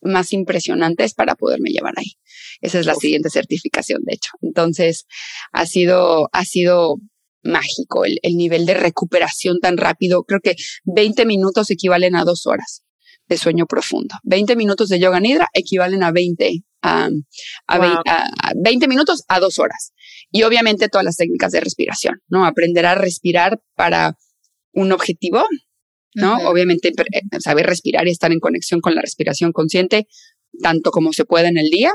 más 0.00 0.32
impresionantes 0.32 1.14
para 1.14 1.34
poderme 1.34 1.70
llevar 1.70 1.94
ahí. 1.96 2.18
Esa 2.60 2.80
es 2.80 2.86
la 2.86 2.94
siguiente 2.94 3.30
certificación, 3.30 4.02
de 4.04 4.14
hecho. 4.14 4.30
Entonces, 4.42 5.06
ha 5.52 5.66
sido, 5.66 6.28
ha 6.32 6.44
sido 6.44 6.96
mágico 7.48 8.04
el, 8.04 8.18
nivel 8.36 8.66
de 8.66 8.74
recuperación 8.74 9.58
tan 9.60 9.76
rápido. 9.76 10.24
Creo 10.24 10.40
que 10.40 10.54
20 10.84 11.26
minutos 11.26 11.70
equivalen 11.70 12.16
a 12.16 12.24
dos 12.24 12.46
horas 12.46 12.84
de 13.26 13.36
sueño 13.36 13.66
profundo. 13.66 14.14
20 14.24 14.56
minutos 14.56 14.88
de 14.88 15.00
yoga 15.00 15.20
nidra 15.20 15.48
equivalen 15.52 16.02
a 16.02 16.12
20, 16.12 16.62
a, 16.82 17.10
20, 18.56 18.88
minutos 18.88 19.24
a 19.28 19.40
dos 19.40 19.58
horas. 19.58 19.92
Y 20.30 20.42
obviamente 20.44 20.88
todas 20.88 21.04
las 21.04 21.16
técnicas 21.16 21.52
de 21.52 21.60
respiración, 21.60 22.20
¿no? 22.28 22.44
Aprender 22.44 22.86
a 22.86 22.94
respirar 22.94 23.60
para 23.74 24.16
un 24.72 24.92
objetivo, 24.92 25.42
¿no? 26.14 26.36
Obviamente 26.48 26.88
eh, 26.88 27.22
saber 27.40 27.66
respirar 27.66 28.06
y 28.06 28.10
estar 28.10 28.32
en 28.32 28.40
conexión 28.40 28.80
con 28.80 28.94
la 28.94 29.02
respiración 29.02 29.52
consciente, 29.52 30.06
tanto 30.62 30.90
como 30.90 31.12
se 31.12 31.24
puede 31.24 31.48
en 31.48 31.58
el 31.58 31.68
día, 31.68 31.92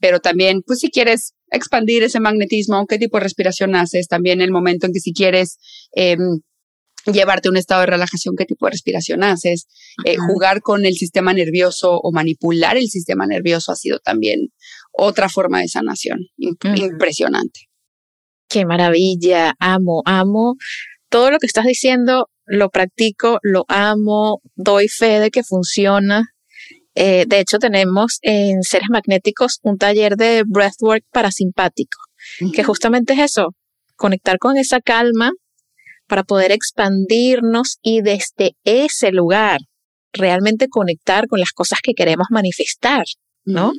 pero 0.00 0.20
también, 0.20 0.62
pues 0.66 0.80
si 0.80 0.90
quieres 0.90 1.34
expandir 1.50 2.02
ese 2.02 2.20
magnetismo, 2.20 2.86
qué 2.86 2.98
tipo 2.98 3.18
de 3.18 3.24
respiración 3.24 3.74
haces, 3.74 4.08
también 4.08 4.40
el 4.40 4.50
momento 4.50 4.86
en 4.86 4.92
que 4.92 5.00
si 5.00 5.12
quieres 5.12 5.58
em, 5.92 6.40
llevarte 7.06 7.48
a 7.48 7.50
un 7.50 7.56
estado 7.56 7.82
de 7.82 7.86
relajación, 7.86 8.36
qué 8.36 8.46
tipo 8.46 8.66
de 8.66 8.72
respiración 8.72 9.22
haces, 9.22 9.66
eh, 10.04 10.16
jugar 10.16 10.60
con 10.60 10.86
el 10.86 10.94
sistema 10.94 11.32
nervioso 11.32 11.98
o 11.98 12.12
manipular 12.12 12.76
el 12.76 12.88
sistema 12.88 13.26
nervioso 13.26 13.72
ha 13.72 13.76
sido 13.76 13.98
también 14.00 14.48
otra 14.92 15.28
forma 15.28 15.60
de 15.60 15.68
sanación 15.68 16.20
impresionante. 16.36 17.68
Qué 18.48 18.64
maravilla, 18.66 19.54
amo, 19.60 20.02
amo. 20.04 20.56
Todo 21.08 21.30
lo 21.30 21.38
que 21.38 21.46
estás 21.46 21.66
diciendo 21.66 22.28
lo 22.46 22.68
practico, 22.68 23.38
lo 23.42 23.64
amo, 23.68 24.42
doy 24.56 24.88
fe 24.88 25.20
de 25.20 25.30
que 25.30 25.44
funciona. 25.44 26.34
Eh, 26.94 27.24
de 27.26 27.40
hecho, 27.40 27.58
tenemos 27.58 28.18
en 28.22 28.62
Seres 28.62 28.88
Magnéticos 28.90 29.60
un 29.62 29.78
taller 29.78 30.16
de 30.16 30.42
breathwork 30.46 31.04
parasimpático, 31.12 31.98
que 32.52 32.64
justamente 32.64 33.12
es 33.14 33.20
eso, 33.20 33.54
conectar 33.96 34.38
con 34.38 34.56
esa 34.56 34.80
calma 34.80 35.32
para 36.06 36.24
poder 36.24 36.50
expandirnos 36.50 37.78
y 37.82 38.02
desde 38.02 38.56
ese 38.64 39.12
lugar 39.12 39.60
realmente 40.12 40.68
conectar 40.68 41.28
con 41.28 41.38
las 41.38 41.52
cosas 41.52 41.78
que 41.82 41.92
queremos 41.94 42.26
manifestar, 42.30 43.04
¿no? 43.44 43.72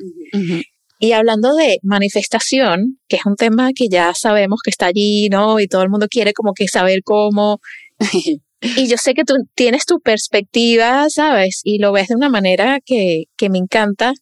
Y 0.98 1.12
hablando 1.12 1.54
de 1.54 1.78
manifestación, 1.82 2.98
que 3.08 3.16
es 3.16 3.26
un 3.26 3.36
tema 3.36 3.72
que 3.74 3.88
ya 3.90 4.14
sabemos 4.14 4.60
que 4.64 4.70
está 4.70 4.86
allí, 4.86 5.28
¿no? 5.28 5.60
Y 5.60 5.66
todo 5.66 5.82
el 5.82 5.90
mundo 5.90 6.06
quiere 6.08 6.32
como 6.32 6.54
que 6.54 6.68
saber 6.68 7.00
cómo. 7.04 7.60
Y 8.62 8.86
yo 8.86 8.96
sé 8.96 9.14
que 9.14 9.24
tú 9.24 9.34
tienes 9.56 9.86
tu 9.86 10.00
perspectiva, 10.00 11.10
¿sabes? 11.10 11.60
Y 11.64 11.78
lo 11.78 11.90
ves 11.90 12.08
de 12.08 12.14
una 12.14 12.28
manera 12.28 12.78
que, 12.84 13.24
que 13.36 13.50
me 13.50 13.58
encanta. 13.58 14.12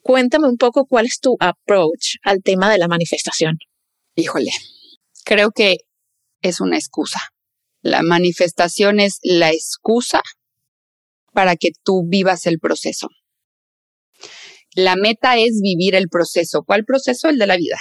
Cuéntame 0.00 0.48
un 0.48 0.56
poco 0.56 0.86
cuál 0.86 1.04
es 1.04 1.20
tu 1.20 1.36
approach 1.38 2.16
al 2.22 2.42
tema 2.42 2.72
de 2.72 2.78
la 2.78 2.88
manifestación. 2.88 3.58
Híjole, 4.14 4.50
creo 5.24 5.50
que 5.50 5.76
es 6.40 6.60
una 6.60 6.78
excusa. 6.78 7.20
La 7.82 8.02
manifestación 8.02 9.00
es 9.00 9.18
la 9.22 9.50
excusa 9.50 10.22
para 11.34 11.56
que 11.56 11.68
tú 11.84 12.04
vivas 12.06 12.46
el 12.46 12.58
proceso. 12.58 13.08
La 14.74 14.96
meta 14.96 15.36
es 15.36 15.60
vivir 15.60 15.94
el 15.94 16.08
proceso. 16.08 16.62
¿Cuál 16.64 16.86
proceso? 16.86 17.28
El 17.28 17.38
de 17.38 17.46
la 17.46 17.56
vida. 17.56 17.76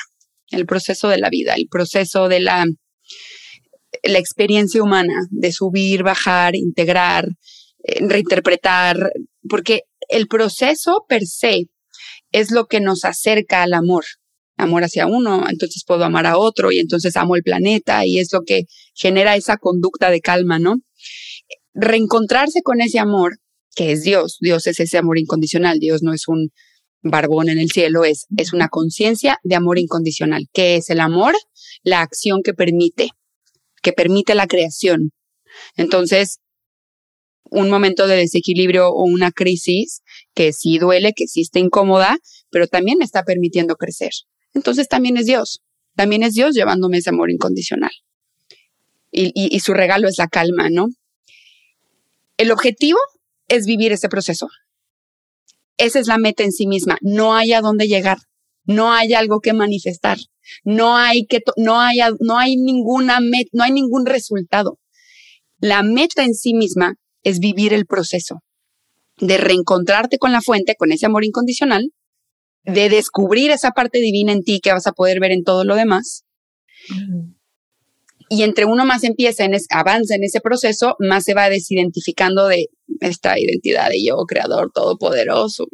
El 0.50 0.66
proceso 0.66 1.08
de 1.08 1.18
la 1.18 1.30
vida, 1.30 1.54
el 1.56 1.68
proceso 1.70 2.28
de 2.28 2.40
la, 2.40 2.66
la 4.08 4.20
experiencia 4.20 4.82
humana, 4.82 5.28
de 5.30 5.52
subir, 5.52 6.04
bajar, 6.04 6.56
integrar, 6.56 7.28
eh, 7.84 8.00
reinterpretar, 8.08 9.12
porque 9.48 9.82
el 10.10 10.28
proceso 10.28 11.06
per 11.08 11.26
se 11.26 11.70
es 12.32 12.52
lo 12.52 12.66
que 12.66 12.80
nos 12.80 13.06
acerca 13.06 13.64
al 13.64 13.74
amor, 13.74 14.04
amor 14.58 14.84
hacia 14.84 15.08
uno, 15.08 15.46
entonces 15.50 15.84
puedo 15.86 16.04
amar 16.04 16.26
a 16.26 16.38
otro 16.38 16.72
y 16.72 16.80
entonces 16.80 17.16
amo 17.16 17.36
el 17.36 17.44
planeta 17.44 18.06
y 18.06 18.20
es 18.20 18.34
lo 18.34 18.42
que 18.42 18.64
genera 18.94 19.36
esa 19.36 19.58
conducta 19.58 20.10
de 20.10 20.22
calma, 20.22 20.60
¿no? 20.60 20.78
Reencontrarse 21.74 22.62
con 22.64 22.82
ese 22.82 23.00
amor, 23.00 23.38
que 23.76 23.92
es 23.92 24.04
Dios, 24.04 24.38
Dios 24.42 24.68
es 24.68 24.80
ese 24.80 24.98
amor 24.98 25.20
incondicional, 25.20 25.80
Dios 25.80 26.02
no 26.02 26.14
es 26.14 26.28
un 26.28 26.50
barbón 27.04 27.50
en 27.50 27.60
el 27.60 27.70
cielo, 27.70 28.04
es, 28.04 28.26
es 28.36 28.54
una 28.54 28.68
conciencia 28.68 29.38
de 29.44 29.56
amor 29.56 29.78
incondicional, 29.78 30.48
que 30.52 30.76
es 30.78 30.90
el 30.90 31.00
amor, 31.00 31.36
la 31.84 32.02
acción 32.02 32.42
que 32.44 32.54
permite, 32.54 33.10
que 33.82 33.94
permite 33.94 34.36
la 34.36 34.48
creación. 34.48 35.12
Entonces, 35.76 36.40
un 37.50 37.70
momento 37.70 38.08
de 38.08 38.18
desequilibrio 38.18 38.90
o 38.90 39.04
una 39.04 39.32
crisis 39.32 40.02
que 40.34 40.54
sí 40.54 40.78
duele, 40.80 41.14
que 41.14 41.28
sí 41.28 41.42
está 41.42 41.60
incómoda, 41.60 42.18
pero 42.50 42.68
también 42.68 42.98
me 42.98 43.06
está 43.06 43.24
permitiendo 43.24 43.76
crecer. 43.76 44.12
Entonces 44.54 44.88
también 44.88 45.18
es 45.18 45.26
Dios, 45.26 45.62
también 45.96 46.24
es 46.24 46.34
Dios 46.34 46.56
llevándome 46.56 46.98
ese 46.98 47.10
amor 47.10 47.32
incondicional. 47.32 47.92
Y, 49.10 49.32
y 49.34 49.60
su 49.62 49.74
regalo 49.74 50.08
es 50.08 50.18
la 50.18 50.28
calma, 50.28 50.70
¿no? 50.70 50.90
El 52.38 52.52
objetivo 52.52 53.00
es 53.48 53.66
vivir 53.66 53.92
ese 53.92 54.10
proceso. 54.10 54.48
Esa 55.78 56.00
es 56.00 56.08
la 56.08 56.18
meta 56.18 56.44
en 56.44 56.52
sí 56.52 56.68
misma. 56.68 56.98
No 57.02 57.36
hay 57.36 57.54
a 57.54 57.62
dónde 57.62 57.88
llegar. 57.88 58.18
No 58.68 58.94
hay 58.94 59.14
algo 59.14 59.40
que 59.40 59.54
manifestar. 59.54 60.18
No 60.64 60.96
hay 60.96 61.26
que, 61.26 61.40
no 61.56 61.80
hay, 61.80 61.98
no 62.20 62.38
hay 62.38 62.56
ninguna 62.58 63.20
no 63.52 63.64
hay 63.64 63.72
ningún 63.72 64.06
resultado. 64.06 64.78
La 65.60 65.82
meta 65.82 66.24
en 66.24 66.36
sí 66.36 66.54
misma 66.54 66.96
es 67.24 67.40
vivir 67.40 67.74
el 67.74 67.86
proceso 67.86 68.44
de 69.20 69.38
reencontrarte 69.38 70.20
con 70.20 70.32
la 70.32 70.42
fuente, 70.42 70.76
con 70.76 70.92
ese 70.92 71.08
amor 71.08 71.26
incondicional, 71.26 71.92
de 72.64 72.90
descubrir 72.90 73.50
esa 73.52 73.72
parte 73.72 74.00
divina 74.00 74.32
en 74.32 74.44
ti 74.44 74.60
que 74.60 74.72
vas 74.72 74.88
a 74.88 74.92
poder 74.92 75.20
ver 75.20 75.32
en 75.32 75.44
todo 75.44 75.64
lo 75.64 75.76
demás. 75.76 76.24
Y 78.30 78.44
entre 78.44 78.66
uno 78.66 78.86
más 78.86 79.04
empieza, 79.04 79.46
en 79.46 79.56
avanza 79.70 80.16
en 80.16 80.24
ese 80.24 80.42
proceso, 80.42 80.96
más 81.00 81.24
se 81.24 81.34
va 81.34 81.50
desidentificando 81.50 82.48
de 82.48 82.68
esta 83.00 83.40
identidad 83.40 83.90
de 83.90 84.04
yo, 84.04 84.18
creador 84.28 84.72
todopoderoso. 84.74 85.68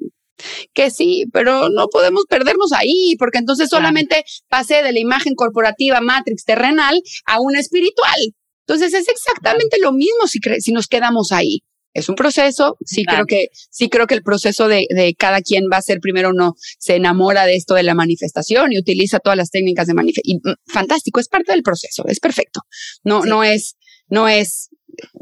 Que 0.74 0.90
sí, 0.90 1.26
pero 1.32 1.70
no 1.70 1.88
podemos 1.88 2.26
perdernos 2.28 2.72
ahí, 2.74 3.16
porque 3.18 3.38
entonces 3.38 3.70
solamente 3.70 4.24
pasé 4.50 4.82
de 4.84 4.92
la 4.92 5.00
imagen 5.00 5.36
corporativa 5.36 6.02
Matrix 6.02 6.44
terrenal 6.44 7.02
a 7.26 7.40
una 7.40 7.60
espiritual. 7.60 8.34
Entonces 8.68 8.94
es 8.94 9.08
exactamente 9.10 9.78
lo 9.80 9.92
mismo 9.92 10.28
si, 10.28 10.40
si 10.60 10.72
nos 10.72 10.88
quedamos 10.88 11.32
ahí. 11.32 11.64
Es 11.94 12.10
un 12.10 12.16
proceso, 12.16 12.76
sí 12.84 13.06
creo 13.06 13.26
que, 13.26 13.50
sí 13.70 13.88
creo 13.88 14.08
que 14.08 14.16
el 14.16 14.24
proceso 14.24 14.68
de, 14.68 14.88
de 14.90 15.14
cada 15.14 15.42
quien 15.42 15.66
va 15.72 15.78
a 15.78 15.82
ser 15.82 16.00
primero 16.00 16.30
uno 16.30 16.56
se 16.80 16.96
enamora 16.96 17.46
de 17.46 17.56
esto 17.56 17.76
de 17.76 17.84
la 17.84 17.94
manifestación 17.94 18.74
y 18.74 18.80
utiliza 18.80 19.20
todas 19.20 19.38
las 19.38 19.52
técnicas 19.52 19.86
de 19.86 19.94
manifestación. 19.94 20.42
Mm, 20.44 20.72
fantástico, 20.72 21.20
es 21.20 21.28
parte 21.28 21.52
del 21.52 21.62
proceso, 21.62 22.04
es 22.08 22.20
perfecto. 22.20 22.62
No, 23.04 23.26
no 23.26 23.44
es, 23.44 23.78
no 24.08 24.28
es, 24.28 24.70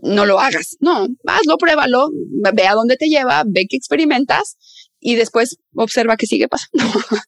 no 0.02 0.26
lo 0.26 0.40
hagas. 0.40 0.78
No, 0.80 1.08
hazlo, 1.26 1.58
pruébalo, 1.58 2.10
ve 2.54 2.68
a 2.68 2.74
dónde 2.74 2.96
te 2.96 3.08
lleva, 3.08 3.44
ve 3.46 3.68
que 3.70 3.76
experimentas 3.76 4.56
y 5.02 5.16
después 5.16 5.58
observa 5.76 6.16
qué 6.16 6.28
sigue 6.28 6.48
pasando. 6.48 6.84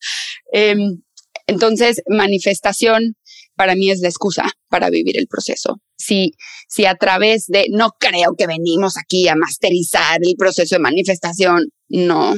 Em, 0.53 1.01
entonces, 1.47 2.03
manifestación 2.07 3.15
para 3.55 3.75
mí 3.75 3.89
es 3.89 3.99
la 4.01 4.07
excusa 4.07 4.45
para 4.69 4.89
vivir 4.89 5.17
el 5.17 5.27
proceso. 5.27 5.81
Si, 5.97 6.33
si 6.67 6.85
a 6.85 6.95
través 6.95 7.47
de, 7.47 7.65
no 7.71 7.89
creo 7.99 8.35
que 8.37 8.47
venimos 8.47 8.97
aquí 8.97 9.27
a 9.27 9.35
masterizar 9.35 10.19
el 10.21 10.35
proceso 10.37 10.75
de 10.75 10.79
manifestación, 10.79 11.69
no, 11.89 12.35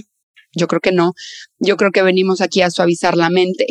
yo 0.53 0.67
creo 0.67 0.79
que 0.79 0.91
no. 0.91 1.13
Yo 1.59 1.75
creo 1.77 1.91
que 1.91 2.01
venimos 2.01 2.41
aquí 2.41 2.61
a 2.61 2.71
suavizar 2.71 3.17
la 3.17 3.29
mente. 3.29 3.65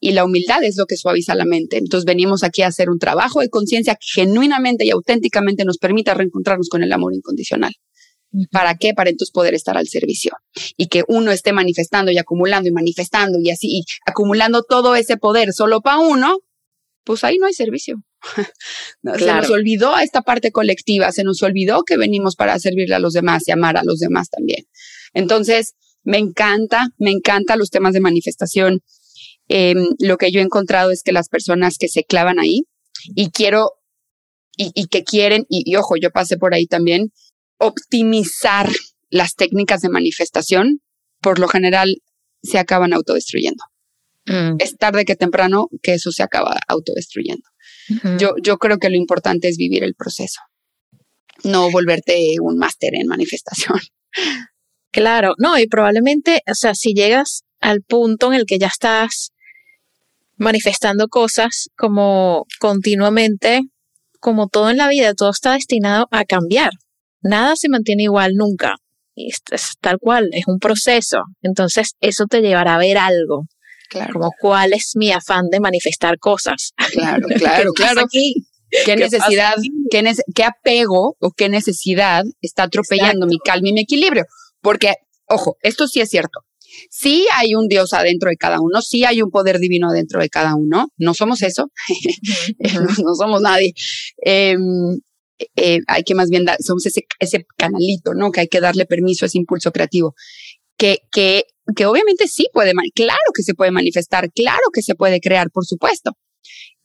Y 0.00 0.12
la 0.12 0.24
humildad 0.24 0.64
es 0.64 0.76
lo 0.76 0.86
que 0.86 0.96
suaviza 0.96 1.34
la 1.34 1.44
mente. 1.44 1.76
Entonces 1.76 2.04
venimos 2.04 2.42
aquí 2.42 2.62
a 2.62 2.68
hacer 2.68 2.90
un 2.90 2.98
trabajo 2.98 3.40
de 3.40 3.50
conciencia 3.50 3.94
que 3.94 4.22
genuinamente 4.22 4.84
y 4.84 4.90
auténticamente 4.90 5.64
nos 5.64 5.78
permita 5.78 6.14
reencontrarnos 6.14 6.68
con 6.68 6.82
el 6.82 6.92
amor 6.92 7.14
incondicional. 7.14 7.74
¿Para 8.50 8.76
qué? 8.76 8.92
Para 8.94 9.10
entonces 9.10 9.32
poder 9.32 9.54
estar 9.54 9.76
al 9.76 9.88
servicio 9.88 10.32
y 10.76 10.88
que 10.88 11.02
uno 11.08 11.30
esté 11.30 11.52
manifestando 11.52 12.10
y 12.10 12.18
acumulando 12.18 12.68
y 12.68 12.72
manifestando 12.72 13.38
y 13.40 13.50
así, 13.50 13.68
y 13.68 13.84
acumulando 14.06 14.62
todo 14.62 14.96
ese 14.96 15.16
poder 15.16 15.52
solo 15.52 15.80
para 15.80 15.98
uno, 15.98 16.38
pues 17.04 17.24
ahí 17.24 17.38
no 17.38 17.46
hay 17.46 17.54
servicio. 17.54 18.02
Se 19.18 19.32
nos 19.32 19.50
olvidó 19.50 19.98
esta 19.98 20.22
parte 20.22 20.50
colectiva, 20.50 21.12
se 21.12 21.22
nos 21.22 21.42
olvidó 21.42 21.84
que 21.84 21.96
venimos 21.96 22.34
para 22.34 22.58
servirle 22.58 22.96
a 22.96 22.98
los 22.98 23.12
demás 23.12 23.46
y 23.46 23.52
amar 23.52 23.76
a 23.76 23.84
los 23.84 24.00
demás 24.00 24.28
también. 24.28 24.66
Entonces, 25.14 25.74
me 26.02 26.18
encanta, 26.18 26.88
me 26.98 27.10
encanta 27.10 27.56
los 27.56 27.70
temas 27.70 27.92
de 27.92 28.00
manifestación. 28.00 28.80
Em, 29.48 29.86
lo 30.00 30.18
que 30.18 30.30
yo 30.32 30.40
he 30.40 30.42
encontrado 30.42 30.90
es 30.90 31.02
que 31.02 31.12
las 31.12 31.28
personas 31.28 31.78
que 31.78 31.88
se 31.88 32.04
clavan 32.04 32.38
ahí 32.38 32.64
y 33.14 33.30
quiero 33.30 33.72
y, 34.60 34.88
que 34.88 35.04
quieren, 35.04 35.46
y, 35.48 35.76
ojo, 35.76 35.94
yo 35.96 36.10
pasé 36.10 36.36
por 36.36 36.52
ahí 36.52 36.66
también, 36.66 37.12
optimizar 37.58 38.68
las 39.10 39.34
técnicas 39.34 39.80
de 39.80 39.88
manifestación, 39.88 40.80
por 41.20 41.38
lo 41.38 41.48
general 41.48 41.96
se 42.42 42.58
acaban 42.58 42.92
autodestruyendo. 42.92 43.62
Mm. 44.26 44.56
Es 44.58 44.76
tarde 44.76 45.04
que 45.04 45.16
temprano 45.16 45.68
que 45.82 45.94
eso 45.94 46.12
se 46.12 46.22
acaba 46.22 46.58
autodestruyendo. 46.68 47.44
yo, 48.18 48.34
yo 48.42 48.58
creo 48.58 48.78
que 48.78 48.90
lo 48.90 48.96
importante 48.96 49.48
es 49.48 49.56
vivir 49.56 49.82
el 49.82 49.94
proceso, 49.94 50.40
no 51.42 51.70
volverte 51.70 52.36
un 52.40 52.58
máster 52.58 52.94
en 52.94 53.06
manifestación. 53.06 53.80
Claro, 54.90 55.34
no, 55.36 55.58
y 55.58 55.66
probablemente, 55.66 56.42
o 56.50 56.54
sea, 56.54 56.74
si 56.74 56.94
llegas 56.94 57.44
al 57.60 57.82
punto 57.82 58.28
en 58.28 58.38
el 58.38 58.46
que 58.46 58.58
ya 58.58 58.68
estás 58.68 59.32
manifestando 60.36 61.08
cosas 61.08 61.68
como 61.76 62.46
continuamente, 62.58 63.60
como 64.18 64.48
todo 64.48 64.70
en 64.70 64.78
la 64.78 64.88
vida, 64.88 65.12
todo 65.14 65.30
está 65.30 65.52
destinado 65.52 66.08
a 66.10 66.24
cambiar. 66.24 66.70
Nada 67.22 67.54
se 67.56 67.68
mantiene 67.68 68.04
igual 68.04 68.34
nunca. 68.34 68.76
Es, 69.14 69.40
es 69.50 69.74
tal 69.80 69.98
cual, 69.98 70.28
es 70.32 70.46
un 70.46 70.58
proceso. 70.58 71.22
Entonces, 71.42 71.92
eso 72.00 72.26
te 72.26 72.40
llevará 72.40 72.76
a 72.76 72.78
ver 72.78 72.98
algo. 72.98 73.46
Claro. 73.88 74.12
Como 74.12 74.32
cuál 74.40 74.74
es 74.74 74.92
mi 74.94 75.10
afán 75.10 75.48
de 75.50 75.60
manifestar 75.60 76.18
cosas. 76.18 76.72
Claro, 76.92 77.26
claro, 77.38 77.72
claro. 77.72 78.06
¿Qué, 78.84 78.96
necesidad, 78.96 79.54
qué, 80.34 80.44
apego 80.44 81.16
o 81.18 81.30
qué 81.30 81.48
necesidad 81.48 82.24
está 82.42 82.64
atropellando 82.64 83.26
mi 83.26 83.38
calma 83.38 83.68
y 83.70 83.72
mi 83.72 83.80
equilibrio? 83.80 84.24
Porque, 84.60 84.92
ojo, 85.26 85.56
esto 85.62 85.88
sí 85.88 86.00
es 86.00 86.10
cierto. 86.10 86.40
Sí 86.90 87.26
hay 87.34 87.54
un 87.54 87.66
Dios 87.66 87.94
adentro 87.94 88.28
de 88.28 88.36
cada 88.36 88.60
uno, 88.60 88.82
sí 88.82 89.04
hay 89.04 89.22
un 89.22 89.30
poder 89.30 89.58
divino 89.58 89.88
adentro 89.88 90.20
de 90.20 90.28
cada 90.28 90.54
uno. 90.54 90.88
No 90.98 91.14
somos 91.14 91.40
eso, 91.40 91.70
no, 93.02 93.14
somos 93.14 93.40
nadie. 93.40 93.72
Em, 94.18 94.60
eh, 95.56 95.80
hay 95.86 96.02
que 96.02 96.14
más 96.14 96.30
bien 96.30 96.44
dar, 96.44 96.56
somos 96.60 96.86
ese, 96.86 97.06
ese 97.20 97.46
canalito, 97.56 98.14
¿no? 98.14 98.30
Que 98.30 98.40
hay 98.40 98.48
que 98.48 98.60
darle 98.60 98.86
permiso 98.86 99.24
a 99.24 99.26
ese 99.26 99.38
impulso 99.38 99.72
creativo. 99.72 100.14
Que, 100.76 100.98
que 101.10 101.44
que 101.74 101.86
obviamente 101.86 102.28
sí 102.28 102.46
puede, 102.52 102.72
claro 102.94 103.18
que 103.34 103.42
se 103.42 103.54
puede 103.54 103.70
manifestar, 103.70 104.30
claro 104.32 104.62
que 104.72 104.82
se 104.82 104.94
puede 104.94 105.20
crear, 105.20 105.50
por 105.50 105.66
supuesto. 105.66 106.12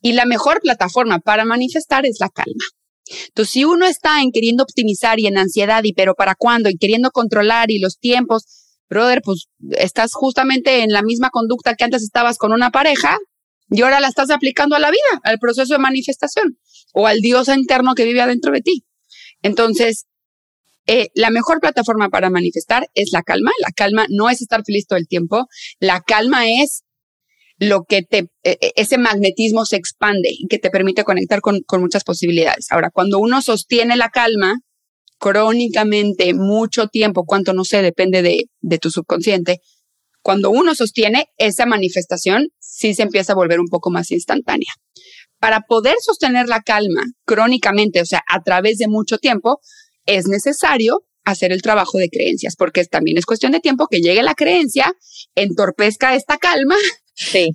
Y 0.00 0.12
la 0.12 0.26
mejor 0.26 0.60
plataforma 0.60 1.20
para 1.20 1.44
manifestar 1.44 2.04
es 2.04 2.18
la 2.20 2.28
calma. 2.28 2.64
Entonces, 3.28 3.52
si 3.52 3.64
uno 3.64 3.86
está 3.86 4.22
en 4.22 4.30
queriendo 4.30 4.62
optimizar 4.62 5.20
y 5.20 5.26
en 5.26 5.38
ansiedad 5.38 5.82
y 5.84 5.92
pero 5.92 6.14
para 6.14 6.34
cuándo 6.34 6.68
y 6.70 6.76
queriendo 6.76 7.10
controlar 7.10 7.70
y 7.70 7.78
los 7.78 7.98
tiempos, 7.98 8.44
brother, 8.88 9.20
pues 9.22 9.46
estás 9.70 10.12
justamente 10.12 10.82
en 10.82 10.90
la 10.90 11.02
misma 11.02 11.30
conducta 11.30 11.74
que 11.74 11.84
antes 11.84 12.02
estabas 12.02 12.38
con 12.38 12.52
una 12.52 12.70
pareja 12.70 13.18
y 13.70 13.82
ahora 13.82 14.00
la 14.00 14.08
estás 14.08 14.30
aplicando 14.30 14.76
a 14.76 14.78
la 14.78 14.90
vida, 14.90 15.20
al 15.22 15.38
proceso 15.38 15.74
de 15.74 15.78
manifestación 15.78 16.58
o 16.94 17.06
al 17.06 17.20
Dios 17.20 17.48
interno 17.48 17.94
que 17.94 18.04
vive 18.04 18.22
adentro 18.22 18.52
de 18.52 18.62
ti. 18.62 18.84
Entonces, 19.42 20.06
eh, 20.86 21.08
la 21.14 21.30
mejor 21.30 21.60
plataforma 21.60 22.08
para 22.08 22.30
manifestar 22.30 22.88
es 22.94 23.10
la 23.12 23.22
calma. 23.22 23.50
La 23.60 23.72
calma 23.74 24.06
no 24.08 24.30
es 24.30 24.40
estar 24.40 24.62
feliz 24.64 24.86
todo 24.86 24.98
el 24.98 25.08
tiempo. 25.08 25.46
La 25.80 26.00
calma 26.00 26.48
es 26.48 26.84
lo 27.58 27.84
que 27.84 28.02
te, 28.02 28.30
e, 28.42 28.58
e, 28.60 28.72
ese 28.76 28.98
magnetismo 28.98 29.64
se 29.64 29.76
expande 29.76 30.30
y 30.30 30.46
que 30.48 30.58
te 30.58 30.70
permite 30.70 31.04
conectar 31.04 31.40
con, 31.40 31.60
con 31.66 31.80
muchas 31.80 32.04
posibilidades. 32.04 32.66
Ahora, 32.70 32.90
cuando 32.90 33.18
uno 33.18 33.42
sostiene 33.42 33.96
la 33.96 34.08
calma 34.08 34.60
crónicamente 35.18 36.34
mucho 36.34 36.88
tiempo, 36.88 37.24
cuánto 37.24 37.54
no 37.54 37.64
sé, 37.64 37.82
depende 37.82 38.22
de, 38.22 38.44
de 38.60 38.78
tu 38.78 38.90
subconsciente, 38.90 39.60
cuando 40.20 40.50
uno 40.50 40.74
sostiene 40.74 41.26
esa 41.36 41.66
manifestación, 41.66 42.48
sí 42.58 42.94
se 42.94 43.02
empieza 43.02 43.32
a 43.32 43.36
volver 43.36 43.60
un 43.60 43.68
poco 43.68 43.90
más 43.90 44.10
instantánea. 44.10 44.72
Para 45.38 45.60
poder 45.60 45.96
sostener 46.00 46.48
la 46.48 46.62
calma 46.62 47.02
crónicamente, 47.24 48.00
o 48.00 48.06
sea, 48.06 48.22
a 48.28 48.42
través 48.42 48.78
de 48.78 48.88
mucho 48.88 49.18
tiempo, 49.18 49.60
es 50.06 50.26
necesario 50.26 51.04
hacer 51.24 51.52
el 51.52 51.62
trabajo 51.62 51.98
de 51.98 52.08
creencias, 52.08 52.54
porque 52.56 52.84
también 52.84 53.18
es 53.18 53.26
cuestión 53.26 53.52
de 53.52 53.60
tiempo 53.60 53.86
que 53.90 54.00
llegue 54.00 54.22
la 54.22 54.34
creencia, 54.34 54.94
entorpezca 55.34 56.14
esta 56.14 56.36
calma, 56.36 56.76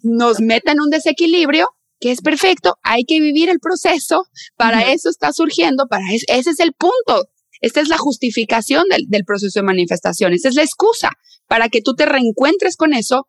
nos 0.04 0.40
meta 0.40 0.72
en 0.72 0.82
un 0.82 0.90
desequilibrio 0.90 1.68
que 2.00 2.12
es 2.12 2.22
perfecto, 2.22 2.78
hay 2.82 3.04
que 3.04 3.20
vivir 3.20 3.50
el 3.50 3.60
proceso, 3.60 4.24
para 4.56 4.92
eso 4.92 5.10
está 5.10 5.34
surgiendo, 5.34 5.86
para 5.90 6.04
ese 6.14 6.50
es 6.50 6.60
el 6.60 6.74
punto. 6.74 7.28
Esta 7.62 7.82
es 7.82 7.90
la 7.90 7.98
justificación 7.98 8.86
del, 8.90 9.08
del 9.10 9.26
proceso 9.26 9.60
de 9.60 9.66
manifestación, 9.66 10.32
esta 10.32 10.48
es 10.48 10.56
la 10.56 10.64
excusa 10.64 11.12
para 11.46 11.68
que 11.68 11.82
tú 11.82 11.94
te 11.94 12.06
reencuentres 12.06 12.78
con 12.78 12.94
eso. 12.94 13.28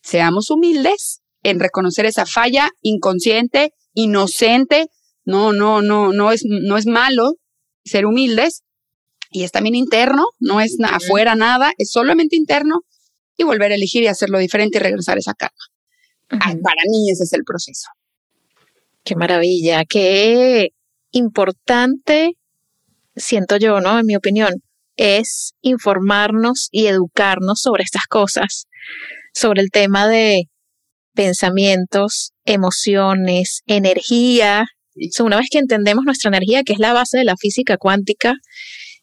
Seamos 0.00 0.50
humildes 0.50 1.22
en 1.42 1.58
reconocer 1.58 2.06
esa 2.06 2.24
falla 2.24 2.70
inconsciente, 2.82 3.72
inocente. 3.94 4.86
No, 5.24 5.52
no, 5.52 5.80
no, 5.80 6.12
no 6.12 6.32
es, 6.32 6.42
no 6.44 6.76
es 6.76 6.86
malo 6.86 7.34
ser 7.84 8.06
humildes 8.06 8.62
y 9.30 9.42
es 9.42 9.52
también 9.52 9.74
interno, 9.74 10.26
no 10.38 10.60
es 10.60 10.76
afuera 10.82 11.34
nada, 11.34 11.72
es 11.78 11.90
solamente 11.90 12.36
interno 12.36 12.82
y 13.36 13.44
volver 13.44 13.72
a 13.72 13.74
elegir 13.74 14.02
y 14.02 14.06
hacerlo 14.06 14.38
diferente 14.38 14.78
y 14.78 14.80
regresar 14.80 15.16
a 15.16 15.20
esa 15.20 15.34
calma. 15.34 15.54
Para 16.28 16.82
mí 16.88 17.10
ese 17.10 17.24
es 17.24 17.32
el 17.32 17.42
proceso. 17.44 17.88
Qué 19.02 19.16
maravilla, 19.16 19.84
qué 19.84 20.70
importante, 21.10 22.36
siento 23.16 23.56
yo, 23.56 23.80
¿no? 23.80 23.98
En 23.98 24.06
mi 24.06 24.16
opinión, 24.16 24.62
es 24.96 25.54
informarnos 25.60 26.68
y 26.70 26.86
educarnos 26.86 27.60
sobre 27.60 27.82
estas 27.82 28.06
cosas, 28.06 28.66
sobre 29.32 29.62
el 29.62 29.70
tema 29.70 30.06
de 30.06 30.48
pensamientos, 31.14 32.32
emociones, 32.44 33.62
energía. 33.66 34.66
una 35.20 35.38
vez 35.38 35.48
que 35.50 35.58
entendemos 35.58 36.04
nuestra 36.04 36.28
energía, 36.28 36.62
que 36.62 36.72
es 36.72 36.78
la 36.78 36.92
base 36.92 37.18
de 37.18 37.24
la 37.24 37.36
física 37.36 37.76
cuántica, 37.76 38.34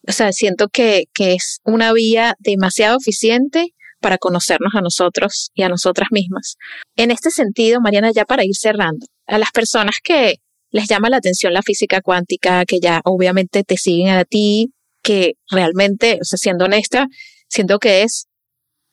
o 0.07 0.11
sea, 0.11 0.31
siento 0.31 0.67
que, 0.67 1.05
que 1.13 1.33
es 1.33 1.59
una 1.63 1.93
vía 1.93 2.35
demasiado 2.39 2.97
eficiente 2.99 3.73
para 3.99 4.17
conocernos 4.17 4.73
a 4.75 4.81
nosotros 4.81 5.51
y 5.53 5.61
a 5.61 5.69
nosotras 5.69 6.09
mismas. 6.11 6.55
En 6.95 7.11
este 7.11 7.29
sentido, 7.29 7.79
Mariana, 7.81 8.11
ya 8.11 8.25
para 8.25 8.43
ir 8.43 8.55
cerrando, 8.55 9.05
a 9.27 9.37
las 9.37 9.51
personas 9.51 9.97
que 10.03 10.35
les 10.71 10.87
llama 10.87 11.09
la 11.09 11.17
atención 11.17 11.53
la 11.53 11.61
física 11.61 12.01
cuántica, 12.01 12.65
que 12.65 12.79
ya 12.79 13.01
obviamente 13.03 13.63
te 13.63 13.77
siguen 13.77 14.09
a 14.09 14.25
ti, 14.25 14.73
que 15.03 15.33
realmente, 15.49 16.17
o 16.21 16.25
sea, 16.25 16.37
siendo 16.37 16.65
honesta, 16.65 17.07
siento 17.47 17.77
que 17.77 18.03
es 18.03 18.25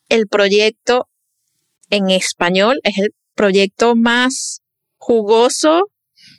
el 0.08 0.26
proyecto 0.26 1.08
en 1.90 2.10
español, 2.10 2.78
es 2.82 2.98
el 2.98 3.10
proyecto 3.34 3.94
más 3.96 4.60
jugoso 4.96 5.90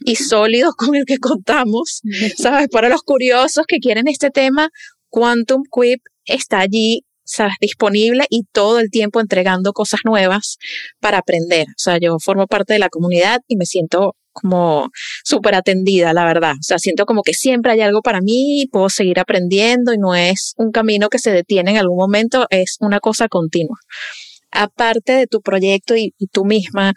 y 0.05 0.15
sólido 0.15 0.71
con 0.77 0.95
el 0.95 1.05
que 1.05 1.17
contamos, 1.17 2.01
¿sabes? 2.37 2.67
Para 2.69 2.89
los 2.89 3.01
curiosos 3.01 3.65
que 3.67 3.79
quieren 3.79 4.07
este 4.07 4.29
tema, 4.29 4.69
Quantum 5.09 5.63
Quip 5.71 6.01
está 6.25 6.59
allí 6.59 7.03
¿sabes? 7.23 7.53
disponible 7.61 8.25
y 8.29 8.43
todo 8.51 8.79
el 8.79 8.89
tiempo 8.89 9.19
entregando 9.19 9.71
cosas 9.71 10.01
nuevas 10.03 10.57
para 10.99 11.19
aprender. 11.19 11.67
O 11.69 11.77
sea, 11.77 11.97
yo 11.99 12.17
formo 12.19 12.47
parte 12.47 12.73
de 12.73 12.79
la 12.79 12.89
comunidad 12.89 13.41
y 13.47 13.55
me 13.55 13.65
siento 13.65 14.15
como 14.31 14.89
súper 15.23 15.55
atendida, 15.55 16.13
la 16.13 16.25
verdad. 16.25 16.53
O 16.53 16.63
sea, 16.63 16.79
siento 16.79 17.05
como 17.05 17.21
que 17.23 17.33
siempre 17.33 17.71
hay 17.71 17.81
algo 17.81 18.01
para 18.01 18.21
mí 18.21 18.61
y 18.61 18.67
puedo 18.67 18.89
seguir 18.89 19.19
aprendiendo 19.19 19.93
y 19.93 19.97
no 19.97 20.15
es 20.15 20.53
un 20.57 20.71
camino 20.71 21.09
que 21.09 21.19
se 21.19 21.31
detiene 21.31 21.71
en 21.71 21.77
algún 21.77 21.97
momento, 21.97 22.47
es 22.49 22.77
una 22.79 22.99
cosa 22.99 23.27
continua. 23.27 23.77
Aparte 24.51 25.13
de 25.13 25.27
tu 25.27 25.41
proyecto 25.41 25.95
y, 25.95 26.13
tú 26.31 26.45
misma, 26.45 26.93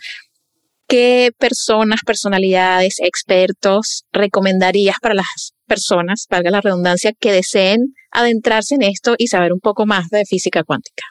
¿qué 0.88 1.30
personas, 1.38 2.00
personalidades, 2.04 2.96
expertos 2.98 4.04
recomendarías 4.12 4.96
para 5.00 5.14
las 5.14 5.52
personas, 5.66 6.26
valga 6.30 6.50
la 6.50 6.60
redundancia, 6.60 7.12
que 7.18 7.32
deseen 7.32 7.94
adentrarse 8.10 8.74
en 8.74 8.82
esto 8.82 9.14
y 9.18 9.28
saber 9.28 9.52
un 9.52 9.60
poco 9.60 9.86
más 9.86 10.08
de 10.08 10.24
física 10.24 10.64
cuántica? 10.64 11.04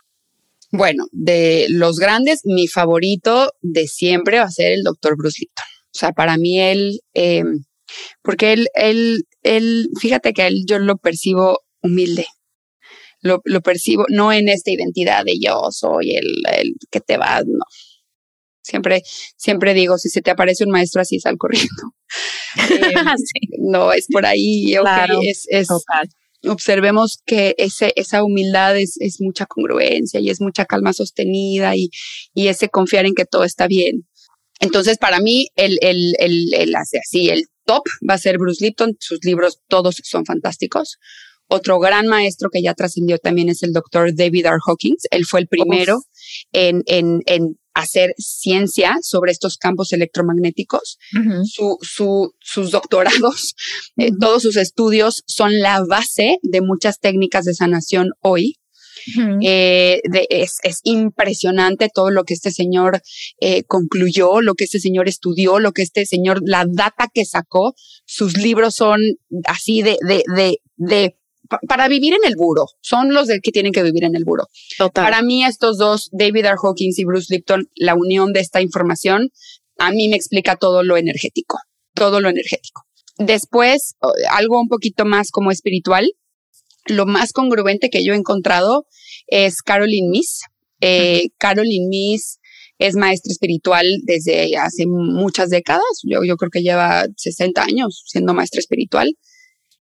Bueno, 0.72 1.06
de 1.12 1.68
los 1.70 2.00
grandes, 2.00 2.42
mi 2.46 2.68
favorito 2.68 3.52
de 3.62 3.88
siempre 3.88 4.40
va 4.40 4.46
a 4.46 4.52
ser 4.52 4.72
el 4.72 4.84
doctor 4.84 5.18
Bruce 5.18 5.40
Lipton. 5.42 5.66
O 5.94 5.98
sea, 5.98 6.14
para 6.14 6.38
mí 6.38 6.62
él, 6.62 7.02
em, 7.14 7.66
porque 8.22 8.54
él, 8.54 8.68
él, 8.74 9.24
él, 9.44 9.90
fíjate 10.00 10.32
que 10.32 10.48
él 10.48 10.64
yo 10.66 10.80
lo 10.80 10.98
percibo 10.98 11.60
humilde. 11.82 12.26
Lo, 13.22 13.42
lo 13.46 13.62
percibo 13.62 14.06
no 14.10 14.34
en 14.34 14.50
esta 14.50 14.72
identidad 14.72 15.24
de 15.26 15.38
yo 15.40 15.68
soy 15.72 16.16
el, 16.16 16.42
el 16.58 16.74
que 16.90 17.00
te 17.00 17.18
va, 17.18 17.42
no. 17.46 17.64
Siempre, 18.64 19.02
siempre 19.38 19.74
digo, 19.74 19.98
si 19.98 20.10
se 20.10 20.22
te 20.22 20.32
aparece 20.32 20.64
un 20.64 20.72
maestro 20.72 21.02
así, 21.02 21.20
sal 21.20 21.38
corriendo. 21.38 21.94
Em, 22.70 23.06
no, 23.60 23.94
es 23.94 24.08
por 24.12 24.26
ahí, 24.26 24.76
es, 25.24 25.46
es 25.50 25.70
observemos 26.48 27.22
que 27.26 27.56
ese, 27.58 27.94
esa 27.96 28.24
humildad 28.24 28.78
es, 28.78 28.98
es, 29.00 29.22
mucha 29.22 29.46
congruencia 29.46 30.20
y 30.20 30.30
es 30.30 30.42
mucha 30.42 30.66
calma 30.66 30.94
sostenida 30.94 31.76
y, 31.76 31.90
y, 32.34 32.48
ese 32.48 32.70
confiar 32.70 33.06
en 33.06 33.14
que 33.14 33.26
todo 33.26 33.44
está 33.44 33.68
bien. 33.68 34.08
Entonces, 34.60 34.98
para 34.98 35.20
mí, 35.20 35.48
el, 35.56 35.78
el, 35.82 36.14
el, 36.20 36.54
el, 36.54 36.76
así, 36.76 37.30
el 37.30 37.46
top 37.66 37.84
va 38.08 38.16
a 38.16 38.20
ser 38.20 38.38
Bruce 38.38 38.64
Lipton. 38.64 38.96
Sus 39.00 39.24
libros 39.24 39.60
todos 39.68 40.00
son 40.04 40.26
fantásticos. 40.26 40.98
Otro 41.54 41.80
gran 41.80 42.08
maestro 42.08 42.50
que 42.50 42.62
ya 42.62 42.74
trascendió 42.74 43.18
también 43.18 43.50
es 43.50 43.62
el 43.62 43.74
doctor 43.74 44.16
David 44.16 44.46
R. 44.46 44.58
Hawkins. 44.66 45.04
Él 45.12 45.26
fue 45.26 45.42
el 45.42 45.48
primero 45.48 46.02
en, 46.54 46.82
en, 46.86 47.20
en 47.26 47.58
hacer 47.74 48.14
ciencia 48.18 48.98
sobre 49.02 49.34
estos 49.34 49.58
campos 49.58 49.92
electromagnéticos. 49.92 50.98
su, 51.44 51.78
su, 51.82 52.34
sus 52.40 52.72
doctorados, 52.72 53.56
eh, 53.98 54.12
todos 54.18 54.44
sus 54.44 54.56
estudios 54.56 55.24
son 55.28 55.60
la 55.60 55.84
base 55.84 56.38
de 56.42 56.62
muchas 56.62 57.02
técnicas 57.02 57.44
de 57.44 57.54
sanación 57.54 58.12
hoy. 58.22 58.56
Eh, 59.42 60.00
es, 60.30 60.60
es, 60.64 60.80
impresionante 60.84 61.90
todo 61.94 62.12
lo 62.12 62.24
que 62.24 62.34
este 62.34 62.52
señor 62.52 63.02
eh, 63.42 63.64
concluyó, 63.64 64.40
lo 64.42 64.54
que 64.54 64.64
este 64.64 64.80
señor 64.80 65.10
estudió, 65.10 65.60
lo 65.60 65.74
que 65.74 65.82
este 65.82 66.06
señor, 66.06 66.40
la 66.46 66.66
data 66.66 67.10
que 67.14 67.26
sacó. 67.26 67.74
Sus 68.06 68.38
libros 68.38 68.76
son 68.76 69.02
así 69.46 69.82
de, 69.82 69.98
de, 70.08 70.24
de, 70.36 70.62
de 70.78 71.16
para 71.68 71.88
vivir 71.88 72.14
en 72.14 72.26
el 72.26 72.36
buro. 72.36 72.68
Son 72.82 73.14
los 73.14 73.28
que 73.28 73.52
tienen 73.52 73.72
que 73.72 73.84
vivir 73.84 74.04
en 74.04 74.16
el 74.16 74.24
buro. 74.24 74.48
Para 74.94 75.22
mí, 75.22 75.44
estos 75.44 75.78
dos, 75.78 76.10
David 76.12 76.46
R. 76.46 76.56
Hawkins 76.62 77.00
y 77.00 77.06
Bruce 77.06 77.34
Lipton, 77.34 77.70
la 77.76 77.96
unión 77.96 78.34
de 78.34 78.40
esta 78.40 78.62
información, 78.62 79.32
a 79.78 79.92
mí 79.92 80.10
me 80.10 80.16
explica 80.16 80.56
todo 80.56 80.84
lo 80.84 80.98
energético, 80.98 81.60
todo 81.94 82.22
lo 82.22 82.30
energético. 82.30 82.84
Después, 83.18 83.96
algo 84.30 84.60
un 84.60 84.68
poquito 84.68 85.06
más 85.06 85.32
como 85.32 85.52
espiritual, 85.52 86.12
lo 86.86 87.06
más 87.06 87.34
congruente 87.34 87.90
que 87.90 88.04
yo 88.04 88.14
he 88.14 88.18
encontrado 88.18 88.88
es 89.28 89.62
Caroline 89.62 90.10
Miss. 90.10 90.42
Eh, 90.82 91.30
Caroline 91.38 91.88
Miss 91.88 92.40
es 92.80 92.96
maestra 92.96 93.32
espiritual 93.32 93.86
desde 94.04 94.58
hace 94.58 94.88
muchas 94.88 95.50
décadas. 95.50 95.84
Yo, 96.04 96.24
yo 96.24 96.36
creo 96.38 96.50
que 96.50 96.64
lleva 96.64 97.06
60 97.16 97.62
años 97.64 98.04
siendo 98.08 98.34
maestra 98.34 98.60
espiritual. 98.60 99.16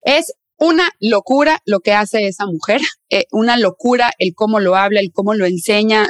Es 0.04 0.34
una 0.58 0.90
locura 1.00 1.60
lo 1.66 1.80
que 1.80 1.94
hace 1.94 2.28
esa 2.28 2.46
mujer, 2.46 2.82
eh, 3.10 3.26
una 3.32 3.58
locura 3.58 4.12
el 4.18 4.34
cómo 4.36 4.60
lo 4.60 4.76
habla, 4.76 5.00
el 5.00 5.12
cómo 5.12 5.34
lo 5.34 5.46
enseña. 5.46 6.10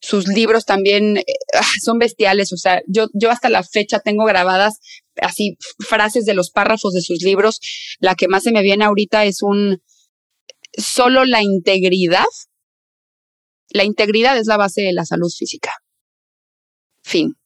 Sus 0.00 0.26
libros 0.28 0.66
también 0.66 1.16
eh, 1.16 1.24
ah, 1.54 1.62
son 1.82 1.98
bestiales, 1.98 2.52
o 2.52 2.56
sea, 2.56 2.82
yo, 2.86 3.06
yo 3.14 3.30
hasta 3.30 3.48
la 3.48 3.62
fecha 3.62 4.00
tengo 4.00 4.24
grabadas 4.24 4.80
así 5.16 5.56
frases 5.78 6.24
de 6.24 6.34
los 6.34 6.50
párrafos 6.50 6.92
de 6.92 7.00
sus 7.00 7.22
libros. 7.22 7.60
La 8.00 8.14
que 8.14 8.28
más 8.28 8.42
se 8.42 8.52
me 8.52 8.62
viene 8.62 8.84
ahorita 8.84 9.24
es 9.24 9.42
un, 9.42 9.82
solo 10.76 11.24
la 11.24 11.42
integridad, 11.42 12.24
la 13.70 13.84
integridad 13.84 14.36
es 14.38 14.46
la 14.46 14.56
base 14.56 14.82
de 14.82 14.92
la 14.92 15.04
salud 15.04 15.30
física. 15.30 15.70
Fin. 17.02 17.36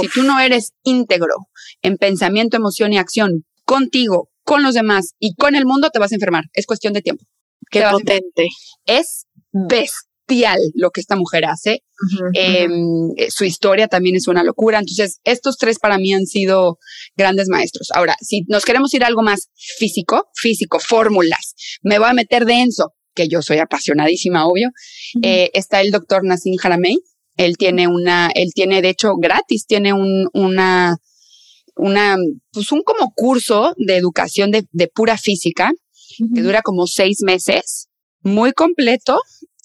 Si 0.00 0.08
tú 0.08 0.22
no 0.24 0.38
eres 0.40 0.72
íntegro 0.82 1.48
en 1.80 1.96
pensamiento, 1.96 2.56
emoción 2.56 2.92
y 2.92 2.98
acción 2.98 3.46
contigo, 3.64 4.30
con 4.50 4.64
los 4.64 4.74
demás 4.74 5.14
y 5.20 5.36
con 5.36 5.54
el 5.54 5.64
mundo, 5.64 5.90
te 5.90 6.00
vas 6.00 6.10
a 6.10 6.16
enfermar. 6.16 6.46
Es 6.54 6.66
cuestión 6.66 6.92
de 6.92 7.02
tiempo. 7.02 7.24
Qué 7.70 7.84
potente. 7.88 8.48
Es 8.84 9.26
bestial 9.52 10.58
lo 10.74 10.90
que 10.90 11.00
esta 11.00 11.14
mujer 11.14 11.44
hace. 11.44 11.84
Em, 12.34 13.12
eh, 13.16 13.30
su 13.30 13.44
historia 13.44 13.86
también 13.86 14.16
es 14.16 14.26
una 14.26 14.42
locura. 14.42 14.80
Entonces, 14.80 15.20
estos 15.22 15.56
tres 15.56 15.78
para 15.78 15.98
mí 15.98 16.12
han 16.12 16.26
sido 16.26 16.78
grandes 17.16 17.46
maestros. 17.48 17.90
Ahora, 17.94 18.16
si 18.20 18.42
nos 18.48 18.64
queremos 18.64 18.92
ir 18.92 19.04
a 19.04 19.06
algo 19.06 19.22
más 19.22 19.50
físico, 19.78 20.26
físico, 20.34 20.80
fórmulas, 20.80 21.54
me 21.82 22.00
voy 22.00 22.08
a 22.08 22.12
meter 22.12 22.44
denso, 22.44 22.94
que 23.14 23.28
yo 23.28 23.42
soy 23.42 23.58
apasionadísima, 23.58 24.48
obvio. 24.48 24.70
Eh, 25.22 25.50
está 25.54 25.80
el 25.80 25.92
doctor 25.92 26.24
Nassim 26.24 26.56
Haramey. 26.60 26.98
Él 27.36 27.56
tiene 27.56 27.86
una, 27.86 28.32
él 28.34 28.48
tiene, 28.52 28.82
de 28.82 28.88
hecho, 28.88 29.14
gratis, 29.16 29.66
tiene 29.66 29.92
un, 29.92 30.28
una 30.32 30.98
una, 31.80 32.16
pues 32.52 32.72
un 32.72 32.82
como 32.82 33.12
curso 33.14 33.74
de 33.76 33.96
educación 33.96 34.50
de, 34.50 34.66
de 34.70 34.88
pura 34.88 35.16
física 35.16 35.72
que 36.34 36.42
dura 36.42 36.62
como 36.62 36.86
seis 36.86 37.18
meses, 37.22 37.88
muy 38.22 38.52
completo, 38.52 39.20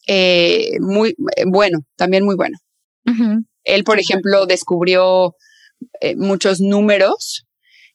eh, 0.08 0.72
muy 0.80 1.16
eh, 1.36 1.44
bueno, 1.48 1.80
también 1.96 2.24
muy 2.24 2.36
bueno. 2.36 2.58
Él, 3.64 3.84
por 3.84 4.00
ejemplo, 4.00 4.46
descubrió 4.46 5.36
eh, 6.02 6.16
muchos 6.16 6.60
números 6.60 7.46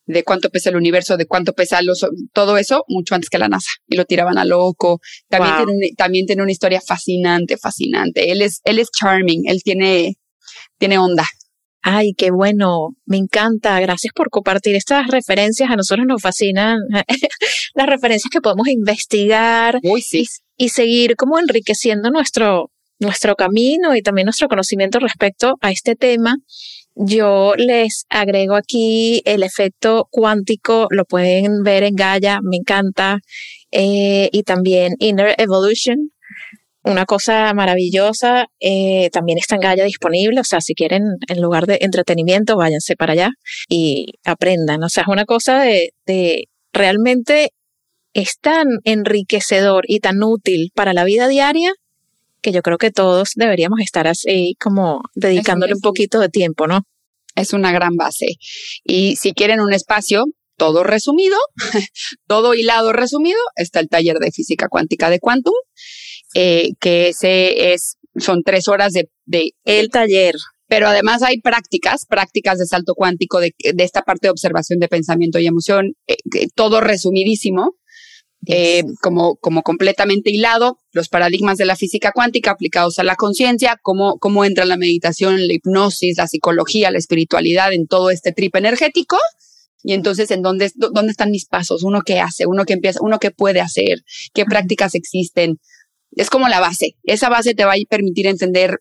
de 0.06 0.22
cuánto 0.24 0.50
pesa 0.50 0.70
el 0.70 0.76
universo, 0.76 1.16
de 1.16 1.26
cuánto 1.26 1.52
pesa 1.52 1.82
los, 1.82 2.06
todo 2.32 2.58
eso, 2.58 2.84
mucho 2.88 3.14
antes 3.14 3.30
que 3.30 3.38
la 3.38 3.48
NASA. 3.48 3.70
Y 3.88 3.96
lo 3.96 4.04
tiraban 4.04 4.38
a 4.38 4.44
loco. 4.44 5.00
También, 5.28 5.54
tiene, 5.66 5.94
también 5.96 6.26
tiene 6.26 6.42
una 6.42 6.52
historia 6.52 6.80
fascinante, 6.80 7.56
fascinante. 7.56 8.30
Él 8.30 8.42
es, 8.42 8.60
él 8.64 8.78
es 8.78 8.88
charming, 8.90 9.48
él 9.48 9.62
tiene, 9.64 10.16
tiene 10.78 10.98
onda. 10.98 11.24
Ay, 11.82 12.12
qué 12.12 12.30
bueno, 12.30 12.90
me 13.06 13.16
encanta. 13.16 13.80
Gracias 13.80 14.12
por 14.12 14.28
compartir 14.28 14.76
estas 14.76 15.06
referencias. 15.08 15.70
A 15.70 15.76
nosotros 15.76 16.06
nos 16.06 16.20
fascinan 16.20 16.78
las 17.74 17.86
referencias 17.86 18.30
que 18.30 18.40
podemos 18.40 18.68
investigar 18.68 19.78
y, 19.82 20.26
y, 20.56 20.68
seguir 20.68 21.16
como 21.16 21.38
enriqueciendo 21.38 22.10
nuestro, 22.10 22.70
nuestro 22.98 23.34
camino 23.34 23.96
y 23.96 24.02
también 24.02 24.26
nuestro 24.26 24.48
conocimiento 24.48 24.98
respecto 24.98 25.56
a 25.62 25.70
este 25.70 25.96
tema. 25.96 26.36
Yo 26.94 27.54
les 27.56 28.04
agrego 28.10 28.56
aquí 28.56 29.22
el 29.24 29.42
efecto 29.42 30.06
cuántico, 30.10 30.86
lo 30.90 31.06
pueden 31.06 31.62
ver 31.62 31.84
en 31.84 31.94
Gaia, 31.94 32.40
me 32.42 32.56
encanta, 32.56 33.20
eh, 33.70 34.28
y 34.32 34.42
también 34.42 34.96
Inner 34.98 35.34
Evolution, 35.38 36.10
una 36.82 37.04
cosa 37.06 37.52
maravillosa. 37.54 38.46
Eh, 38.60 39.10
también 39.12 39.38
está 39.38 39.56
en 39.56 39.62
Gaia 39.62 39.84
disponible, 39.84 40.40
o 40.40 40.44
sea, 40.44 40.60
si 40.60 40.74
quieren, 40.74 41.02
en 41.28 41.40
lugar 41.40 41.66
de 41.66 41.78
entretenimiento, 41.80 42.56
váyanse 42.56 42.96
para 42.96 43.12
allá 43.12 43.30
y 43.68 44.14
aprendan. 44.24 44.82
O 44.82 44.88
sea, 44.88 45.02
es 45.02 45.08
una 45.08 45.24
cosa 45.24 45.60
de, 45.60 45.92
de 46.06 46.48
realmente 46.72 47.52
es 48.12 48.38
tan 48.40 48.66
enriquecedor 48.84 49.84
y 49.86 50.00
tan 50.00 50.22
útil 50.22 50.70
para 50.74 50.92
la 50.92 51.04
vida 51.04 51.28
diaria 51.28 51.72
que 52.42 52.52
yo 52.52 52.62
creo 52.62 52.78
que 52.78 52.90
todos 52.90 53.32
deberíamos 53.36 53.80
estar 53.80 54.06
así 54.06 54.56
como 54.58 55.02
dedicándole 55.14 55.74
un 55.74 55.80
poquito 55.80 56.20
de 56.20 56.28
tiempo, 56.28 56.66
¿no? 56.66 56.80
Es 57.36 57.52
una 57.52 57.70
gran 57.70 57.96
base. 57.96 58.26
Y 58.82 59.16
si 59.16 59.32
quieren 59.32 59.60
un 59.60 59.72
espacio, 59.72 60.24
todo 60.56 60.82
resumido, 60.82 61.36
todo 62.26 62.54
hilado 62.54 62.92
resumido, 62.92 63.38
está 63.56 63.80
el 63.80 63.88
taller 63.88 64.18
de 64.18 64.32
física 64.32 64.68
cuántica 64.68 65.10
de 65.10 65.20
Quantum, 65.20 65.54
eh, 66.34 66.70
que 66.80 67.08
ese 67.08 67.72
es, 67.72 67.96
son 68.16 68.42
tres 68.44 68.68
horas 68.68 68.92
de, 68.92 69.10
de 69.24 69.52
el 69.64 69.88
taller. 69.90 70.34
Pero 70.68 70.86
además 70.86 71.22
hay 71.22 71.40
prácticas, 71.40 72.06
prácticas 72.06 72.58
de 72.58 72.66
salto 72.66 72.94
cuántico, 72.94 73.40
de, 73.40 73.54
de 73.58 73.84
esta 73.84 74.02
parte 74.02 74.28
de 74.28 74.30
observación 74.30 74.78
de 74.78 74.86
pensamiento 74.86 75.40
y 75.40 75.46
emoción, 75.46 75.94
eh, 76.06 76.16
todo 76.54 76.80
resumidísimo, 76.80 77.74
eh, 78.46 78.84
como, 79.02 79.34
como 79.36 79.62
completamente 79.62 80.30
hilado, 80.30 80.78
los 80.92 81.08
paradigmas 81.08 81.58
de 81.58 81.64
la 81.64 81.74
física 81.74 82.12
cuántica 82.12 82.52
aplicados 82.52 82.98
a 82.98 83.02
la 83.02 83.16
conciencia, 83.16 83.78
cómo, 83.82 84.18
cómo 84.18 84.44
entra 84.44 84.64
la 84.64 84.76
meditación, 84.76 85.46
la 85.46 85.52
hipnosis, 85.52 86.16
la 86.16 86.28
psicología, 86.28 86.90
la 86.90 86.98
espiritualidad 86.98 87.72
en 87.72 87.86
todo 87.86 88.10
este 88.10 88.32
trip 88.32 88.54
energético. 88.54 89.18
Y 89.82 89.94
entonces, 89.94 90.30
¿en 90.30 90.42
dónde, 90.42 90.70
dónde 90.74 91.10
están 91.10 91.30
mis 91.30 91.46
pasos? 91.46 91.82
Uno 91.82 92.02
que 92.02 92.20
hace, 92.20 92.46
uno 92.46 92.64
que 92.64 92.74
empieza, 92.74 93.00
uno 93.02 93.18
que 93.18 93.30
puede 93.30 93.60
hacer, 93.60 94.04
qué 94.34 94.44
prácticas 94.44 94.94
existen. 94.94 95.58
Es 96.12 96.30
como 96.30 96.48
la 96.48 96.60
base. 96.60 96.96
Esa 97.04 97.28
base 97.28 97.54
te 97.54 97.64
va 97.64 97.72
a 97.72 97.76
permitir 97.88 98.26
entender 98.26 98.78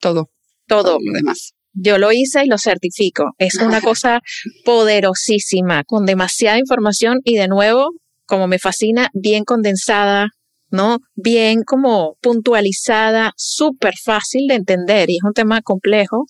todo, 0.00 0.30
todo 0.66 0.98
lo 1.00 1.12
demás. 1.12 1.54
Yo 1.72 1.98
lo 1.98 2.12
hice 2.12 2.44
y 2.44 2.48
lo 2.48 2.58
certifico. 2.58 3.32
Es 3.38 3.54
una 3.56 3.80
cosa 3.80 4.20
poderosísima, 4.64 5.84
con 5.84 6.06
demasiada 6.06 6.58
información 6.58 7.20
y 7.24 7.36
de 7.36 7.48
nuevo 7.48 7.92
como 8.28 8.46
me 8.46 8.58
fascina, 8.58 9.08
bien 9.14 9.44
condensada, 9.44 10.28
¿no? 10.70 10.98
Bien 11.14 11.62
como 11.64 12.16
puntualizada, 12.20 13.32
súper 13.36 13.94
fácil 13.96 14.46
de 14.46 14.54
entender 14.54 15.08
y 15.08 15.16
es 15.16 15.24
un 15.24 15.32
tema 15.32 15.62
complejo, 15.62 16.26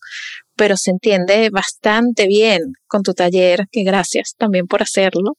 pero 0.57 0.77
se 0.77 0.93
entiende 0.93 1.51
bastante 1.51 2.27
bien 2.29 2.61
con 2.87 3.03
tu 3.03 3.15
taller, 3.15 3.67
que 3.73 3.83
gracias 3.83 4.35
también 4.39 4.67
por 4.69 4.81
hacerlo. 4.81 5.33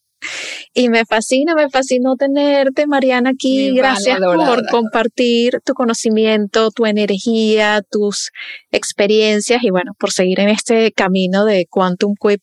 Y 0.73 0.89
me 0.89 1.05
fascina, 1.05 1.55
me 1.55 1.69
fascinó 1.69 2.15
tenerte, 2.15 2.87
Mariana, 2.87 3.31
aquí. 3.31 3.73
gracias 3.73 4.19
por 4.19 4.67
compartir 4.67 5.59
tu 5.65 5.73
conocimiento, 5.73 6.71
tu 6.71 6.85
energía, 6.85 7.81
tus 7.89 8.31
experiencias 8.71 9.63
y 9.63 9.69
bueno, 9.69 9.93
por 9.97 10.11
seguir 10.11 10.39
en 10.39 10.49
este 10.49 10.91
camino 10.91 11.45
de 11.45 11.65
Quantum 11.69 12.15
Quip 12.19 12.41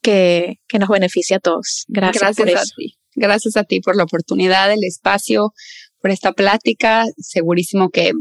que, 0.00 0.60
que 0.68 0.78
nos 0.78 0.88
beneficia 0.88 1.38
a 1.38 1.40
todos. 1.40 1.84
Gracias, 1.88 2.22
gracias 2.22 2.36
por 2.36 2.48
eso. 2.48 2.96
Gracias 3.16 3.56
a 3.56 3.64
ti 3.64 3.80
por 3.80 3.96
la 3.96 4.04
oportunidad, 4.04 4.70
el 4.72 4.84
espacio, 4.84 5.52
por 6.00 6.10
esta 6.10 6.32
plática. 6.32 7.06
Segurísimo 7.16 7.88
que, 7.88 8.12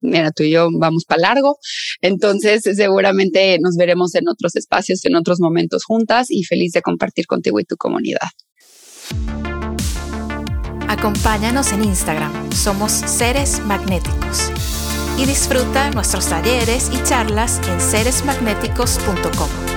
mira, 0.00 0.30
tú 0.32 0.42
y 0.42 0.50
yo 0.50 0.68
vamos 0.72 1.04
para 1.04 1.22
largo. 1.22 1.58
Entonces, 2.00 2.62
seguramente 2.62 3.58
nos 3.60 3.76
veremos 3.76 4.14
en 4.14 4.28
otros 4.28 4.56
espacios, 4.56 5.04
en 5.04 5.16
otros 5.16 5.40
momentos 5.40 5.84
juntas 5.84 6.30
y 6.30 6.44
feliz 6.44 6.72
de 6.72 6.82
compartir 6.82 7.26
contigo 7.26 7.60
y 7.60 7.64
tu 7.64 7.76
comunidad. 7.76 8.28
Acompáñanos 10.88 11.72
en 11.72 11.84
Instagram, 11.84 12.52
somos 12.52 12.90
seres 12.92 13.60
magnéticos. 13.60 14.50
Y 15.18 15.26
disfruta 15.26 15.90
nuestros 15.90 16.28
talleres 16.28 16.90
y 16.92 17.02
charlas 17.04 17.60
en 17.68 17.80
seresmagnéticos.com. 17.80 19.69